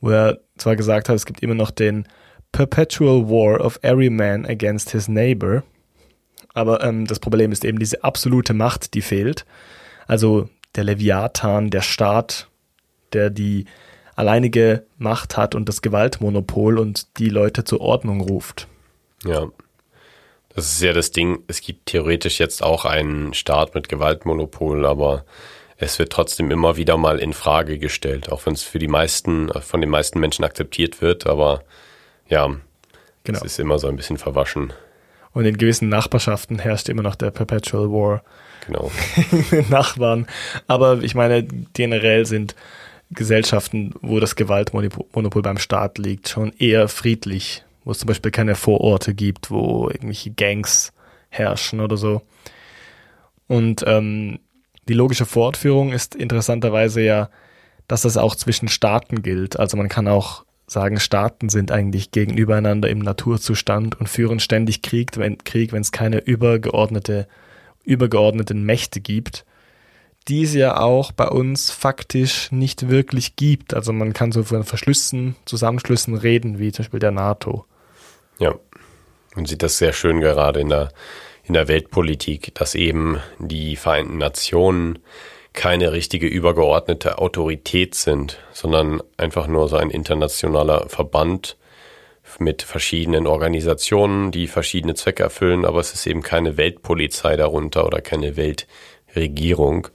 wo 0.00 0.10
er 0.10 0.40
zwar 0.56 0.76
gesagt 0.76 1.08
hat, 1.08 1.16
es 1.16 1.26
gibt 1.26 1.42
immer 1.42 1.54
noch 1.54 1.70
den 1.70 2.06
perpetual 2.52 3.28
war 3.28 3.64
of 3.64 3.78
every 3.82 4.10
man 4.10 4.44
against 4.44 4.90
his 4.90 5.08
neighbor. 5.08 5.62
Aber 6.54 6.84
ähm, 6.84 7.06
das 7.06 7.18
Problem 7.18 7.50
ist 7.50 7.64
eben 7.64 7.78
diese 7.78 8.04
absolute 8.04 8.52
Macht, 8.52 8.92
die 8.94 9.00
fehlt. 9.00 9.46
Also 10.06 10.50
der 10.74 10.84
Leviathan, 10.84 11.70
der 11.70 11.80
Staat, 11.80 12.48
der 13.14 13.30
die 13.30 13.64
alleinige 14.14 14.84
Macht 14.98 15.36
hat 15.36 15.54
und 15.54 15.68
das 15.68 15.82
Gewaltmonopol 15.82 16.78
und 16.78 17.18
die 17.18 17.28
Leute 17.28 17.64
zur 17.64 17.80
Ordnung 17.80 18.20
ruft. 18.20 18.68
Ja. 19.24 19.46
Das 20.54 20.66
ist 20.66 20.82
ja 20.82 20.92
das 20.92 21.12
Ding. 21.12 21.42
Es 21.46 21.62
gibt 21.62 21.86
theoretisch 21.86 22.38
jetzt 22.38 22.62
auch 22.62 22.84
einen 22.84 23.32
Staat 23.32 23.74
mit 23.74 23.88
Gewaltmonopol, 23.88 24.84
aber 24.84 25.24
es 25.78 25.98
wird 25.98 26.12
trotzdem 26.12 26.50
immer 26.50 26.76
wieder 26.76 26.96
mal 26.96 27.18
in 27.18 27.32
Frage 27.32 27.78
gestellt, 27.78 28.30
auch 28.30 28.46
wenn 28.46 28.52
es 28.52 28.62
für 28.62 28.78
die 28.78 28.88
meisten, 28.88 29.50
von 29.60 29.80
den 29.80 29.90
meisten 29.90 30.20
Menschen 30.20 30.44
akzeptiert 30.44 31.00
wird, 31.00 31.26
aber 31.26 31.62
ja, 32.28 32.54
genau. 33.24 33.38
es 33.38 33.44
ist 33.44 33.58
immer 33.58 33.78
so 33.78 33.88
ein 33.88 33.96
bisschen 33.96 34.18
verwaschen. 34.18 34.72
Und 35.32 35.46
in 35.46 35.56
gewissen 35.56 35.88
Nachbarschaften 35.88 36.58
herrscht 36.58 36.88
immer 36.88 37.02
noch 37.02 37.14
der 37.14 37.30
Perpetual 37.30 37.90
War. 37.90 38.22
Genau. 38.66 38.92
Nachbarn. 39.70 40.26
Aber 40.66 41.02
ich 41.02 41.14
meine, 41.14 41.44
generell 41.72 42.26
sind 42.26 42.54
Gesellschaften, 43.14 43.94
wo 44.00 44.20
das 44.20 44.36
Gewaltmonopol 44.36 45.42
beim 45.42 45.58
Staat 45.58 45.98
liegt, 45.98 46.28
schon 46.28 46.52
eher 46.58 46.88
friedlich, 46.88 47.64
wo 47.84 47.90
es 47.90 47.98
zum 47.98 48.08
Beispiel 48.08 48.30
keine 48.30 48.54
Vororte 48.54 49.14
gibt, 49.14 49.50
wo 49.50 49.88
irgendwelche 49.88 50.30
Gangs 50.30 50.92
herrschen 51.28 51.80
oder 51.80 51.96
so. 51.96 52.22
Und 53.46 53.84
ähm, 53.86 54.38
die 54.88 54.94
logische 54.94 55.26
Fortführung 55.26 55.92
ist 55.92 56.14
interessanterweise 56.14 57.02
ja, 57.02 57.30
dass 57.88 58.02
das 58.02 58.16
auch 58.16 58.34
zwischen 58.34 58.68
Staaten 58.68 59.22
gilt. 59.22 59.58
Also 59.58 59.76
man 59.76 59.88
kann 59.88 60.08
auch 60.08 60.44
sagen, 60.66 60.98
Staaten 60.98 61.48
sind 61.48 61.70
eigentlich 61.70 62.10
gegenübereinander 62.10 62.88
im 62.88 62.98
Naturzustand 63.00 63.98
und 64.00 64.08
führen 64.08 64.40
ständig 64.40 64.82
Krieg, 64.82 65.16
wenn 65.16 65.38
Krieg, 65.38 65.72
es 65.72 65.92
keine 65.92 66.18
übergeordnete, 66.18 67.28
übergeordneten 67.84 68.64
Mächte 68.64 69.00
gibt, 69.00 69.44
die 70.28 70.44
es 70.44 70.54
ja 70.54 70.78
auch 70.78 71.12
bei 71.12 71.28
uns 71.28 71.70
faktisch 71.70 72.50
nicht 72.52 72.88
wirklich 72.88 73.36
gibt. 73.36 73.74
Also 73.74 73.92
man 73.92 74.12
kann 74.12 74.32
so 74.32 74.44
von 74.44 74.64
Verschlüssen, 74.64 75.36
Zusammenschlüssen 75.44 76.16
reden, 76.16 76.58
wie 76.58 76.72
zum 76.72 76.84
Beispiel 76.84 77.00
der 77.00 77.10
NATO. 77.10 77.64
Ja, 78.38 78.54
man 79.34 79.46
sieht 79.46 79.62
das 79.62 79.78
sehr 79.78 79.92
schön 79.92 80.20
gerade 80.20 80.60
in 80.60 80.68
der, 80.68 80.92
in 81.44 81.54
der 81.54 81.68
Weltpolitik, 81.68 82.54
dass 82.54 82.74
eben 82.74 83.18
die 83.38 83.76
Vereinten 83.76 84.18
Nationen 84.18 84.98
keine 85.52 85.92
richtige 85.92 86.26
übergeordnete 86.26 87.18
Autorität 87.18 87.94
sind, 87.94 88.38
sondern 88.52 89.02
einfach 89.16 89.46
nur 89.46 89.68
so 89.68 89.76
ein 89.76 89.90
internationaler 89.90 90.88
Verband 90.88 91.56
mit 92.38 92.62
verschiedenen 92.62 93.26
Organisationen, 93.26 94.30
die 94.30 94.46
verschiedene 94.46 94.94
Zwecke 94.94 95.22
erfüllen, 95.22 95.64
aber 95.64 95.80
es 95.80 95.92
ist 95.92 96.06
eben 96.06 96.22
keine 96.22 96.56
Weltpolizei 96.56 97.36
darunter 97.36 97.86
oder 97.86 98.00
keine 98.00 98.36
Weltregierung. 98.36 99.88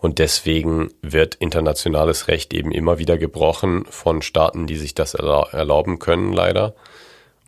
Und 0.00 0.18
deswegen 0.18 0.88
wird 1.02 1.34
internationales 1.34 2.28
Recht 2.28 2.54
eben 2.54 2.72
immer 2.72 2.98
wieder 2.98 3.18
gebrochen 3.18 3.84
von 3.90 4.22
Staaten, 4.22 4.66
die 4.66 4.76
sich 4.76 4.94
das 4.94 5.12
erlauben 5.14 5.98
können, 5.98 6.32
leider. 6.32 6.74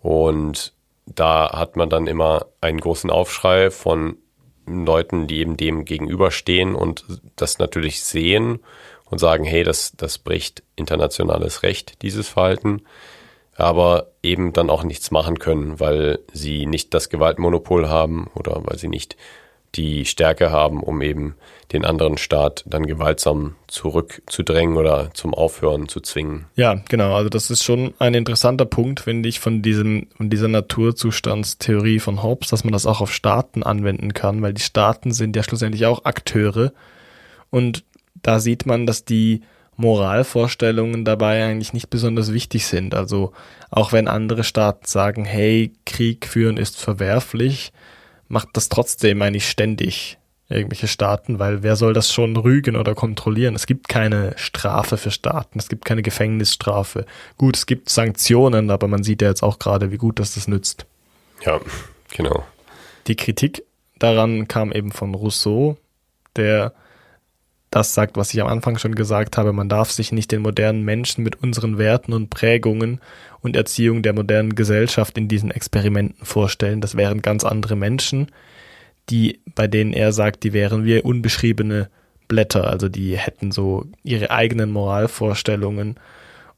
Und 0.03 0.75
da 1.07 1.51
hat 1.53 1.77
man 1.77 1.89
dann 1.89 2.07
immer 2.07 2.47
einen 2.61 2.79
großen 2.79 3.11
Aufschrei 3.11 3.71
von 3.71 4.19
Leuten, 4.67 5.27
die 5.27 5.39
eben 5.39 5.57
dem 5.57 5.87
gegenüberstehen 5.87 6.75
und 6.75 7.05
das 7.37 7.59
natürlich 7.59 8.05
sehen 8.05 8.61
und 9.07 9.19
sagen, 9.19 9.45
hey, 9.45 9.65
das, 9.65 9.93
das 9.97 10.19
bricht 10.19 10.63
internationales 10.77 11.63
Recht, 11.63 12.03
dieses 12.03 12.29
Verhalten, 12.29 12.83
aber 13.57 14.09
eben 14.23 14.53
dann 14.53 14.71
auch 14.71 14.85
nichts 14.85 15.11
machen 15.11 15.39
können, 15.39 15.81
weil 15.81 16.21
sie 16.33 16.67
nicht 16.67 16.95
das 16.95 17.09
Gewaltmonopol 17.09 17.89
haben 17.89 18.31
oder 18.35 18.61
weil 18.65 18.79
sie 18.79 18.89
nicht 18.89 19.17
die 19.75 20.05
Stärke 20.05 20.51
haben, 20.51 20.83
um 20.83 21.01
eben 21.01 21.35
den 21.73 21.85
anderen 21.85 22.19
Staat 22.19 22.65
dann 22.67 22.87
gewaltsam 22.87 23.57
zurückzudrängen 23.67 24.77
oder 24.77 25.11
zum 25.15 25.33
Aufhören 25.33 25.89
zu 25.89 26.01
zwingen. 26.01 26.47
Ja, 26.55 26.75
genau. 26.89 27.15
Also 27.15 27.31
das 27.31 27.51
ist 27.51 27.65
schon 27.65 27.95
ein 27.99 28.15
interessanter 28.15 28.67
Punkt, 28.67 29.01
finde 29.01 29.29
ich, 29.29 29.41
von 29.41 29.63
diesem, 29.63 30.09
von 30.17 30.29
dieser 30.29 30.49
Naturzustandstheorie 30.49 31.99
von 31.99 32.23
Hobbes, 32.23 32.49
dass 32.49 32.65
man 32.65 32.73
das 32.73 32.85
auch 32.85 33.01
auf 33.01 33.13
Staaten 33.13 33.63
anwenden 33.63 34.13
kann, 34.13 34.43
weil 34.43 34.53
die 34.53 34.63
Staaten 34.63 35.13
sind 35.13 35.35
ja 35.35 35.43
schlussendlich 35.43 35.87
auch 35.87 36.05
Akteure. 36.05 36.73
Und 37.51 37.85
da 38.23 38.39
sieht 38.39 38.67
man, 38.67 38.87
dass 38.87 39.05
die 39.07 39.43
Moralvorstellungen 39.77 41.05
dabei 41.05 41.45
eigentlich 41.45 41.73
nicht 41.73 41.89
besonders 41.89 42.33
wichtig 42.33 42.67
sind. 42.67 42.95
Also 42.95 43.33
auch 43.71 43.93
wenn 43.93 44.09
andere 44.09 44.45
Staaten 44.45 44.87
sagen, 44.87 45.25
hey, 45.25 45.73
Krieg 45.87 46.27
führen 46.27 46.59
ist 46.59 46.79
verwerflich, 46.79 47.73
macht 48.33 48.49
das 48.55 48.71
trotzdem 48.71 49.21
eigentlich 49.21 49.49
ständig 49.49 50.17
irgendwelche 50.49 50.89
Staaten, 50.89 51.39
weil 51.39 51.63
wer 51.63 51.77
soll 51.77 51.93
das 51.93 52.13
schon 52.13 52.35
rügen 52.37 52.77
oder 52.77 52.95
kontrollieren? 52.95 53.55
Es 53.55 53.67
gibt 53.67 53.89
keine 53.89 54.33
Strafe 54.37 54.97
für 54.97 55.11
Staaten, 55.11 55.59
es 55.59 55.69
gibt 55.69 55.85
keine 55.85 56.03
Gefängnisstrafe. 56.03 57.05
Gut, 57.37 57.57
es 57.57 57.67
gibt 57.67 57.91
Sanktionen, 57.91 58.71
aber 58.71 58.89
man 58.89 59.03
sieht 59.03 59.21
ja 59.21 59.29
jetzt 59.29 59.43
auch 59.43 59.59
gerade, 59.59 59.93
wie 59.93 59.99
gut 59.99 60.19
das 60.19 60.35
das 60.35 60.49
nützt. 60.49 60.87
Ja, 61.45 61.61
genau. 62.11 62.45
Die 63.07 63.17
Kritik 63.17 63.65
daran 63.99 64.49
kam 64.49 64.73
eben 64.73 64.93
von 64.93 65.15
Rousseau, 65.15 65.77
der 66.35 66.73
das 67.73 67.95
sagt, 67.95 68.17
was 68.19 68.33
ich 68.33 68.41
am 68.43 68.49
Anfang 68.49 68.79
schon 68.79 68.95
gesagt 68.95 69.39
habe, 69.39 69.53
man 69.53 69.69
darf 69.69 69.91
sich 69.91 70.13
nicht 70.13 70.31
den 70.31 70.43
modernen 70.43 70.83
Menschen 70.83 71.25
mit 71.25 71.43
unseren 71.43 71.79
Werten 71.79 72.13
und 72.13 72.29
Prägungen 72.29 73.01
und 73.41 73.57
Erziehung 73.57 74.03
der 74.03 74.13
modernen 74.13 74.55
Gesellschaft 74.55 75.17
in 75.17 75.27
diesen 75.27 75.51
Experimenten 75.51 76.25
vorstellen. 76.25 76.83
Das 76.83 76.99
wären 76.99 77.23
ganz 77.23 77.45
andere 77.45 77.75
Menschen, 77.75 78.29
die, 79.09 79.41
bei 79.55 79.67
denen 79.67 79.95
er 79.95 80.13
sagt, 80.13 80.45
die 80.45 80.53
wären 80.53 80.85
wie 80.85 81.01
unbeschriebene 81.01 81.89
Blätter, 82.29 82.69
also 82.69 82.91
die 82.91 83.17
hätten 83.17 83.53
so 83.53 83.87
ihre 84.05 84.31
eigenen 84.31 84.71
Moralvorstellungen 84.71 85.97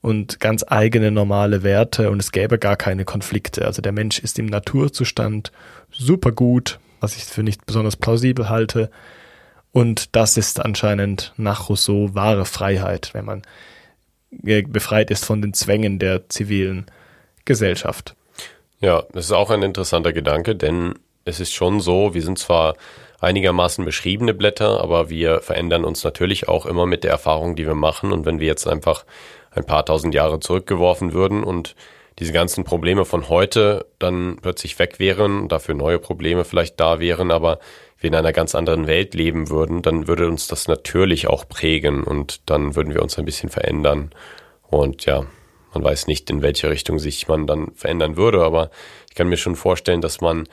und 0.01 0.41
ganz 0.41 0.65
eigene 0.67 1.13
normale 1.13 1.63
Werte 1.63 2.11
und 2.11 2.21
es 2.21 2.33
gäbe 2.33 2.59
gar 2.59 2.77
keine 2.77 3.05
Konflikte. 3.05 3.65
Also 3.65 3.83
der 3.83 3.93
Mensch 3.93 4.19
ist 4.19 4.39
im 4.41 4.47
Naturzustand 4.47 5.53
super 5.93 6.33
gut, 6.33 6.81
was 7.01 7.17
ich 7.17 7.25
für 7.25 7.45
nicht 7.45 7.67
besonders 7.67 7.97
plausibel 7.97 8.49
halte, 8.49 8.91
und 9.75 10.15
das 10.15 10.37
ist 10.37 10.65
anscheinend 10.65 11.35
nach 11.37 11.69
Rousseau 11.69 12.15
wahre 12.15 12.45
Freiheit, 12.45 13.11
wenn 13.13 13.25
man 13.25 13.43
befreit 14.31 15.11
ist 15.11 15.25
von 15.25 15.43
den 15.43 15.53
Zwängen 15.53 15.99
der 15.99 16.29
zivilen 16.29 16.87
Gesellschaft. 17.45 18.15
Ja, 18.81 19.03
das 19.13 19.27
ist 19.27 19.33
auch 19.33 19.51
ein 19.51 19.63
interessanter 19.63 20.13
Gedanke, 20.13 20.55
denn 20.55 20.95
es 21.25 21.41
ist 21.41 21.53
schon 21.53 21.81
so, 21.81 22.15
wir 22.15 22.23
sind 22.23 22.39
zwar 22.39 22.77
einigermaßen 23.19 23.85
beschriebene 23.85 24.33
Blätter, 24.33 24.81
aber 24.81 25.11
wir 25.11 25.41
verändern 25.41 25.85
uns 25.85 26.05
natürlich 26.05 26.47
auch 26.49 26.67
immer 26.67 26.87
mit 26.87 27.03
der 27.03 27.11
Erfahrung, 27.11 27.57
die 27.57 27.67
wir 27.67 27.75
machen. 27.75 28.13
Und 28.13 28.27
wenn 28.27 28.39
wir 28.39 28.47
jetzt 28.47 28.69
einfach 28.69 29.05
ein 29.51 29.65
paar 29.65 29.85
tausend 29.85 30.15
Jahre 30.15 30.39
zurückgeworfen 30.39 31.13
würden 31.13 31.43
und 31.43 31.75
diese 32.21 32.33
ganzen 32.33 32.63
Probleme 32.63 33.05
von 33.05 33.29
heute 33.29 33.87
dann 33.99 34.39
plötzlich 34.41 34.79
weg 34.79 35.01
wären, 35.01 35.49
dafür 35.49 35.75
neue 35.75 35.99
Probleme 35.99 36.45
vielleicht 36.45 36.79
da 36.79 37.01
wären, 37.01 37.33
aber 37.33 37.59
wir 38.05 38.09
in 38.09 38.15
einer 38.15 38.33
ganz 38.33 38.55
anderen 38.55 38.87
Welt 38.87 39.15
leben 39.15 39.49
würden, 39.51 39.83
dann 39.83 40.07
würde 40.07 40.29
uns 40.29 40.47
das 40.47 40.69
natürlich 40.69 41.27
auch 41.27 41.49
prägen 41.49 42.05
und 42.05 42.49
dann 42.49 42.77
würden 42.77 42.95
wir 42.95 43.03
uns 43.03 43.19
ein 43.19 43.25
bisschen 43.25 43.49
verändern. 43.49 44.11
Und 44.63 45.07
ja, 45.07 45.25
man 45.73 45.83
weiß 45.83 46.07
nicht, 46.07 46.31
in 46.31 46.43
welche 46.43 46.71
Richtung 46.71 46.99
sich 46.99 47.27
man 47.27 47.47
dann 47.47 47.73
verändern 47.75 48.17
würde, 48.17 48.45
aber 48.45 48.71
ich 49.09 49.17
kann 49.17 49.29
mir 49.29 49.37
schon 49.37 49.57
vorstellen, 49.57 50.03
dass 50.03 50.21
man 50.21 50.47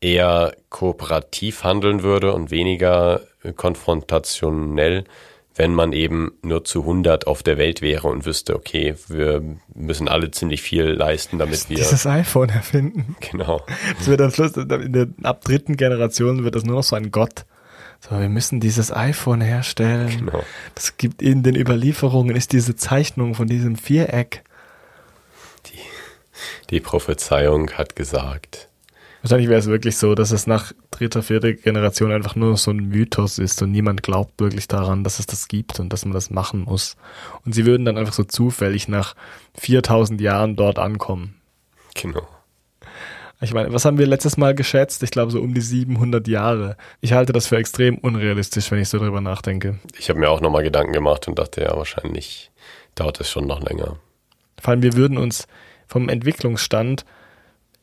eher 0.00 0.54
kooperativ 0.68 1.64
handeln 1.64 2.02
würde 2.02 2.32
und 2.32 2.50
weniger 2.50 3.22
konfrontationell, 3.56 5.04
wenn 5.58 5.74
man 5.74 5.92
eben 5.92 6.30
nur 6.42 6.64
zu 6.64 6.82
100 6.82 7.26
auf 7.26 7.42
der 7.42 7.58
Welt 7.58 7.82
wäre 7.82 8.06
und 8.06 8.24
wüsste, 8.24 8.54
okay, 8.54 8.94
wir 9.08 9.42
müssen 9.74 10.08
alle 10.08 10.30
ziemlich 10.30 10.62
viel 10.62 10.84
leisten, 10.84 11.38
damit 11.38 11.68
wir 11.68 11.76
dieses 11.76 12.06
iPhone 12.06 12.48
erfinden. 12.48 13.16
Genau. 13.32 13.60
Das 13.98 14.06
wird 14.06 14.20
am 14.20 14.30
Schluss 14.30 14.56
in 14.56 14.92
der 14.92 15.08
ab 15.24 15.42
dritten 15.44 15.76
Generation 15.76 16.44
wird 16.44 16.54
das 16.54 16.64
nur 16.64 16.76
noch 16.76 16.84
so 16.84 16.94
ein 16.94 17.10
Gott. 17.10 17.44
So, 18.00 18.20
wir 18.20 18.28
müssen 18.28 18.60
dieses 18.60 18.92
iPhone 18.92 19.40
herstellen. 19.40 20.26
Genau. 20.26 20.44
Das 20.76 20.96
gibt 20.96 21.20
in 21.20 21.42
den 21.42 21.56
Überlieferungen 21.56 22.36
ist 22.36 22.52
diese 22.52 22.76
Zeichnung 22.76 23.34
von 23.34 23.48
diesem 23.48 23.74
Viereck. 23.74 24.44
Die, 25.66 26.70
die 26.70 26.80
Prophezeiung 26.80 27.72
hat 27.72 27.96
gesagt, 27.96 28.67
Wahrscheinlich 29.28 29.50
wäre 29.50 29.60
es 29.60 29.66
wirklich 29.66 29.98
so, 29.98 30.14
dass 30.14 30.30
es 30.30 30.46
nach 30.46 30.72
dritter, 30.90 31.22
vierter 31.22 31.52
Generation 31.52 32.12
einfach 32.12 32.34
nur 32.34 32.56
so 32.56 32.70
ein 32.70 32.88
Mythos 32.88 33.38
ist 33.38 33.60
und 33.60 33.70
niemand 33.70 34.02
glaubt 34.02 34.40
wirklich 34.40 34.68
daran, 34.68 35.04
dass 35.04 35.18
es 35.18 35.26
das 35.26 35.48
gibt 35.48 35.78
und 35.80 35.92
dass 35.92 36.06
man 36.06 36.14
das 36.14 36.30
machen 36.30 36.62
muss. 36.62 36.96
Und 37.44 37.54
sie 37.54 37.66
würden 37.66 37.84
dann 37.84 37.98
einfach 37.98 38.14
so 38.14 38.24
zufällig 38.24 38.88
nach 38.88 39.14
4000 39.58 40.18
Jahren 40.22 40.56
dort 40.56 40.78
ankommen. 40.78 41.34
Genau. 41.94 42.26
Ich 43.42 43.52
meine, 43.52 43.70
was 43.70 43.84
haben 43.84 43.98
wir 43.98 44.06
letztes 44.06 44.38
Mal 44.38 44.54
geschätzt? 44.54 45.02
Ich 45.02 45.10
glaube 45.10 45.30
so 45.30 45.42
um 45.42 45.52
die 45.52 45.60
700 45.60 46.26
Jahre. 46.26 46.78
Ich 47.02 47.12
halte 47.12 47.34
das 47.34 47.48
für 47.48 47.58
extrem 47.58 47.98
unrealistisch, 47.98 48.70
wenn 48.70 48.80
ich 48.80 48.88
so 48.88 48.98
drüber 48.98 49.20
nachdenke. 49.20 49.78
Ich 49.98 50.08
habe 50.08 50.20
mir 50.20 50.30
auch 50.30 50.40
nochmal 50.40 50.62
Gedanken 50.62 50.94
gemacht 50.94 51.28
und 51.28 51.38
dachte, 51.38 51.60
ja, 51.60 51.76
wahrscheinlich 51.76 52.50
dauert 52.94 53.20
es 53.20 53.30
schon 53.30 53.46
noch 53.46 53.60
länger. 53.60 53.98
Vor 54.58 54.70
allem, 54.70 54.80
wir 54.80 54.94
würden 54.94 55.18
uns 55.18 55.46
vom 55.86 56.08
Entwicklungsstand 56.08 57.04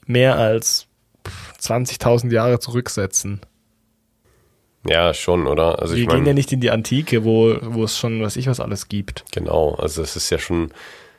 mehr 0.07 0.37
als 0.37 0.87
20.000 1.69 2.31
Jahre 2.31 2.59
zurücksetzen. 2.59 3.41
Ja, 4.87 5.13
schon, 5.13 5.47
oder? 5.47 5.79
Also 5.79 5.95
Wir 5.95 6.03
ich 6.03 6.07
mein, 6.07 6.17
gehen 6.17 6.27
ja 6.27 6.33
nicht 6.33 6.51
in 6.51 6.61
die 6.61 6.71
Antike, 6.71 7.25
wo, 7.25 7.55
wo 7.61 7.83
es 7.83 7.97
schon, 7.97 8.21
was 8.21 8.35
ich 8.35 8.47
was 8.47 8.59
alles 8.59 8.87
gibt. 8.87 9.25
Genau, 9.31 9.73
also 9.75 10.01
es 10.01 10.15
ist 10.15 10.29
ja 10.29 10.37
schon 10.37 10.71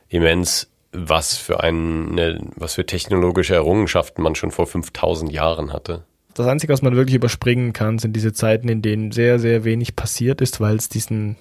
immens, 0.09 0.69
was 0.93 1.37
für 1.37 1.61
eine, 1.61 2.41
was 2.55 2.75
für 2.75 2.87
technologische 2.87 3.55
Errungenschaften 3.55 4.23
man 4.23 4.35
schon 4.35 4.51
vor 4.51 4.67
5000 4.67 5.33
Jahren 5.33 5.73
hatte. 5.73 6.05
Das 6.35 6.47
Einzige, 6.47 6.73
was 6.73 6.83
man 6.83 6.97
wirklich 6.97 7.17
überspringen 7.17 7.73
kann, 7.73 7.99
sind 7.99 8.15
diese 8.15 8.33
Zeiten, 8.33 8.69
in 8.69 8.83
denen 8.83 9.11
sehr, 9.11 9.39
sehr 9.39 9.65
wenig 9.65 9.97
passiert 9.97 10.41
ist, 10.41 10.61
weil 10.61 10.77
es 10.77 10.89
diesen, 10.89 11.37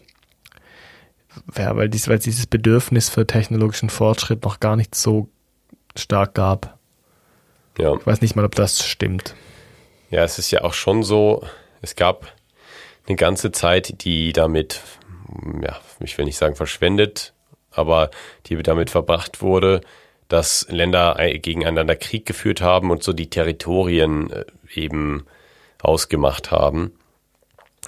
ja, 1.58 1.76
weil, 1.76 1.90
dies, 1.90 2.08
weil 2.08 2.18
es 2.18 2.24
dieses 2.24 2.48
Bedürfnis 2.48 3.10
für 3.10 3.28
technologischen 3.28 3.90
Fortschritt 3.90 4.44
noch 4.44 4.60
gar 4.60 4.76
nicht 4.76 4.96
so 4.96 5.28
stark 5.96 6.34
gab. 6.34 6.75
Ja. 7.78 7.96
Ich 7.96 8.08
weiß 8.08 8.22
nicht 8.22 8.36
mal, 8.36 8.46
ob 8.46 8.56
das 8.56 8.86
stimmt. 8.86 9.36
Ja, 10.10 10.24
es 10.24 10.40
ist 10.40 10.52
ja 10.52 10.64
auch 10.64 10.74
schon 10.74 11.04
so, 11.04 11.44
es 11.82 11.96
gab 11.96 12.34
eine 13.08 13.16
ganze 13.16 13.52
Zeit, 13.52 14.04
die 14.04 14.34
damit, 14.34 14.82
ja, 15.62 15.78
ich 16.00 16.18
will 16.18 16.26
nicht 16.26 16.38
sagen 16.38 16.56
verschwendet, 16.56 17.34
aber 17.72 18.10
die 18.46 18.62
damit 18.64 18.90
verbracht 18.90 19.42
wurde, 19.42 19.82
dass 20.28 20.66
Länder 20.70 21.18
gegeneinander 21.34 21.96
Krieg 21.96 22.26
geführt 22.26 22.62
haben 22.62 22.90
und 22.90 23.04
so 23.04 23.14
die 23.14 23.30
Territorien 23.30 24.32
äh, 24.32 24.46
eben 24.74 25.26
ausgemacht 25.82 26.52
haben. 26.52 26.94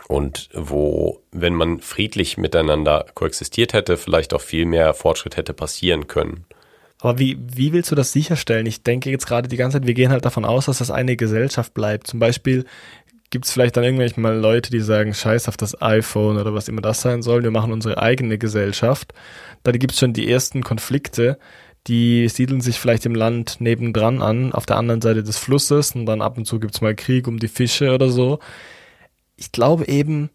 Und 0.07 0.49
wo, 0.53 1.21
wenn 1.31 1.53
man 1.53 1.79
friedlich 1.79 2.37
miteinander 2.37 3.07
koexistiert 3.13 3.73
hätte, 3.73 3.97
vielleicht 3.97 4.33
auch 4.33 4.41
viel 4.41 4.65
mehr 4.65 4.93
Fortschritt 4.93 5.35
hätte 5.35 5.53
passieren 5.53 6.07
können. 6.07 6.45
Aber 6.99 7.19
wie, 7.19 7.37
wie 7.39 7.73
willst 7.73 7.91
du 7.91 7.95
das 7.95 8.11
sicherstellen? 8.11 8.65
Ich 8.65 8.81
denke 8.81 9.11
jetzt 9.11 9.27
gerade 9.27 9.47
die 9.47 9.57
ganze 9.57 9.77
Zeit, 9.77 9.87
wir 9.87 9.93
gehen 9.93 10.11
halt 10.11 10.25
davon 10.25 10.45
aus, 10.45 10.65
dass 10.65 10.79
das 10.79 10.89
eine 10.89 11.15
Gesellschaft 11.15 11.73
bleibt. 11.73 12.07
Zum 12.07 12.19
Beispiel 12.19 12.65
gibt 13.29 13.45
es 13.45 13.51
vielleicht 13.51 13.77
dann 13.77 13.83
irgendwelche 13.83 14.19
mal 14.19 14.37
Leute, 14.37 14.71
die 14.71 14.79
sagen, 14.79 15.13
scheiß 15.13 15.47
auf 15.47 15.57
das 15.57 15.81
iPhone 15.81 16.37
oder 16.37 16.53
was 16.53 16.67
immer 16.67 16.81
das 16.81 17.01
sein 17.01 17.21
soll, 17.21 17.43
wir 17.43 17.51
machen 17.51 17.73
unsere 17.73 17.97
eigene 18.01 18.37
Gesellschaft. 18.37 19.13
Da 19.63 19.71
gibt 19.71 19.93
es 19.93 19.99
schon 19.99 20.13
die 20.13 20.31
ersten 20.31 20.63
Konflikte, 20.63 21.37
die 21.87 22.27
siedeln 22.29 22.61
sich 22.61 22.79
vielleicht 22.79 23.05
im 23.05 23.15
Land 23.15 23.59
nebendran 23.59 24.21
an, 24.21 24.53
auf 24.53 24.65
der 24.65 24.77
anderen 24.77 25.01
Seite 25.01 25.23
des 25.23 25.37
Flusses 25.37 25.91
und 25.91 26.05
dann 26.05 26.21
ab 26.21 26.37
und 26.37 26.45
zu 26.45 26.59
gibt 26.59 26.75
es 26.75 26.81
mal 26.81 26.95
Krieg 26.95 27.27
um 27.27 27.39
die 27.39 27.47
Fische 27.47 27.93
oder 27.93 28.09
so. 28.09 28.39
Ich 29.35 29.51
glaube 29.51 29.87
eben, 29.87 30.29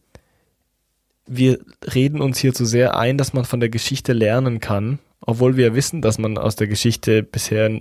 wir 1.26 1.58
reden 1.94 2.20
uns 2.20 2.38
hier 2.38 2.54
zu 2.54 2.64
sehr 2.64 2.96
ein, 2.96 3.18
dass 3.18 3.32
man 3.32 3.44
von 3.44 3.60
der 3.60 3.68
Geschichte 3.68 4.12
lernen 4.12 4.60
kann, 4.60 4.98
obwohl 5.24 5.56
wir 5.56 5.74
wissen, 5.74 6.02
dass 6.02 6.18
man 6.18 6.38
aus 6.38 6.56
der 6.56 6.66
Geschichte 6.66 7.22
bisher 7.22 7.80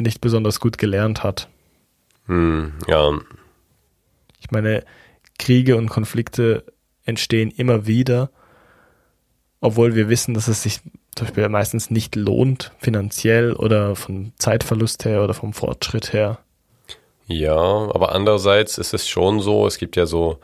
nicht 0.00 0.20
besonders 0.20 0.60
gut 0.60 0.78
gelernt 0.78 1.22
hat. 1.22 1.48
Hm, 2.26 2.74
ja. 2.86 3.18
Ich 4.40 4.50
meine, 4.50 4.84
Kriege 5.38 5.76
und 5.76 5.88
Konflikte 5.88 6.64
entstehen 7.04 7.50
immer 7.50 7.86
wieder, 7.86 8.30
obwohl 9.60 9.94
wir 9.94 10.08
wissen, 10.08 10.34
dass 10.34 10.48
es 10.48 10.62
sich 10.62 10.80
zum 11.14 11.26
Beispiel 11.26 11.48
meistens 11.48 11.90
nicht 11.90 12.14
lohnt, 12.16 12.72
finanziell 12.78 13.52
oder 13.52 13.96
vom 13.96 14.32
Zeitverlust 14.38 15.04
her 15.04 15.24
oder 15.24 15.34
vom 15.34 15.52
Fortschritt 15.52 16.12
her. 16.12 16.38
Ja, 17.26 17.56
aber 17.56 18.12
andererseits 18.12 18.78
ist 18.78 18.94
es 18.94 19.08
schon 19.08 19.40
so, 19.40 19.66
es 19.66 19.78
gibt 19.78 19.96
ja 19.96 20.06
so 20.06 20.38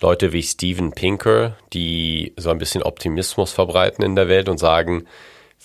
Leute 0.00 0.32
wie 0.32 0.42
Steven 0.42 0.92
Pinker, 0.92 1.56
die 1.72 2.32
so 2.36 2.50
ein 2.50 2.58
bisschen 2.58 2.82
Optimismus 2.82 3.52
verbreiten 3.52 4.02
in 4.04 4.16
der 4.16 4.28
Welt 4.28 4.48
und 4.48 4.58
sagen, 4.58 5.04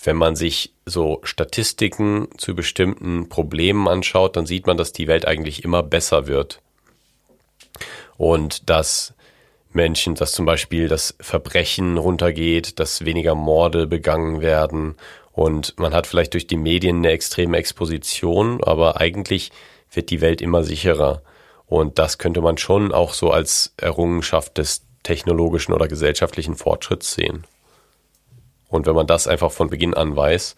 wenn 0.02 0.16
man 0.16 0.36
sich 0.36 0.72
so 0.84 1.20
Statistiken 1.24 2.28
zu 2.36 2.54
bestimmten 2.54 3.28
Problemen 3.28 3.88
anschaut, 3.88 4.36
dann 4.36 4.46
sieht 4.46 4.66
man, 4.66 4.76
dass 4.76 4.92
die 4.92 5.08
Welt 5.08 5.26
eigentlich 5.26 5.64
immer 5.64 5.82
besser 5.82 6.26
wird. 6.26 6.60
Und 8.16 8.70
dass 8.70 9.14
Menschen, 9.72 10.14
dass 10.14 10.32
zum 10.32 10.46
Beispiel 10.46 10.88
das 10.88 11.16
Verbrechen 11.20 11.98
runtergeht, 11.98 12.78
dass 12.78 13.04
weniger 13.04 13.34
Morde 13.34 13.86
begangen 13.86 14.40
werden 14.40 14.96
und 15.36 15.78
man 15.78 15.92
hat 15.92 16.06
vielleicht 16.06 16.32
durch 16.32 16.46
die 16.46 16.56
Medien 16.56 16.96
eine 16.96 17.10
extreme 17.10 17.58
Exposition, 17.58 18.64
aber 18.64 18.98
eigentlich 18.98 19.52
wird 19.92 20.08
die 20.08 20.22
Welt 20.22 20.40
immer 20.40 20.64
sicherer. 20.64 21.20
Und 21.66 21.98
das 21.98 22.16
könnte 22.16 22.40
man 22.40 22.56
schon 22.56 22.90
auch 22.90 23.12
so 23.12 23.30
als 23.30 23.74
Errungenschaft 23.76 24.56
des 24.56 24.86
technologischen 25.02 25.74
oder 25.74 25.88
gesellschaftlichen 25.88 26.56
Fortschritts 26.56 27.12
sehen. 27.12 27.44
Und 28.68 28.86
wenn 28.86 28.94
man 28.94 29.06
das 29.06 29.26
einfach 29.26 29.52
von 29.52 29.70
Beginn 29.70 29.94
an 29.94 30.16
weiß, 30.16 30.56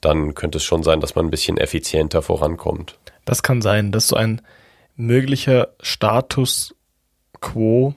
dann 0.00 0.34
könnte 0.34 0.58
es 0.58 0.64
schon 0.64 0.82
sein, 0.82 1.00
dass 1.00 1.14
man 1.14 1.26
ein 1.26 1.30
bisschen 1.30 1.56
effizienter 1.56 2.22
vorankommt. 2.22 2.98
Das 3.24 3.42
kann 3.42 3.62
sein, 3.62 3.92
dass 3.92 4.08
so 4.08 4.16
ein 4.16 4.42
möglicher 4.96 5.68
Status 5.80 6.74
quo 7.40 7.94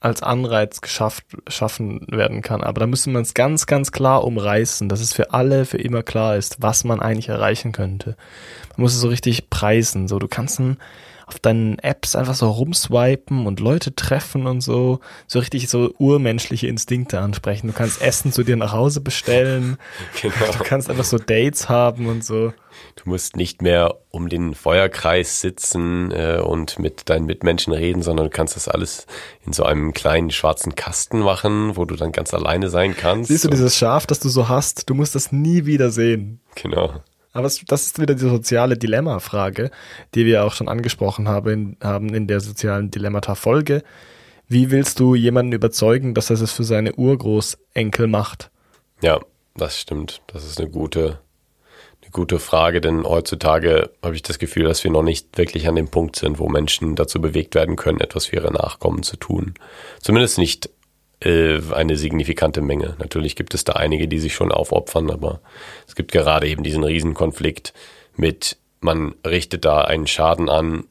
als 0.00 0.22
Anreiz 0.22 0.80
geschafft, 0.80 1.24
schaffen 1.48 2.06
werden 2.08 2.42
kann. 2.42 2.62
Aber 2.62 2.80
da 2.80 2.86
müssen 2.86 3.12
wir 3.12 3.20
es 3.20 3.34
ganz, 3.34 3.66
ganz 3.66 3.92
klar 3.92 4.24
umreißen, 4.24 4.88
dass 4.88 5.00
es 5.00 5.12
für 5.12 5.32
alle 5.32 5.64
für 5.64 5.78
immer 5.78 6.02
klar 6.02 6.36
ist, 6.36 6.62
was 6.62 6.84
man 6.84 7.00
eigentlich 7.00 7.28
erreichen 7.28 7.72
könnte. 7.72 8.16
Man 8.76 8.82
muss 8.82 8.94
es 8.94 9.00
so 9.00 9.08
richtig 9.08 9.50
preisen. 9.50 10.06
So, 10.06 10.18
du 10.18 10.28
kannst 10.28 10.60
ein 10.60 10.78
auf 11.26 11.40
deinen 11.40 11.80
Apps 11.80 12.14
einfach 12.14 12.34
so 12.34 12.48
rumswipen 12.48 13.46
und 13.46 13.58
Leute 13.58 13.94
treffen 13.96 14.46
und 14.46 14.60
so, 14.60 15.00
so 15.26 15.40
richtig 15.40 15.68
so 15.68 15.92
urmenschliche 15.98 16.68
Instinkte 16.68 17.18
ansprechen. 17.18 17.66
Du 17.66 17.72
kannst 17.72 18.00
Essen 18.00 18.30
zu 18.30 18.44
dir 18.44 18.56
nach 18.56 18.72
Hause 18.72 19.00
bestellen. 19.00 19.76
Genau. 20.22 20.52
Du 20.52 20.64
kannst 20.64 20.88
einfach 20.88 21.04
so 21.04 21.18
Dates 21.18 21.68
haben 21.68 22.06
und 22.06 22.24
so. 22.24 22.52
Du 22.94 23.08
musst 23.08 23.36
nicht 23.36 23.60
mehr 23.60 23.96
um 24.10 24.28
den 24.28 24.54
Feuerkreis 24.54 25.40
sitzen 25.40 26.10
äh, 26.10 26.40
und 26.42 26.78
mit 26.78 27.08
deinen 27.08 27.26
Mitmenschen 27.26 27.72
reden, 27.72 28.02
sondern 28.02 28.26
du 28.26 28.30
kannst 28.30 28.56
das 28.56 28.68
alles 28.68 29.06
in 29.44 29.52
so 29.52 29.64
einem 29.64 29.92
kleinen 29.92 30.30
schwarzen 30.30 30.74
Kasten 30.74 31.20
machen, 31.20 31.76
wo 31.76 31.84
du 31.84 31.96
dann 31.96 32.12
ganz 32.12 32.32
alleine 32.34 32.68
sein 32.70 32.96
kannst. 32.96 33.28
Siehst 33.28 33.44
du 33.44 33.48
dieses 33.48 33.76
Schaf, 33.76 34.06
das 34.06 34.20
du 34.20 34.28
so 34.28 34.48
hast? 34.48 34.88
Du 34.88 34.94
musst 34.94 35.14
das 35.14 35.32
nie 35.32 35.66
wieder 35.66 35.90
sehen. 35.90 36.40
Genau. 36.54 37.00
Aber 37.36 37.50
das 37.66 37.86
ist 37.86 38.00
wieder 38.00 38.14
die 38.14 38.26
soziale 38.28 38.78
Dilemma-Frage, 38.78 39.70
die 40.14 40.24
wir 40.24 40.42
auch 40.42 40.54
schon 40.54 40.68
angesprochen 40.68 41.28
haben, 41.28 41.76
in 42.14 42.26
der 42.26 42.40
sozialen 42.40 42.90
Dilemmata-Folge. 42.90 43.82
Wie 44.48 44.70
willst 44.70 45.00
du 45.00 45.14
jemanden 45.14 45.52
überzeugen, 45.52 46.14
dass 46.14 46.30
er 46.30 46.40
es 46.40 46.52
für 46.52 46.64
seine 46.64 46.94
Urgroßenkel 46.94 48.06
macht? 48.06 48.50
Ja, 49.02 49.20
das 49.54 49.78
stimmt. 49.78 50.22
Das 50.28 50.46
ist 50.46 50.58
eine 50.58 50.70
gute, 50.70 51.20
eine 52.00 52.10
gute 52.10 52.38
Frage, 52.38 52.80
denn 52.80 53.04
heutzutage 53.04 53.90
habe 54.02 54.14
ich 54.14 54.22
das 54.22 54.38
Gefühl, 54.38 54.64
dass 54.64 54.82
wir 54.82 54.90
noch 54.90 55.02
nicht 55.02 55.36
wirklich 55.36 55.68
an 55.68 55.76
dem 55.76 55.88
Punkt 55.88 56.16
sind, 56.16 56.38
wo 56.38 56.48
Menschen 56.48 56.96
dazu 56.96 57.20
bewegt 57.20 57.54
werden 57.54 57.76
können, 57.76 58.00
etwas 58.00 58.26
für 58.26 58.36
ihre 58.36 58.52
Nachkommen 58.52 59.02
zu 59.02 59.18
tun. 59.18 59.52
Zumindest 60.00 60.38
nicht 60.38 60.70
eine 61.24 61.96
signifikante 61.96 62.60
Menge. 62.60 62.94
Natürlich 62.98 63.36
gibt 63.36 63.54
es 63.54 63.64
da 63.64 63.72
einige, 63.72 64.06
die 64.06 64.18
sich 64.18 64.34
schon 64.34 64.52
aufopfern, 64.52 65.10
aber 65.10 65.40
es 65.86 65.94
gibt 65.94 66.12
gerade 66.12 66.46
eben 66.46 66.62
diesen 66.62 66.84
Riesenkonflikt 66.84 67.72
mit, 68.16 68.58
man 68.80 69.14
richtet 69.26 69.64
da 69.64 69.80
einen 69.80 70.06
Schaden 70.06 70.48
an 70.50 70.84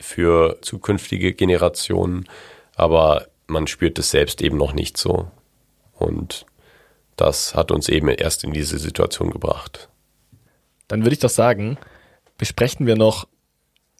für 0.00 0.58
zukünftige 0.62 1.34
Generationen, 1.34 2.28
aber 2.76 3.26
man 3.48 3.66
spürt 3.66 3.98
es 3.98 4.10
selbst 4.10 4.40
eben 4.40 4.56
noch 4.56 4.72
nicht 4.72 4.96
so. 4.96 5.30
Und 5.94 6.46
das 7.16 7.54
hat 7.54 7.70
uns 7.70 7.88
eben 7.88 8.08
erst 8.08 8.44
in 8.44 8.52
diese 8.52 8.78
Situation 8.78 9.30
gebracht. 9.30 9.88
Dann 10.86 11.02
würde 11.02 11.14
ich 11.14 11.20
doch 11.20 11.30
sagen, 11.30 11.76
besprechen 12.38 12.86
wir 12.86 12.96
noch 12.96 13.26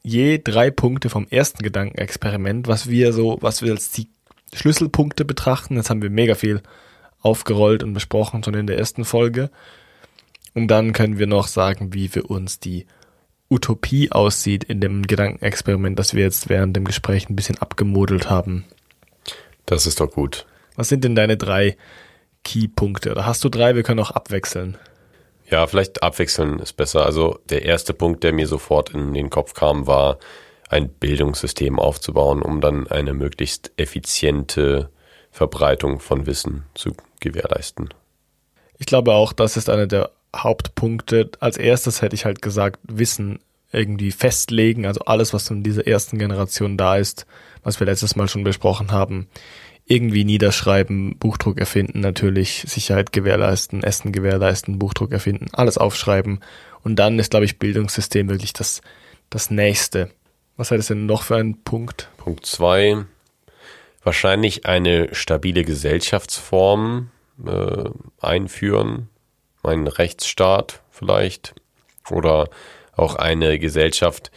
je 0.03 0.39
drei 0.39 0.71
Punkte 0.71 1.11
vom 1.11 1.27
ersten 1.29 1.65
Gedankenexperiment, 1.65 2.69
was 2.69 2.89
wir 2.89 3.13
so, 3.13 3.39
was 3.41 3.63
wir 3.63 3.73
als 3.73 3.91
die 3.91 4.09
Schlüsselpunkte 4.55 5.25
betrachten. 5.25 5.77
Jetzt 5.77 5.91
haben 5.91 6.03
wir 6.03 6.11
mega 6.11 6.35
viel 6.35 6.63
aufgerollt 7.21 7.83
und 7.83 7.93
besprochen 7.93 8.43
schon 8.45 8.55
in 8.55 8.67
der 8.67 8.79
ersten 8.79 9.05
Folge. 9.05 9.51
Und 10.55 10.69
dann 10.69 10.93
können 10.93 11.19
wir 11.19 11.27
noch 11.27 11.49
sagen, 11.49 11.93
wie 11.93 12.09
für 12.09 12.23
uns 12.23 12.61
die 12.61 12.87
Utopie 13.51 14.11
aussieht 14.11 14.65
in 14.65 14.81
dem 14.81 15.07
Gedankenexperiment, 15.07 15.99
das 15.99 16.15
wir 16.15 16.23
jetzt 16.23 16.49
während 16.49 16.77
dem 16.77 16.85
Gespräch 16.85 17.29
ein 17.29 17.37
bisschen 17.37 17.59
abgemodelt 17.59 18.31
haben. 18.31 18.65
Das 19.67 19.87
ist 19.87 20.01
doch 20.01 20.11
gut. 20.11 20.47
Was 20.77 20.89
sind 20.89 21.05
denn 21.05 21.15
deine 21.15 21.37
drei 21.37 21.77
Keypunkte? 22.45 23.11
Oder 23.11 23.27
hast 23.27 23.45
du 23.45 23.49
drei? 23.49 23.75
Wir 23.75 23.83
können 23.83 24.01
auch 24.01 24.11
abwechseln. 24.11 24.77
Ja, 25.51 25.67
vielleicht 25.67 26.03
abwechseln 26.03 26.59
ist 26.59 26.73
besser. 26.73 27.05
Also 27.05 27.39
der 27.49 27.65
erste 27.65 27.95
Punkt, 27.95 28.25
der 28.25 28.33
mir 28.33 28.47
sofort 28.47 28.91
in 28.91 29.15
den 29.15 29.31
Kopf 29.31 29.55
kam, 29.55 29.87
war, 29.87 30.19
ein 30.69 30.89
Bildungssystem 30.89 31.79
aufzubauen, 31.79 32.43
um 32.43 32.61
dann 32.61 32.87
eine 32.89 33.15
möglichst 33.15 33.73
effiziente 33.77 34.91
Verbreitung 35.31 36.01
von 36.01 36.27
Wissen 36.27 36.65
zu 36.75 36.93
gewährleisten. 37.21 37.93
Ich 38.79 38.87
glaube 38.87 39.13
auch, 39.13 39.33
das 39.33 39.57
ist 39.57 39.71
einer 39.71 39.87
der 39.87 40.11
Hauptpunkte. 40.35 41.31
Als 41.41 41.57
erstes 41.57 42.03
hätte 42.03 42.15
ich 42.15 42.25
halt 42.25 42.43
gesagt, 42.43 42.81
Wissen 42.85 43.39
irgendwie 43.73 44.13
festlegen, 44.13 44.87
also 44.87 45.01
alles, 45.01 45.33
was 45.33 45.51
in 45.51 45.63
dieser 45.63 45.87
ersten 45.87 46.19
Generation 46.19 46.77
da 46.77 46.97
ist, 46.97 47.27
was 47.63 47.81
wir 47.81 47.87
letztes 47.87 48.17
Mal 48.17 48.29
schon 48.29 48.45
besprochen 48.45 48.93
haben, 48.93 49.29
irgendwie 49.85 50.25
niederschreiben, 50.25 51.17
Buchdruck 51.19 51.59
erfinden, 51.59 52.01
natürlich 52.01 52.65
Sicherheit 52.67 53.13
gewährleisten, 53.13 53.83
Essen 53.83 54.13
gewährleisten, 54.13 54.79
Buchdruck 54.79 55.13
erfinden, 55.13 55.47
alles 55.53 55.79
aufschreiben. 55.79 56.41
Und 56.83 56.97
dann 56.97 57.19
ist, 57.19 57.31
glaube 57.31 57.45
ich, 57.45 57.59
Bildungssystem 57.59 58.29
wirklich 58.29 58.53
das, 58.53 58.81
das 59.31 59.51
nächste. 59.51 60.11
Was 60.57 60.71
hat 60.71 60.79
es 60.79 60.87
denn 60.87 61.07
noch 61.07 61.23
für 61.23 61.37
einen 61.37 61.63
Punkt? 61.63 62.09
Punkt 62.17 62.47
zwei. 62.47 63.05
Wahrscheinlich 64.03 64.67
eine 64.67 65.15
stabile 65.15 65.65
Gesellschaftsform 65.65 67.11
äh, 67.45 67.91
einführen. 68.21 69.09
Ein 69.63 69.87
Rechtsstaat 69.87 70.83
vielleicht. 70.91 71.55
Oder 72.11 72.49
auch 72.93 73.17
eine 73.17 73.59
Gesellschaft, 73.59 74.31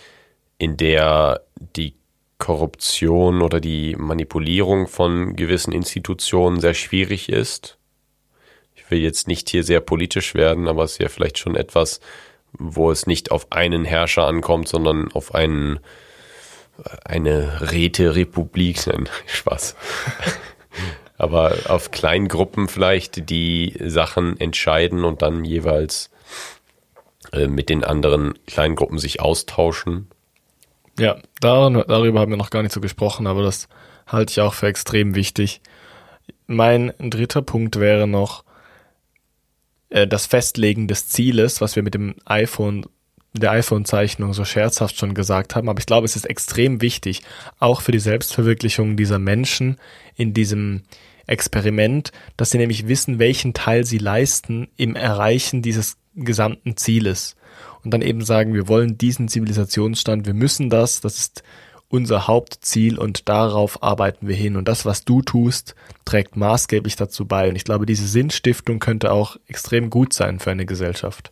in 0.57 0.75
der 0.75 1.41
die 1.75 1.93
Korruption 2.39 3.41
oder 3.41 3.59
die 3.59 3.95
Manipulierung 3.95 4.87
von 4.87 5.35
gewissen 5.35 5.71
Institutionen 5.71 6.59
sehr 6.59 6.73
schwierig 6.73 7.29
ist. 7.29 7.77
Ich 8.75 8.89
will 8.89 8.99
jetzt 8.99 9.27
nicht 9.27 9.49
hier 9.49 9.63
sehr 9.63 9.81
politisch 9.81 10.33
werden, 10.33 10.67
aber 10.67 10.83
es 10.83 10.93
ist 10.93 11.01
ja 11.01 11.09
vielleicht 11.09 11.37
schon 11.37 11.55
etwas, 11.55 11.99
wo 12.53 12.91
es 12.91 13.05
nicht 13.07 13.31
auf 13.31 13.51
einen 13.51 13.85
Herrscher 13.85 14.25
ankommt, 14.25 14.67
sondern 14.67 15.11
auf 15.11 15.35
einen 15.35 15.79
eine 17.03 17.71
Räterepublik, 17.71 18.87
nein, 18.87 19.09
Spaß. 19.27 19.75
Aber 21.17 21.55
auf 21.67 21.91
kleinen 21.91 22.27
Gruppen 22.27 22.67
vielleicht, 22.67 23.29
die 23.29 23.75
Sachen 23.85 24.39
entscheiden 24.39 25.03
und 25.03 25.21
dann 25.21 25.43
jeweils 25.43 26.11
äh, 27.31 27.47
mit 27.47 27.69
den 27.69 27.83
anderen 27.83 28.33
kleinen 28.45 28.75
Gruppen 28.75 28.97
sich 28.99 29.19
austauschen. 29.19 30.07
Ja, 30.97 31.17
darüber 31.39 32.19
haben 32.19 32.31
wir 32.31 32.37
noch 32.37 32.49
gar 32.49 32.63
nicht 32.63 32.73
so 32.73 32.81
gesprochen, 32.81 33.27
aber 33.27 33.43
das 33.43 33.67
halte 34.07 34.31
ich 34.31 34.41
auch 34.41 34.53
für 34.53 34.67
extrem 34.67 35.15
wichtig. 35.15 35.61
Mein 36.47 36.93
dritter 36.99 37.41
Punkt 37.41 37.79
wäre 37.79 38.07
noch 38.07 38.43
äh, 39.89 40.07
das 40.07 40.25
Festlegen 40.25 40.87
des 40.87 41.07
Zieles, 41.07 41.61
was 41.61 41.75
wir 41.75 41.83
mit 41.83 41.93
dem 41.93 42.15
iPhone, 42.25 42.85
der 43.39 43.51
iPhone-Zeichnung 43.51 44.33
so 44.33 44.45
scherzhaft 44.45 44.97
schon 44.97 45.13
gesagt 45.13 45.55
haben. 45.55 45.69
Aber 45.69 45.79
ich 45.79 45.85
glaube, 45.85 46.05
es 46.05 46.15
ist 46.15 46.25
extrem 46.25 46.81
wichtig, 46.81 47.21
auch 47.59 47.81
für 47.81 47.91
die 47.91 47.99
Selbstverwirklichung 47.99 48.97
dieser 48.97 49.19
Menschen 49.19 49.77
in 50.15 50.33
diesem 50.33 50.83
Experiment, 51.27 52.11
dass 52.37 52.49
sie 52.49 52.57
nämlich 52.57 52.87
wissen, 52.87 53.19
welchen 53.19 53.53
Teil 53.53 53.85
sie 53.85 53.99
leisten 53.99 54.67
im 54.77 54.95
Erreichen 54.95 55.61
dieses 55.61 55.97
gesamten 56.15 56.75
Zieles. 56.75 57.35
Und 57.83 57.93
dann 57.93 58.01
eben 58.01 58.23
sagen, 58.23 58.53
wir 58.53 58.67
wollen 58.67 58.97
diesen 58.97 59.27
Zivilisationsstand, 59.27 60.25
wir 60.25 60.33
müssen 60.33 60.69
das, 60.69 61.01
das 61.01 61.17
ist 61.17 61.43
unser 61.87 62.27
Hauptziel 62.27 62.99
und 62.99 63.27
darauf 63.29 63.81
arbeiten 63.81 64.27
wir 64.27 64.35
hin. 64.35 64.55
Und 64.55 64.67
das, 64.67 64.85
was 64.85 65.05
du 65.05 65.21
tust, 65.21 65.75
trägt 66.05 66.35
maßgeblich 66.35 66.95
dazu 66.95 67.25
bei. 67.25 67.49
Und 67.49 67.55
ich 67.55 67.63
glaube, 67.63 67.85
diese 67.85 68.07
Sinnstiftung 68.07 68.79
könnte 68.79 69.11
auch 69.11 69.37
extrem 69.47 69.89
gut 69.89 70.13
sein 70.13 70.39
für 70.39 70.51
eine 70.51 70.65
Gesellschaft. 70.65 71.31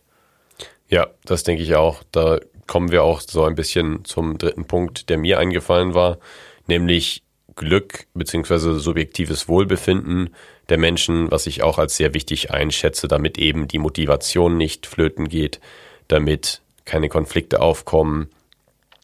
Ja, 0.88 1.08
das 1.24 1.42
denke 1.42 1.62
ich 1.62 1.74
auch. 1.74 2.02
Da 2.12 2.40
kommen 2.66 2.90
wir 2.90 3.02
auch 3.02 3.20
so 3.20 3.44
ein 3.44 3.54
bisschen 3.54 4.04
zum 4.04 4.38
dritten 4.38 4.66
Punkt, 4.66 5.08
der 5.08 5.18
mir 5.18 5.38
eingefallen 5.38 5.94
war, 5.94 6.18
nämlich 6.66 7.22
Glück 7.56 8.06
beziehungsweise 8.14 8.78
subjektives 8.78 9.48
Wohlbefinden 9.48 10.34
der 10.68 10.78
Menschen, 10.78 11.30
was 11.30 11.46
ich 11.46 11.62
auch 11.62 11.78
als 11.78 11.96
sehr 11.96 12.14
wichtig 12.14 12.50
einschätze, 12.50 13.08
damit 13.08 13.36
eben 13.38 13.68
die 13.68 13.78
Motivation 13.78 14.56
nicht 14.56 14.86
flöten 14.86 15.28
geht, 15.28 15.60
damit 16.08 16.60
keine 16.84 17.08
Konflikte 17.08 17.60
aufkommen, 17.60 18.28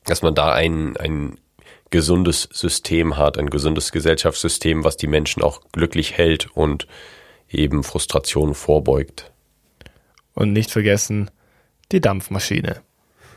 dass 0.05 0.23
man 0.23 0.35
da 0.35 0.53
ein, 0.53 0.97
ein 0.97 1.39
gesundes 1.91 2.49
System 2.53 3.17
hat, 3.17 3.39
ein 3.39 3.51
gesundes 3.51 3.93
Gesellschaftssystem, 3.93 4.85
was 4.85 4.97
die 4.97 5.07
Menschen 5.07 5.43
auch 5.43 5.61
glücklich 5.73 6.17
hält 6.17 6.49
und 6.55 6.87
eben 7.49 7.83
Frustration 7.83 8.55
vorbeugt. 8.55 9.33
Und 10.35 10.53
nicht 10.53 10.71
vergessen, 10.71 11.31
die 11.93 12.01
Dampfmaschine. 12.01 12.81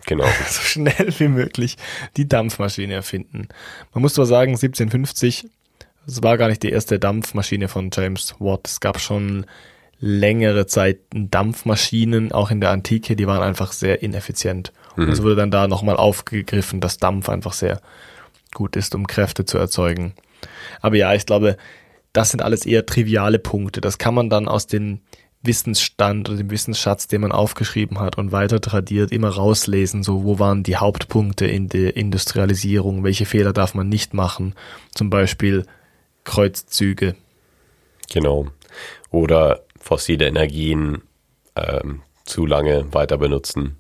Genau. 0.06 0.26
so 0.48 0.62
schnell 0.62 1.14
wie 1.18 1.28
möglich 1.28 1.78
die 2.16 2.28
Dampfmaschine 2.28 2.93
erfinden. 2.93 3.50
Man 3.93 4.02
muss 4.02 4.14
zwar 4.14 4.26
sagen, 4.26 4.52
1750, 4.52 5.48
es 6.08 6.24
war 6.24 6.38
gar 6.38 6.48
nicht 6.48 6.64
die 6.64 6.72
erste 6.72 7.00
Dampfmaschine 7.00 7.68
von 7.68 7.89
James 7.93 8.36
Watt. 8.39 8.68
Es 8.68 8.80
gab 8.80 9.00
schon 9.00 9.45
längere 10.00 10.66
Zeit 10.68 11.00
Dampfmaschinen, 11.12 12.32
auch 12.32 12.52
in 12.52 12.62
der 12.62 12.70
Antike, 12.70 13.16
die 13.16 13.28
waren 13.28 13.41
einfach 13.41 13.74
sehr 13.74 14.02
ineffizient. 14.02 14.72
Mhm. 14.95 15.04
Und 15.04 15.10
es 15.12 15.22
wurde 15.22 15.36
dann 15.36 15.52
da 15.52 15.68
nochmal 15.68 15.98
aufgegriffen, 15.98 16.80
dass 16.80 16.98
Dampf 16.98 17.30
einfach 17.30 17.54
sehr 17.54 17.82
gut 18.54 18.76
ist, 18.76 18.95
um 18.95 19.08
Kräfte 19.08 19.45
zu 19.45 19.58
erzeugen. 19.58 20.14
Aber 20.82 20.95
ja, 20.95 21.14
ich 21.14 21.26
glaube, 21.26 21.58
das 22.14 22.30
sind 22.30 22.41
alles 22.41 22.66
eher 22.66 22.86
triviale 22.86 23.39
Punkte. 23.39 23.82
Das 23.82 23.98
kann 23.98 24.14
man 24.14 24.30
dann 24.30 24.48
aus 24.48 24.68
den 24.68 25.02
Wissensstand 25.42 26.30
oder 26.30 26.38
dem 26.38 26.50
Wissensschatz, 26.50 27.08
den 27.08 27.22
man 27.22 27.32
aufgeschrieben 27.32 28.00
hat 28.00 28.18
und 28.18 28.32
weiter 28.32 28.60
tradiert, 28.60 29.12
immer 29.12 29.30
rauslesen, 29.30 30.04
so 30.04 30.24
wo 30.24 30.40
waren 30.40 30.64
die 30.64 30.78
Hauptpunkte 30.78 31.46
in 31.46 31.70
der 31.70 31.96
Industrialisierung, 31.96 33.04
welche 33.04 33.26
Fehler 33.26 33.54
darf 33.54 33.74
man 33.74 33.88
nicht 33.88 34.14
machen, 34.14 34.56
zum 34.94 35.10
Beispiel 35.10 35.66
Kreuzzüge. 36.24 37.16
Genau. 38.12 38.48
Oder 39.12 39.64
fossile 39.80 40.28
Energien 40.28 41.02
ähm, 41.56 42.02
zu 42.26 42.46
lange 42.46 42.94
weiter 42.94 43.18
benutzen, 43.18 43.78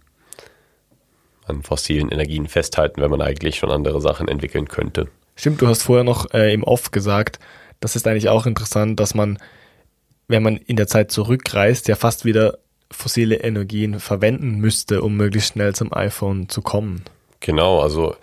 an 1.45 1.63
fossilen 1.63 2.09
Energien 2.09 2.47
festhalten, 2.47 3.01
wenn 3.01 3.11
man 3.11 3.21
eigentlich 3.21 3.57
schon 3.57 3.71
andere 3.71 4.01
Sachen 4.01 4.27
entwickeln 4.27 4.67
könnte. 4.67 5.09
Stimmt, 5.35 5.61
du 5.61 5.67
hast 5.67 5.83
vorher 5.83 6.03
noch 6.03 6.33
äh, 6.33 6.53
im 6.53 6.63
Off 6.63 6.91
gesagt, 6.91 7.39
das 7.79 7.95
ist 7.95 8.07
eigentlich 8.07 8.29
auch 8.29 8.45
interessant, 8.45 8.99
dass 8.99 9.13
man 9.13 9.37
wenn 10.27 10.43
man 10.43 10.57
in 10.57 10.75
der 10.75 10.87
Zeit 10.87 11.11
zurückreist, 11.11 11.87
ja 11.87 11.95
fast 11.95 12.25
wieder 12.25 12.59
fossile 12.91 13.35
Energien 13.37 13.99
verwenden 13.99 14.59
müsste, 14.59 15.01
um 15.01 15.17
möglichst 15.17 15.53
schnell 15.53 15.75
zum 15.75 15.93
iPhone 15.93 16.49
zu 16.49 16.61
kommen. 16.61 17.03
Genau, 17.39 17.81
also 17.81 18.15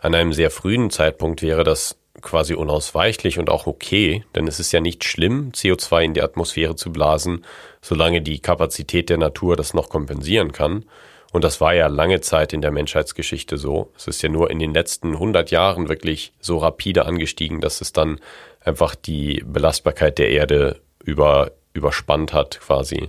an 0.00 0.14
einem 0.14 0.32
sehr 0.32 0.50
frühen 0.50 0.90
Zeitpunkt 0.90 1.42
wäre 1.42 1.64
das 1.64 1.96
quasi 2.22 2.54
unausweichlich 2.54 3.38
und 3.38 3.50
auch 3.50 3.66
okay, 3.66 4.24
denn 4.34 4.46
es 4.48 4.60
ist 4.60 4.72
ja 4.72 4.80
nicht 4.80 5.04
schlimm, 5.04 5.52
CO2 5.52 6.04
in 6.04 6.14
die 6.14 6.22
Atmosphäre 6.22 6.76
zu 6.76 6.90
blasen, 6.90 7.44
solange 7.82 8.22
die 8.22 8.38
Kapazität 8.38 9.10
der 9.10 9.18
Natur 9.18 9.56
das 9.56 9.74
noch 9.74 9.88
kompensieren 9.88 10.52
kann. 10.52 10.84
Und 11.32 11.44
das 11.44 11.60
war 11.60 11.74
ja 11.74 11.88
lange 11.88 12.20
Zeit 12.20 12.52
in 12.52 12.62
der 12.62 12.70
Menschheitsgeschichte 12.70 13.58
so. 13.58 13.92
Es 13.96 14.06
ist 14.06 14.22
ja 14.22 14.28
nur 14.28 14.50
in 14.50 14.58
den 14.58 14.72
letzten 14.72 15.12
100 15.12 15.50
Jahren 15.50 15.88
wirklich 15.88 16.32
so 16.40 16.58
rapide 16.58 17.04
angestiegen, 17.04 17.60
dass 17.60 17.80
es 17.80 17.92
dann 17.92 18.20
einfach 18.64 18.94
die 18.94 19.42
Belastbarkeit 19.44 20.18
der 20.18 20.30
Erde 20.30 20.80
über, 21.06 21.52
überspannt 21.72 22.34
hat 22.34 22.60
quasi. 22.60 23.08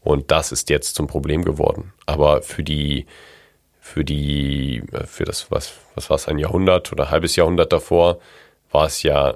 Und 0.00 0.30
das 0.30 0.50
ist 0.52 0.70
jetzt 0.70 0.94
zum 0.96 1.06
Problem 1.06 1.44
geworden. 1.44 1.92
Aber 2.06 2.42
für 2.42 2.64
die, 2.64 3.06
für 3.80 4.04
die, 4.04 4.82
für 5.04 5.24
das, 5.24 5.50
was, 5.50 5.74
was 5.94 6.10
war 6.10 6.16
es, 6.16 6.26
ein 6.26 6.38
Jahrhundert 6.38 6.92
oder 6.92 7.04
ein 7.04 7.10
halbes 7.10 7.36
Jahrhundert 7.36 7.72
davor, 7.72 8.18
war 8.70 8.86
es 8.86 9.02
ja 9.02 9.34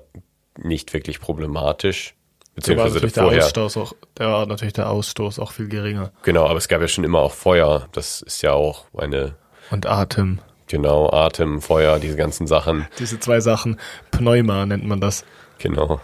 nicht 0.58 0.92
wirklich 0.92 1.20
problematisch. 1.20 2.14
Beziehungsweise 2.54 3.08
vorher. 3.08 3.30
Der 3.30 3.44
Ausstoß 3.46 3.76
auch, 3.76 3.92
der 4.18 4.26
war 4.28 4.46
natürlich 4.46 4.74
der 4.74 4.90
Ausstoß 4.90 5.38
auch 5.38 5.52
viel 5.52 5.68
geringer. 5.68 6.12
Genau, 6.22 6.46
aber 6.46 6.58
es 6.58 6.68
gab 6.68 6.80
ja 6.80 6.88
schon 6.88 7.04
immer 7.04 7.20
auch 7.20 7.32
Feuer. 7.32 7.88
Das 7.92 8.22
ist 8.22 8.42
ja 8.42 8.52
auch 8.52 8.86
eine. 8.96 9.36
Und 9.70 9.86
Atem. 9.86 10.40
Genau, 10.66 11.10
Atem, 11.10 11.60
Feuer, 11.60 11.98
diese 11.98 12.16
ganzen 12.16 12.46
Sachen. 12.46 12.86
Diese 12.98 13.18
zwei 13.18 13.40
Sachen. 13.40 13.78
Pneuma 14.10 14.66
nennt 14.66 14.84
man 14.84 15.00
das. 15.00 15.24
Genau. 15.58 16.00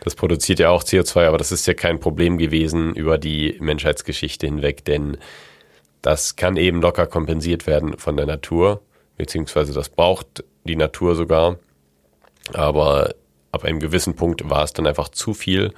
Das 0.00 0.14
produziert 0.14 0.58
ja 0.58 0.70
auch 0.70 0.82
CO2, 0.82 1.26
aber 1.26 1.38
das 1.38 1.52
ist 1.52 1.66
ja 1.66 1.74
kein 1.74 2.00
Problem 2.00 2.38
gewesen 2.38 2.94
über 2.94 3.18
die 3.18 3.56
Menschheitsgeschichte 3.60 4.46
hinweg, 4.46 4.84
denn 4.84 5.16
das 6.02 6.36
kann 6.36 6.56
eben 6.56 6.82
locker 6.82 7.06
kompensiert 7.06 7.66
werden 7.66 7.96
von 7.98 8.16
der 8.16 8.26
Natur, 8.26 8.82
beziehungsweise 9.16 9.72
das 9.72 9.88
braucht 9.88 10.44
die 10.64 10.76
Natur 10.76 11.14
sogar. 11.14 11.58
Aber 12.52 13.14
ab 13.52 13.64
einem 13.64 13.78
gewissen 13.78 14.16
Punkt 14.16 14.48
war 14.50 14.64
es 14.64 14.72
dann 14.72 14.86
einfach 14.86 15.08
zu 15.08 15.34
viel 15.34 15.72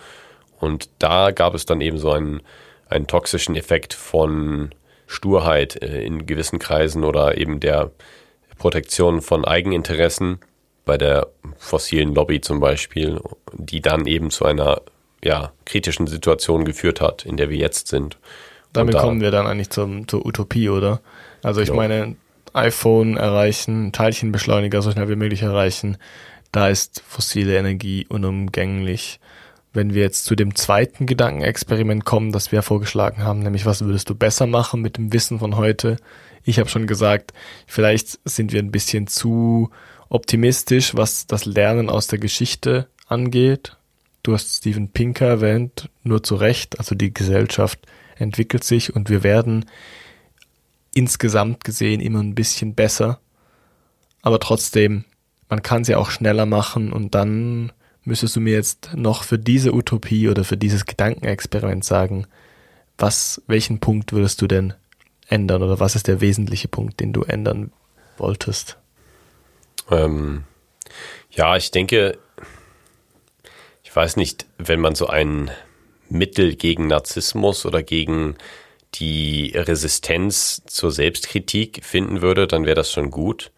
und 0.60 0.88
da 0.98 1.30
gab 1.30 1.54
es 1.54 1.66
dann 1.66 1.80
eben 1.80 1.98
so 1.98 2.10
einen, 2.10 2.40
einen 2.88 3.06
toxischen 3.06 3.54
Effekt 3.56 3.92
von 3.92 4.74
Sturheit 5.06 5.82
äh, 5.82 6.02
in 6.02 6.26
gewissen 6.26 6.58
Kreisen 6.58 7.04
oder 7.04 7.36
eben 7.36 7.60
der 7.60 7.90
Protektion 8.58 9.20
von 9.20 9.44
Eigeninteressen 9.44 10.38
bei 10.84 10.98
der 10.98 11.28
fossilen 11.58 12.14
Lobby 12.14 12.40
zum 12.40 12.60
Beispiel, 12.60 13.20
die 13.52 13.80
dann 13.80 14.06
eben 14.06 14.30
zu 14.30 14.44
einer 14.44 14.82
ja, 15.22 15.52
kritischen 15.64 16.06
Situation 16.06 16.64
geführt 16.64 17.00
hat, 17.00 17.24
in 17.24 17.36
der 17.36 17.50
wir 17.50 17.56
jetzt 17.56 17.88
sind. 17.88 18.18
Damit 18.72 18.94
da, 18.94 19.00
kommen 19.00 19.20
wir 19.20 19.30
dann 19.30 19.46
eigentlich 19.46 19.70
zum, 19.70 20.06
zur 20.08 20.26
Utopie, 20.26 20.68
oder? 20.68 21.00
Also 21.42 21.60
ich 21.60 21.68
ja. 21.68 21.74
meine, 21.74 22.16
iPhone 22.54 23.16
erreichen, 23.16 23.92
Teilchenbeschleuniger 23.92 24.80
so 24.80 24.92
schnell 24.92 25.08
wie 25.08 25.16
möglich 25.16 25.42
erreichen, 25.42 25.98
da 26.52 26.68
ist 26.68 27.02
fossile 27.06 27.56
Energie 27.56 28.06
unumgänglich. 28.08 29.18
Wenn 29.72 29.92
wir 29.92 30.02
jetzt 30.02 30.24
zu 30.24 30.36
dem 30.36 30.54
zweiten 30.54 31.04
Gedankenexperiment 31.04 32.04
kommen, 32.04 32.30
das 32.30 32.52
wir 32.52 32.62
vorgeschlagen 32.62 33.24
haben, 33.24 33.40
nämlich 33.40 33.66
was 33.66 33.84
würdest 33.84 34.08
du 34.08 34.14
besser 34.14 34.46
machen 34.46 34.80
mit 34.80 34.96
dem 34.96 35.12
Wissen 35.12 35.40
von 35.40 35.56
heute? 35.56 35.96
Ich 36.44 36.60
habe 36.60 36.68
schon 36.68 36.86
gesagt, 36.86 37.32
vielleicht 37.66 38.20
sind 38.24 38.52
wir 38.52 38.62
ein 38.62 38.70
bisschen 38.70 39.08
zu 39.08 39.70
optimistisch, 40.14 40.94
was 40.94 41.26
das 41.26 41.44
Lernen 41.44 41.90
aus 41.90 42.06
der 42.06 42.20
Geschichte 42.20 42.86
angeht. 43.08 43.76
Du 44.22 44.32
hast 44.32 44.58
Steven 44.58 44.88
Pinker 44.88 45.26
erwähnt, 45.26 45.90
nur 46.04 46.22
zu 46.22 46.36
Recht. 46.36 46.78
Also 46.78 46.94
die 46.94 47.12
Gesellschaft 47.12 47.80
entwickelt 48.16 48.62
sich 48.62 48.94
und 48.94 49.10
wir 49.10 49.24
werden 49.24 49.66
insgesamt 50.94 51.64
gesehen 51.64 52.00
immer 52.00 52.20
ein 52.20 52.36
bisschen 52.36 52.76
besser. 52.76 53.18
Aber 54.22 54.38
trotzdem, 54.38 55.04
man 55.48 55.62
kann 55.62 55.82
sie 55.82 55.96
auch 55.96 56.10
schneller 56.10 56.46
machen 56.46 56.92
und 56.92 57.16
dann 57.16 57.72
müsstest 58.04 58.36
du 58.36 58.40
mir 58.40 58.54
jetzt 58.54 58.90
noch 58.94 59.24
für 59.24 59.38
diese 59.38 59.74
Utopie 59.74 60.28
oder 60.28 60.44
für 60.44 60.56
dieses 60.56 60.86
Gedankenexperiment 60.86 61.84
sagen, 61.84 62.28
was, 62.98 63.42
welchen 63.48 63.80
Punkt 63.80 64.12
würdest 64.12 64.40
du 64.40 64.46
denn 64.46 64.74
ändern 65.26 65.64
oder 65.64 65.80
was 65.80 65.96
ist 65.96 66.06
der 66.06 66.20
wesentliche 66.20 66.68
Punkt, 66.68 67.00
den 67.00 67.12
du 67.12 67.24
ändern 67.24 67.72
wolltest? 68.16 68.78
Ähm, 69.90 70.44
ja, 71.30 71.56
ich 71.56 71.70
denke, 71.70 72.18
ich 73.82 73.94
weiß 73.94 74.16
nicht, 74.16 74.46
wenn 74.58 74.80
man 74.80 74.94
so 74.94 75.06
ein 75.06 75.50
Mittel 76.08 76.54
gegen 76.54 76.86
Narzissmus 76.86 77.66
oder 77.66 77.82
gegen 77.82 78.36
die 78.94 79.52
Resistenz 79.54 80.62
zur 80.66 80.90
Selbstkritik 80.90 81.84
finden 81.84 82.22
würde, 82.22 82.46
dann 82.46 82.64
wäre 82.64 82.76
das 82.76 82.92
schon 82.92 83.10
gut. 83.10 83.50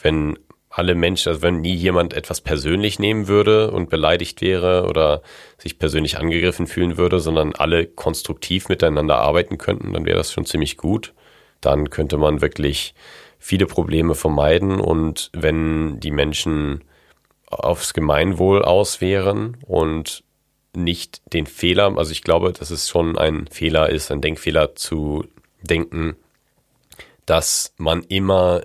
Wenn 0.00 0.38
alle 0.68 0.94
Menschen, 0.94 1.28
also 1.28 1.42
wenn 1.42 1.60
nie 1.60 1.74
jemand 1.74 2.14
etwas 2.14 2.40
persönlich 2.40 2.98
nehmen 2.98 3.28
würde 3.28 3.70
und 3.70 3.90
beleidigt 3.90 4.40
wäre 4.40 4.86
oder 4.86 5.22
sich 5.58 5.78
persönlich 5.78 6.18
angegriffen 6.18 6.66
fühlen 6.66 6.96
würde, 6.96 7.20
sondern 7.20 7.54
alle 7.54 7.86
konstruktiv 7.86 8.68
miteinander 8.68 9.18
arbeiten 9.18 9.58
könnten, 9.58 9.92
dann 9.92 10.06
wäre 10.06 10.16
das 10.16 10.32
schon 10.32 10.46
ziemlich 10.46 10.76
gut. 10.76 11.12
Dann 11.60 11.90
könnte 11.90 12.16
man 12.16 12.40
wirklich 12.40 12.94
viele 13.42 13.66
Probleme 13.66 14.14
vermeiden 14.14 14.78
und 14.78 15.28
wenn 15.32 15.98
die 15.98 16.12
Menschen 16.12 16.84
aufs 17.48 17.92
Gemeinwohl 17.92 18.62
aus 18.62 19.00
wären 19.00 19.56
und 19.66 20.22
nicht 20.74 21.20
den 21.32 21.46
Fehler, 21.46 21.98
also 21.98 22.12
ich 22.12 22.22
glaube, 22.22 22.52
dass 22.52 22.70
es 22.70 22.88
schon 22.88 23.18
ein 23.18 23.48
Fehler 23.48 23.90
ist, 23.90 24.12
ein 24.12 24.20
Denkfehler 24.20 24.76
zu 24.76 25.24
denken, 25.60 26.14
dass 27.26 27.74
man 27.78 28.04
immer 28.04 28.62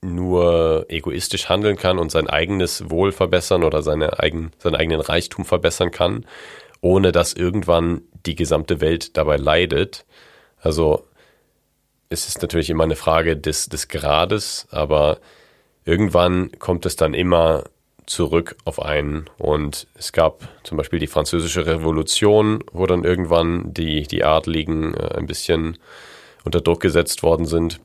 nur 0.00 0.86
egoistisch 0.88 1.50
handeln 1.50 1.76
kann 1.76 1.98
und 1.98 2.10
sein 2.10 2.26
eigenes 2.26 2.88
Wohl 2.88 3.12
verbessern 3.12 3.64
oder 3.64 3.82
seine 3.82 4.18
eigen, 4.18 4.50
seinen 4.56 4.76
eigenen 4.76 5.02
Reichtum 5.02 5.44
verbessern 5.44 5.90
kann, 5.90 6.24
ohne 6.80 7.12
dass 7.12 7.34
irgendwann 7.34 8.00
die 8.24 8.34
gesamte 8.34 8.80
Welt 8.80 9.18
dabei 9.18 9.36
leidet. 9.36 10.06
Also 10.58 11.04
es 12.10 12.26
ist 12.26 12.42
natürlich 12.42 12.68
immer 12.70 12.84
eine 12.84 12.96
Frage 12.96 13.36
des, 13.36 13.68
des 13.68 13.88
Grades, 13.88 14.66
aber 14.70 15.20
irgendwann 15.84 16.50
kommt 16.58 16.84
es 16.84 16.96
dann 16.96 17.14
immer 17.14 17.64
zurück 18.04 18.56
auf 18.64 18.82
einen. 18.82 19.30
Und 19.38 19.86
es 19.94 20.12
gab 20.12 20.48
zum 20.64 20.76
Beispiel 20.76 20.98
die 20.98 21.06
Französische 21.06 21.66
Revolution, 21.66 22.64
wo 22.72 22.84
dann 22.86 23.04
irgendwann 23.04 23.72
die, 23.72 24.02
die 24.02 24.24
Adligen 24.24 24.94
äh, 24.94 25.14
ein 25.16 25.26
bisschen 25.26 25.78
unter 26.44 26.60
Druck 26.60 26.80
gesetzt 26.80 27.22
worden 27.22 27.46
sind. 27.46 27.80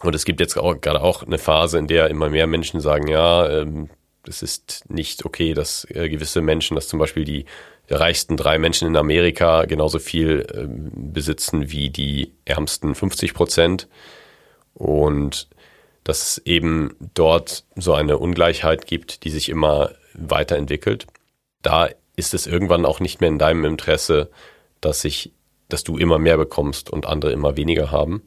Und 0.00 0.14
es 0.14 0.24
gibt 0.24 0.40
jetzt 0.40 0.56
auch, 0.56 0.80
gerade 0.80 1.02
auch 1.02 1.22
eine 1.22 1.38
Phase, 1.38 1.78
in 1.78 1.86
der 1.86 2.08
immer 2.08 2.30
mehr 2.30 2.46
Menschen 2.46 2.80
sagen, 2.80 3.06
ja, 3.06 3.48
ähm, 3.50 3.90
es 4.26 4.42
ist 4.42 4.84
nicht 4.88 5.26
okay, 5.26 5.52
dass 5.52 5.86
äh, 5.90 6.08
gewisse 6.08 6.40
Menschen, 6.40 6.74
dass 6.74 6.88
zum 6.88 6.98
Beispiel 6.98 7.24
die 7.24 7.44
reichsten 7.88 8.36
drei 8.36 8.58
Menschen 8.58 8.88
in 8.88 8.96
Amerika 8.96 9.64
genauso 9.64 9.98
viel 9.98 10.46
ähm, 10.54 10.90
besitzen 10.94 11.70
wie 11.70 11.90
die 11.90 12.32
ärmsten 12.44 12.94
50 12.94 13.34
Prozent. 13.34 13.88
Und 14.74 15.48
dass 16.04 16.22
es 16.22 16.38
eben 16.44 16.96
dort 17.14 17.64
so 17.76 17.94
eine 17.94 18.18
Ungleichheit 18.18 18.86
gibt, 18.86 19.24
die 19.24 19.30
sich 19.30 19.48
immer 19.48 19.92
weiterentwickelt. 20.14 21.06
Da 21.62 21.88
ist 22.16 22.34
es 22.34 22.46
irgendwann 22.46 22.84
auch 22.84 23.00
nicht 23.00 23.20
mehr 23.20 23.28
in 23.28 23.38
deinem 23.38 23.64
Interesse, 23.64 24.30
dass 24.80 25.00
sich, 25.00 25.32
dass 25.68 25.84
du 25.84 25.96
immer 25.96 26.18
mehr 26.18 26.36
bekommst 26.36 26.90
und 26.90 27.06
andere 27.06 27.32
immer 27.32 27.56
weniger 27.56 27.90
haben. 27.90 28.22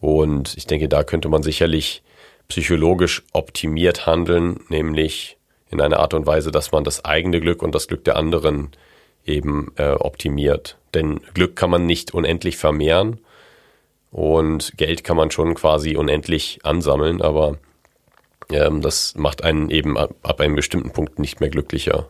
Und 0.00 0.56
ich 0.56 0.66
denke, 0.66 0.88
da 0.88 1.04
könnte 1.04 1.28
man 1.28 1.42
sicherlich 1.42 2.02
psychologisch 2.48 3.22
optimiert 3.32 4.06
handeln, 4.06 4.60
nämlich 4.68 5.37
in 5.70 5.80
einer 5.80 6.00
Art 6.00 6.14
und 6.14 6.26
Weise, 6.26 6.50
dass 6.50 6.72
man 6.72 6.84
das 6.84 7.04
eigene 7.04 7.40
Glück 7.40 7.62
und 7.62 7.74
das 7.74 7.88
Glück 7.88 8.04
der 8.04 8.16
anderen 8.16 8.70
eben 9.24 9.72
äh, 9.76 9.90
optimiert. 9.90 10.78
Denn 10.94 11.20
Glück 11.34 11.56
kann 11.56 11.70
man 11.70 11.86
nicht 11.86 12.14
unendlich 12.14 12.56
vermehren 12.56 13.20
und 14.10 14.76
Geld 14.76 15.04
kann 15.04 15.16
man 15.16 15.30
schon 15.30 15.54
quasi 15.54 15.96
unendlich 15.96 16.60
ansammeln, 16.62 17.20
aber 17.20 17.58
ähm, 18.50 18.80
das 18.80 19.14
macht 19.14 19.44
einen 19.44 19.70
eben 19.70 19.98
ab, 19.98 20.14
ab 20.22 20.40
einem 20.40 20.56
bestimmten 20.56 20.92
Punkt 20.92 21.18
nicht 21.18 21.40
mehr 21.40 21.50
glücklicher. 21.50 22.08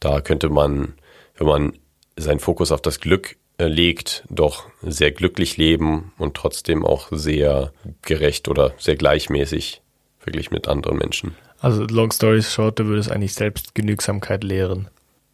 Da 0.00 0.20
könnte 0.20 0.48
man, 0.48 0.94
wenn 1.36 1.46
man 1.46 1.78
seinen 2.16 2.40
Fokus 2.40 2.72
auf 2.72 2.80
das 2.80 3.00
Glück 3.00 3.36
äh, 3.58 3.66
legt, 3.66 4.24
doch 4.30 4.66
sehr 4.82 5.12
glücklich 5.12 5.56
leben 5.56 6.12
und 6.18 6.34
trotzdem 6.34 6.84
auch 6.84 7.08
sehr 7.10 7.72
gerecht 8.02 8.48
oder 8.48 8.72
sehr 8.78 8.96
gleichmäßig 8.96 9.82
verglichen 10.18 10.54
mit 10.54 10.68
anderen 10.68 10.98
Menschen. 10.98 11.36
Also 11.62 11.84
long 11.84 12.10
story 12.10 12.42
short, 12.42 12.80
du 12.80 12.86
würdest 12.86 13.10
eigentlich 13.10 13.34
Selbstgenügsamkeit 13.34 14.42
lehren. 14.42 14.88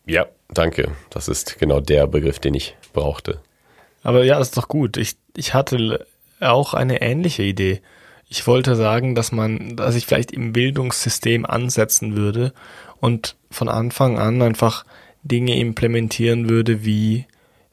Ja, 0.04 0.26
danke. 0.52 0.92
Das 1.08 1.26
ist 1.26 1.58
genau 1.58 1.80
der 1.80 2.06
Begriff, 2.06 2.38
den 2.38 2.52
ich 2.52 2.76
brauchte. 2.92 3.40
Aber 4.02 4.24
ja, 4.24 4.38
das 4.38 4.48
ist 4.48 4.56
doch 4.58 4.68
gut. 4.68 4.98
Ich, 4.98 5.16
ich 5.34 5.54
hatte 5.54 6.06
auch 6.38 6.74
eine 6.74 7.00
ähnliche 7.00 7.42
Idee. 7.42 7.80
Ich 8.28 8.46
wollte 8.46 8.76
sagen, 8.76 9.14
dass 9.14 9.32
man, 9.32 9.74
dass 9.74 9.94
ich 9.94 10.04
vielleicht 10.04 10.30
im 10.30 10.52
Bildungssystem 10.52 11.46
ansetzen 11.46 12.14
würde 12.14 12.52
und 13.00 13.36
von 13.50 13.70
Anfang 13.70 14.18
an 14.18 14.42
einfach 14.42 14.84
Dinge 15.22 15.58
implementieren 15.58 16.50
würde 16.50 16.84
wie 16.84 17.24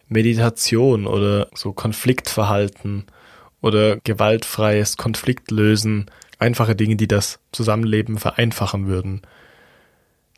Meditation 0.08 1.08
oder 1.08 1.49
so 1.53 1.74
Konfliktverhalten 1.74 3.06
oder 3.62 3.97
gewaltfreies 3.97 4.95
Konfliktlösen, 4.95 6.10
einfache 6.39 6.75
Dinge, 6.75 6.95
die 6.95 7.07
das 7.07 7.39
Zusammenleben 7.51 8.17
vereinfachen 8.17 8.88
würden, 8.88 9.21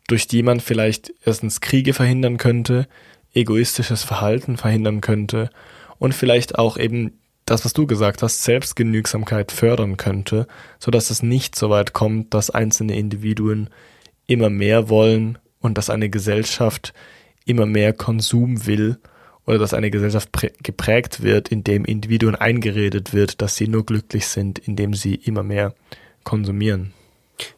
durch 0.06 0.26
die 0.26 0.42
man 0.42 0.60
vielleicht 0.60 1.12
erstens 1.24 1.60
Kriege 1.60 1.94
verhindern 1.94 2.38
könnte, 2.38 2.88
egoistisches 3.34 4.04
Verhalten 4.04 4.56
verhindern 4.56 5.00
könnte 5.00 5.50
und 5.98 6.14
vielleicht 6.14 6.58
auch 6.58 6.76
eben 6.76 7.18
das, 7.44 7.64
was 7.64 7.72
du 7.72 7.86
gesagt 7.86 8.22
hast, 8.22 8.44
Selbstgenügsamkeit 8.44 9.52
fördern 9.52 9.96
könnte, 9.96 10.46
so 10.78 10.90
dass 10.90 11.10
es 11.10 11.22
nicht 11.22 11.56
so 11.56 11.70
weit 11.70 11.92
kommt, 11.92 12.34
dass 12.34 12.50
einzelne 12.50 12.96
Individuen 12.96 13.70
immer 14.26 14.50
mehr 14.50 14.88
wollen 14.88 15.38
und 15.60 15.78
dass 15.78 15.90
eine 15.90 16.10
Gesellschaft 16.10 16.92
immer 17.46 17.66
mehr 17.66 17.92
Konsum 17.92 18.66
will 18.66 18.98
oder 19.48 19.58
dass 19.58 19.72
eine 19.72 19.90
Gesellschaft 19.90 20.28
geprägt 20.62 21.22
wird, 21.22 21.48
indem 21.48 21.86
Individuen 21.86 22.34
eingeredet 22.34 23.14
wird, 23.14 23.40
dass 23.40 23.56
sie 23.56 23.66
nur 23.66 23.86
glücklich 23.86 24.26
sind, 24.26 24.58
indem 24.58 24.92
sie 24.92 25.14
immer 25.14 25.42
mehr 25.42 25.74
konsumieren. 26.22 26.92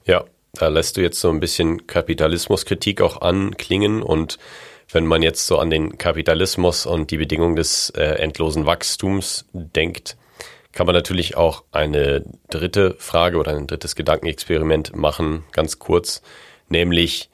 Ja, 0.06 0.24
da 0.54 0.68
lässt 0.68 0.96
du 0.96 1.00
jetzt 1.00 1.20
so 1.20 1.30
ein 1.30 1.40
bisschen 1.40 1.88
Kapitalismuskritik 1.88 3.00
auch 3.00 3.22
anklingen 3.22 4.02
und 4.02 4.38
wenn 4.92 5.04
man 5.04 5.22
jetzt 5.22 5.48
so 5.48 5.58
an 5.58 5.70
den 5.70 5.98
Kapitalismus 5.98 6.86
und 6.86 7.10
die 7.10 7.16
Bedingungen 7.16 7.56
des 7.56 7.90
äh, 7.90 8.02
endlosen 8.02 8.66
Wachstums 8.66 9.46
denkt, 9.52 10.16
kann 10.70 10.86
man 10.86 10.94
natürlich 10.94 11.36
auch 11.36 11.64
eine 11.72 12.24
dritte 12.50 12.94
Frage 12.98 13.38
oder 13.38 13.56
ein 13.56 13.66
drittes 13.66 13.96
Gedankenexperiment 13.96 14.94
machen, 14.94 15.42
ganz 15.50 15.80
kurz, 15.80 16.22
nämlich 16.68 17.30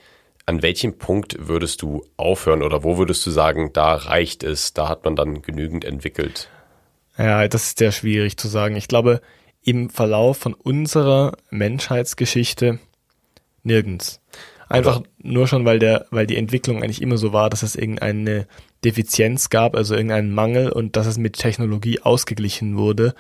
an 0.47 0.63
welchem 0.63 0.97
Punkt 0.97 1.37
würdest 1.49 1.83
du 1.83 2.05
aufhören 2.17 2.63
oder 2.63 2.85
wo 2.85 2.99
würdest 2.99 3.27
du 3.27 3.31
sagen, 3.31 3.73
da 3.73 3.95
reicht 3.95 4.45
es, 4.45 4.73
da 4.73 4.89
hat 4.89 5.05
man 5.05 5.17
dann 5.17 5.43
genügend 5.43 5.85
entwickelt? 5.85 6.49
Ja, 7.19 7.49
das 7.49 7.65
ist 7.65 7.79
sehr 7.79 7.93
schwierig 7.93 8.37
zu 8.37 8.47
sagen. 8.47 8.77
Ich 8.77 8.89
glaube, 8.89 9.21
im 9.63 9.91
Verlauf 9.91 10.39
von 10.39 10.55
unserer 10.55 11.37
Menschheitsgeschichte 11.51 12.79
nirgends. 13.65 14.21
Einfach 14.69 15.01
Oder? 15.01 15.09
nur 15.19 15.49
schon, 15.49 15.65
weil 15.65 15.79
der, 15.79 16.07
weil 16.11 16.27
die 16.27 16.37
Entwicklung 16.37 16.83
eigentlich 16.83 17.03
immer 17.03 17.19
so 17.19 17.33
war, 17.33 17.51
dass 17.51 17.63
es 17.63 17.77
irgendeine 17.77 18.47
Defizienz 18.85 19.49
gab, 19.49 19.75
also 19.75 19.95
irgendeinen 19.95 20.33
Mangel 20.33 20.71
und 20.71 20.97
dass 20.97 21.07
es 21.07 21.19
mit 21.19 21.35
Technologie 21.35 22.01
ausgeglichen 22.01 22.77
wurde. 22.77 23.15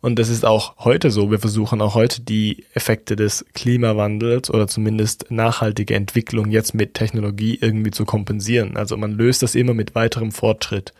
Und 0.00 0.18
das 0.18 0.30
ist 0.30 0.46
auch 0.46 0.76
heute 0.78 1.10
so. 1.10 1.30
Wir 1.30 1.38
versuchen 1.38 1.82
auch 1.82 1.94
heute 1.94 2.22
die 2.22 2.64
Effekte 2.72 3.16
des 3.16 3.44
Klimawandels 3.52 4.50
oder 4.50 4.66
zumindest 4.66 5.30
nachhaltige 5.30 5.94
Entwicklung 5.94 6.50
jetzt 6.50 6.74
mit 6.74 6.94
Technologie 6.94 7.58
irgendwie 7.60 7.90
zu 7.90 8.06
kompensieren. 8.06 8.76
Also 8.76 8.96
man 8.96 9.12
löst 9.12 9.42
das 9.42 9.54
immer 9.54 9.74
mit 9.74 9.94
weiterem 9.94 10.32
Fortschritt. 10.32 10.94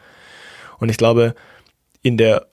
Und 0.78 0.90
ich 0.90 0.98
glaube, 0.98 1.34
in 2.02 2.16
der 2.16 2.46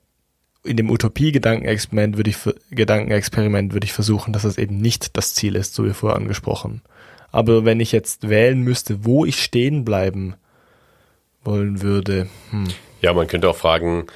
in 0.64 0.76
dem 0.76 0.90
Utopie-Gedankenexperiment 0.90 2.18
würde 2.18 2.30
ich 2.30 2.38
Gedankenexperiment 2.72 3.74
würde 3.74 3.86
ich 3.86 3.94
versuchen, 3.94 4.34
dass 4.34 4.44
das 4.44 4.58
eben 4.58 4.78
nicht 4.78 5.16
das 5.16 5.34
Ziel 5.34 5.56
ist, 5.56 5.74
so 5.74 5.86
wie 5.86 5.94
vorher 5.94 6.18
angesprochen. 6.18 6.82
Aber 7.32 7.66
wenn 7.66 7.80
ich 7.80 7.92
jetzt 7.92 8.30
wählen 8.30 8.62
müsste, 8.62 9.06
wo 9.06 9.26
ich 9.26 9.42
stehen 9.42 9.86
bleiben 9.86 10.36
wollen 11.44 11.82
würde. 11.82 12.28
Hm. 12.52 12.68
Ja, 13.02 13.14
man 13.14 13.28
könnte 13.28 13.50
auch 13.50 13.56
fragen, 13.56 14.08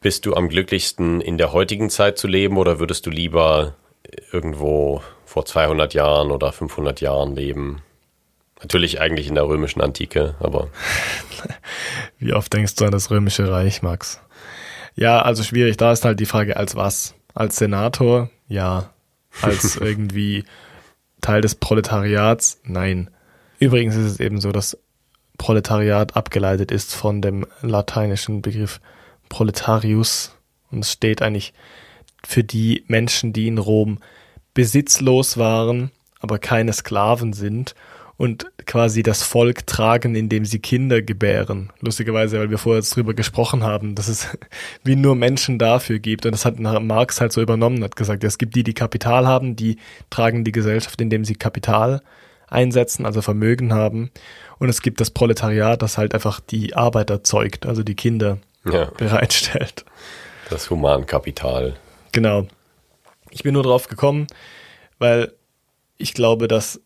bist 0.00 0.26
du 0.26 0.34
am 0.34 0.48
glücklichsten 0.48 1.20
in 1.20 1.38
der 1.38 1.52
heutigen 1.52 1.90
Zeit 1.90 2.18
zu 2.18 2.28
leben 2.28 2.56
oder 2.56 2.78
würdest 2.78 3.06
du 3.06 3.10
lieber 3.10 3.74
irgendwo 4.32 5.02
vor 5.24 5.44
200 5.44 5.94
Jahren 5.94 6.30
oder 6.30 6.52
500 6.52 7.00
Jahren 7.00 7.34
leben? 7.34 7.82
Natürlich 8.60 9.00
eigentlich 9.00 9.28
in 9.28 9.34
der 9.34 9.46
römischen 9.46 9.80
Antike, 9.80 10.34
aber. 10.40 10.68
Wie 12.18 12.32
oft 12.32 12.52
denkst 12.52 12.74
du 12.76 12.84
an 12.84 12.90
das 12.90 13.10
römische 13.10 13.50
Reich, 13.50 13.82
Max? 13.82 14.20
Ja, 14.96 15.22
also 15.22 15.44
schwierig. 15.44 15.76
Da 15.76 15.92
ist 15.92 16.04
halt 16.04 16.18
die 16.18 16.26
Frage, 16.26 16.56
als 16.56 16.74
was? 16.74 17.14
Als 17.34 17.56
Senator? 17.56 18.30
Ja. 18.48 18.92
Als 19.42 19.76
irgendwie 19.80 20.44
Teil 21.20 21.40
des 21.40 21.54
Proletariats? 21.54 22.60
Nein. 22.64 23.10
Übrigens 23.60 23.94
ist 23.94 24.06
es 24.12 24.20
eben 24.20 24.40
so, 24.40 24.50
dass 24.50 24.76
Proletariat 25.36 26.16
abgeleitet 26.16 26.72
ist 26.72 26.94
von 26.94 27.22
dem 27.22 27.46
lateinischen 27.62 28.42
Begriff 28.42 28.80
Proletarius 29.28 30.34
und 30.70 30.80
es 30.80 30.92
steht 30.92 31.22
eigentlich 31.22 31.52
für 32.24 32.44
die 32.44 32.84
Menschen, 32.88 33.32
die 33.32 33.46
in 33.46 33.58
Rom 33.58 33.98
besitzlos 34.54 35.38
waren, 35.38 35.90
aber 36.20 36.38
keine 36.38 36.72
Sklaven 36.72 37.32
sind 37.32 37.74
und 38.16 38.50
quasi 38.66 39.04
das 39.04 39.22
Volk 39.22 39.66
tragen, 39.66 40.16
indem 40.16 40.44
sie 40.44 40.58
Kinder 40.58 41.00
gebären. 41.00 41.70
Lustigerweise, 41.80 42.40
weil 42.40 42.50
wir 42.50 42.58
vorher 42.58 42.82
drüber 42.82 43.14
gesprochen 43.14 43.62
haben, 43.62 43.94
dass 43.94 44.08
es 44.08 44.36
wie 44.84 44.96
nur 44.96 45.14
Menschen 45.14 45.58
dafür 45.58 46.00
gibt. 46.00 46.26
Und 46.26 46.32
das 46.32 46.44
hat 46.44 46.58
Marx 46.58 47.20
halt 47.20 47.32
so 47.32 47.40
übernommen, 47.40 47.82
hat 47.84 47.94
gesagt, 47.94 48.24
es 48.24 48.36
gibt 48.36 48.56
die, 48.56 48.64
die 48.64 48.74
Kapital 48.74 49.26
haben, 49.26 49.54
die 49.54 49.78
tragen 50.10 50.42
die 50.42 50.52
Gesellschaft, 50.52 51.00
indem 51.00 51.24
sie 51.24 51.36
Kapital 51.36 52.02
einsetzen, 52.48 53.06
also 53.06 53.22
Vermögen 53.22 53.72
haben. 53.72 54.10
Und 54.58 54.68
es 54.68 54.82
gibt 54.82 55.00
das 55.00 55.12
Proletariat, 55.12 55.80
das 55.80 55.96
halt 55.96 56.12
einfach 56.12 56.40
die 56.40 56.74
Arbeiter 56.74 57.22
zeugt, 57.22 57.66
also 57.66 57.84
die 57.84 57.94
Kinder 57.94 58.38
ja. 58.64 58.84
bereitstellt. 58.96 59.84
Das 60.50 60.70
Humankapital. 60.70 61.76
Genau. 62.12 62.46
Ich 63.30 63.42
bin 63.42 63.54
nur 63.54 63.62
drauf 63.62 63.88
gekommen, 63.88 64.26
weil 64.98 65.32
ich 65.98 66.14
glaube, 66.14 66.48
dass 66.48 66.80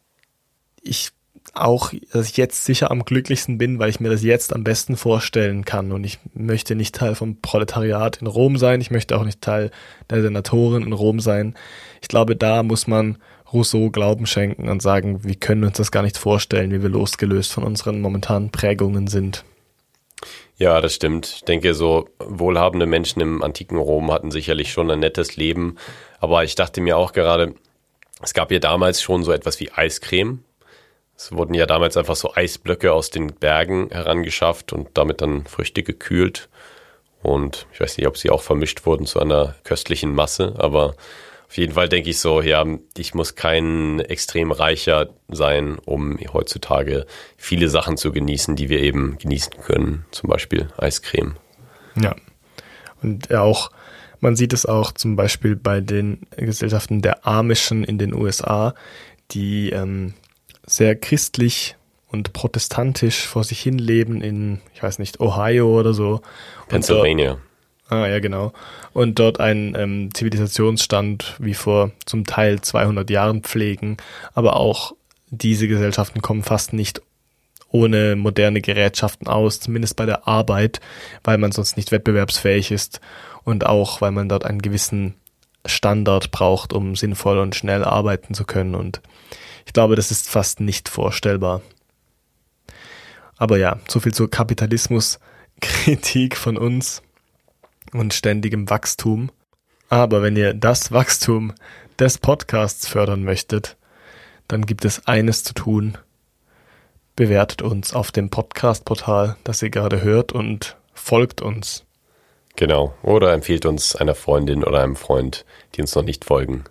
ich 0.82 1.12
auch, 1.54 1.92
dass 2.12 2.30
ich 2.30 2.36
jetzt 2.36 2.64
sicher 2.64 2.90
am 2.90 3.04
glücklichsten 3.04 3.58
bin, 3.58 3.78
weil 3.78 3.90
ich 3.90 4.00
mir 4.00 4.10
das 4.10 4.22
jetzt 4.22 4.54
am 4.54 4.64
besten 4.64 4.96
vorstellen 4.96 5.64
kann. 5.64 5.92
Und 5.92 6.04
ich 6.04 6.18
möchte 6.34 6.74
nicht 6.74 6.94
Teil 6.94 7.14
vom 7.14 7.40
Proletariat 7.40 8.18
in 8.18 8.26
Rom 8.26 8.56
sein. 8.56 8.80
Ich 8.80 8.90
möchte 8.90 9.16
auch 9.16 9.24
nicht 9.24 9.40
Teil 9.40 9.70
der 10.08 10.22
Senatoren 10.22 10.82
in 10.82 10.92
Rom 10.92 11.20
sein. 11.20 11.54
Ich 12.00 12.08
glaube, 12.08 12.36
da 12.36 12.62
muss 12.62 12.86
man 12.86 13.18
Rousseau 13.52 13.90
Glauben 13.90 14.26
schenken 14.26 14.68
und 14.68 14.80
sagen, 14.80 15.24
wir 15.24 15.34
können 15.34 15.64
uns 15.64 15.76
das 15.76 15.92
gar 15.92 16.02
nicht 16.02 16.16
vorstellen, 16.16 16.70
wie 16.70 16.82
wir 16.82 16.88
losgelöst 16.88 17.52
von 17.52 17.64
unseren 17.64 18.00
momentanen 18.00 18.50
Prägungen 18.50 19.08
sind. 19.08 19.44
Ja, 20.56 20.80
das 20.80 20.94
stimmt. 20.94 21.26
Ich 21.36 21.44
denke, 21.44 21.74
so 21.74 22.08
wohlhabende 22.18 22.86
Menschen 22.86 23.20
im 23.20 23.42
antiken 23.42 23.78
Rom 23.78 24.12
hatten 24.12 24.30
sicherlich 24.30 24.72
schon 24.72 24.90
ein 24.90 25.00
nettes 25.00 25.36
Leben. 25.36 25.76
Aber 26.20 26.44
ich 26.44 26.54
dachte 26.54 26.80
mir 26.80 26.96
auch 26.96 27.12
gerade, 27.12 27.54
es 28.22 28.34
gab 28.34 28.52
ja 28.52 28.60
damals 28.60 29.02
schon 29.02 29.24
so 29.24 29.32
etwas 29.32 29.58
wie 29.60 29.72
Eiscreme. 29.72 30.44
Es 31.16 31.32
wurden 31.32 31.54
ja 31.54 31.66
damals 31.66 31.96
einfach 31.96 32.16
so 32.16 32.34
Eisblöcke 32.34 32.92
aus 32.92 33.10
den 33.10 33.28
Bergen 33.28 33.88
herangeschafft 33.90 34.72
und 34.72 34.88
damit 34.94 35.20
dann 35.20 35.44
Früchte 35.46 35.82
gekühlt. 35.82 36.48
Und 37.22 37.66
ich 37.72 37.80
weiß 37.80 37.96
nicht, 37.96 38.06
ob 38.06 38.16
sie 38.16 38.30
auch 38.30 38.42
vermischt 38.42 38.84
wurden 38.86 39.06
zu 39.06 39.20
einer 39.20 39.54
köstlichen 39.64 40.14
Masse, 40.14 40.54
aber 40.58 40.94
auf 41.52 41.58
jeden 41.58 41.74
Fall 41.74 41.86
denke 41.86 42.08
ich 42.08 42.18
so, 42.18 42.40
ja, 42.40 42.64
ich 42.96 43.12
muss 43.12 43.34
kein 43.34 44.00
extrem 44.00 44.52
reicher 44.52 45.10
sein, 45.28 45.78
um 45.84 46.18
heutzutage 46.32 47.04
viele 47.36 47.68
Sachen 47.68 47.98
zu 47.98 48.10
genießen, 48.10 48.56
die 48.56 48.70
wir 48.70 48.80
eben 48.80 49.18
genießen 49.18 49.52
können. 49.62 50.06
Zum 50.12 50.30
Beispiel 50.30 50.70
Eiscreme. 50.78 51.36
Ja. 52.00 52.16
Und 53.02 53.34
auch, 53.34 53.70
man 54.20 54.34
sieht 54.34 54.54
es 54.54 54.64
auch 54.64 54.92
zum 54.92 55.14
Beispiel 55.14 55.54
bei 55.54 55.82
den 55.82 56.20
Gesellschaften 56.38 57.02
der 57.02 57.26
Amischen 57.26 57.84
in 57.84 57.98
den 57.98 58.14
USA, 58.14 58.74
die 59.32 59.72
ähm, 59.72 60.14
sehr 60.64 60.96
christlich 60.96 61.76
und 62.08 62.32
protestantisch 62.32 63.26
vor 63.26 63.44
sich 63.44 63.60
hin 63.60 63.76
leben 63.78 64.22
in, 64.22 64.62
ich 64.72 64.82
weiß 64.82 64.98
nicht, 64.98 65.20
Ohio 65.20 65.78
oder 65.78 65.92
so. 65.92 66.22
Pennsylvania. 66.68 67.36
Ah, 67.92 68.08
ja, 68.08 68.18
genau. 68.20 68.54
Und 68.94 69.18
dort 69.18 69.38
einen 69.38 69.74
ähm, 69.74 70.14
Zivilisationsstand 70.14 71.36
wie 71.38 71.52
vor 71.52 71.90
zum 72.06 72.24
Teil 72.24 72.62
200 72.62 73.10
Jahren 73.10 73.42
pflegen. 73.42 73.98
Aber 74.32 74.56
auch 74.56 74.94
diese 75.28 75.68
Gesellschaften 75.68 76.22
kommen 76.22 76.42
fast 76.42 76.72
nicht 76.72 77.02
ohne 77.68 78.16
moderne 78.16 78.62
Gerätschaften 78.62 79.28
aus, 79.28 79.60
zumindest 79.60 79.96
bei 79.96 80.06
der 80.06 80.26
Arbeit, 80.26 80.80
weil 81.22 81.36
man 81.36 81.52
sonst 81.52 81.76
nicht 81.76 81.92
wettbewerbsfähig 81.92 82.70
ist 82.70 83.02
und 83.44 83.66
auch, 83.66 84.00
weil 84.00 84.10
man 84.10 84.30
dort 84.30 84.46
einen 84.46 84.62
gewissen 84.62 85.12
Standard 85.66 86.30
braucht, 86.30 86.72
um 86.72 86.96
sinnvoll 86.96 87.36
und 87.36 87.54
schnell 87.54 87.84
arbeiten 87.84 88.32
zu 88.32 88.46
können. 88.46 88.74
Und 88.74 89.02
ich 89.66 89.74
glaube, 89.74 89.96
das 89.96 90.10
ist 90.10 90.30
fast 90.30 90.60
nicht 90.60 90.88
vorstellbar. 90.88 91.60
Aber 93.36 93.58
ja, 93.58 93.80
so 93.86 94.00
viel 94.00 94.14
zur 94.14 94.30
Kapitalismuskritik 94.30 96.38
von 96.38 96.56
uns 96.56 97.02
und 97.92 98.14
ständigem 98.14 98.68
Wachstum. 98.70 99.30
Aber 99.88 100.22
wenn 100.22 100.36
ihr 100.36 100.54
das 100.54 100.92
Wachstum 100.92 101.52
des 101.98 102.18
Podcasts 102.18 102.88
fördern 102.88 103.24
möchtet, 103.24 103.76
dann 104.48 104.66
gibt 104.66 104.84
es 104.84 105.06
eines 105.06 105.44
zu 105.44 105.54
tun. 105.54 105.98
Bewertet 107.14 107.62
uns 107.62 107.94
auf 107.94 108.10
dem 108.10 108.30
Podcast-Portal, 108.30 109.36
das 109.44 109.62
ihr 109.62 109.70
gerade 109.70 110.02
hört 110.02 110.32
und 110.32 110.76
folgt 110.94 111.42
uns. 111.42 111.84
Genau. 112.56 112.94
Oder 113.02 113.32
empfiehlt 113.32 113.66
uns 113.66 113.96
einer 113.96 114.14
Freundin 114.14 114.64
oder 114.64 114.82
einem 114.82 114.96
Freund, 114.96 115.44
die 115.74 115.80
uns 115.80 115.94
noch 115.94 116.02
nicht 116.02 116.24
folgen. 116.24 116.64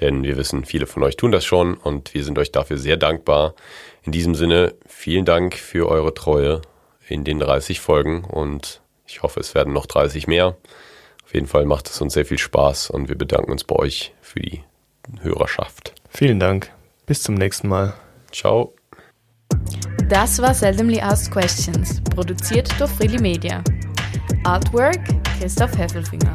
Denn 0.00 0.22
wir 0.22 0.36
wissen, 0.36 0.64
viele 0.64 0.86
von 0.86 1.02
euch 1.02 1.16
tun 1.16 1.32
das 1.32 1.44
schon 1.44 1.74
und 1.74 2.14
wir 2.14 2.24
sind 2.24 2.38
euch 2.38 2.52
dafür 2.52 2.78
sehr 2.78 2.96
dankbar. 2.96 3.54
In 4.02 4.12
diesem 4.12 4.34
Sinne, 4.34 4.74
vielen 4.86 5.24
Dank 5.24 5.56
für 5.56 5.88
eure 5.88 6.14
Treue 6.14 6.62
in 7.06 7.24
den 7.24 7.38
30 7.38 7.80
Folgen 7.80 8.24
und 8.24 8.80
ich 9.10 9.22
hoffe, 9.22 9.40
es 9.40 9.54
werden 9.54 9.72
noch 9.72 9.86
30 9.86 10.26
mehr. 10.28 10.56
Auf 11.24 11.34
jeden 11.34 11.46
Fall 11.46 11.66
macht 11.66 11.88
es 11.88 12.00
uns 12.00 12.14
sehr 12.14 12.24
viel 12.24 12.38
Spaß 12.38 12.90
und 12.90 13.08
wir 13.08 13.18
bedanken 13.18 13.50
uns 13.50 13.64
bei 13.64 13.76
euch 13.76 14.14
für 14.20 14.40
die 14.40 14.62
Hörerschaft. 15.20 15.94
Vielen 16.08 16.38
Dank. 16.38 16.70
Bis 17.06 17.22
zum 17.22 17.34
nächsten 17.34 17.68
Mal. 17.68 17.94
Ciao. 18.30 18.74
Das 20.08 20.40
war 20.40 20.54
Seldomly 20.54 21.00
Asked 21.00 21.32
Questions, 21.32 22.00
produziert 22.04 22.68
durch 22.78 22.90
Freely 22.90 23.20
Media. 23.20 23.62
Artwork 24.44 25.00
Christoph 25.38 25.76
Heffelfinger. 25.76 26.34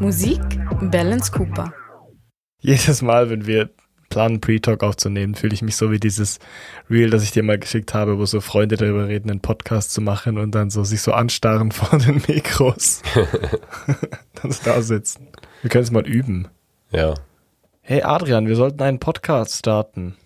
Musik 0.00 0.40
Balance 0.90 1.30
Cooper. 1.30 1.72
Jedes 2.60 3.02
Mal, 3.02 3.30
wenn 3.30 3.46
wir 3.46 3.70
planen, 4.18 4.40
Pre-Talk 4.40 4.82
aufzunehmen, 4.82 5.36
fühle 5.36 5.54
ich 5.54 5.62
mich 5.62 5.76
so 5.76 5.92
wie 5.92 6.00
dieses 6.00 6.40
Reel, 6.90 7.08
das 7.08 7.22
ich 7.22 7.30
dir 7.30 7.44
mal 7.44 7.56
geschickt 7.56 7.94
habe, 7.94 8.18
wo 8.18 8.26
so 8.26 8.40
Freunde 8.40 8.76
darüber 8.76 9.06
reden, 9.06 9.30
einen 9.30 9.38
Podcast 9.38 9.92
zu 9.92 10.00
machen 10.00 10.38
und 10.38 10.56
dann 10.56 10.70
so 10.70 10.82
sich 10.82 11.02
so 11.02 11.12
anstarren 11.12 11.70
vor 11.72 12.00
den 12.00 12.20
Mikros. 12.26 13.02
dann 14.42 14.50
so 14.50 14.60
da 14.64 14.82
sitzen. 14.82 15.28
Wir 15.62 15.70
können 15.70 15.84
es 15.84 15.92
mal 15.92 16.04
üben. 16.04 16.48
Ja. 16.90 17.14
Hey 17.80 18.02
Adrian, 18.02 18.48
wir 18.48 18.56
sollten 18.56 18.82
einen 18.82 18.98
Podcast 18.98 19.54
starten. 19.54 20.16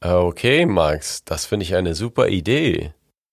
Okay, 0.00 0.64
Max, 0.64 1.24
das 1.24 1.46
finde 1.46 1.64
ich 1.64 1.74
eine 1.74 1.96
super 1.96 2.28
Idee. 2.28 2.92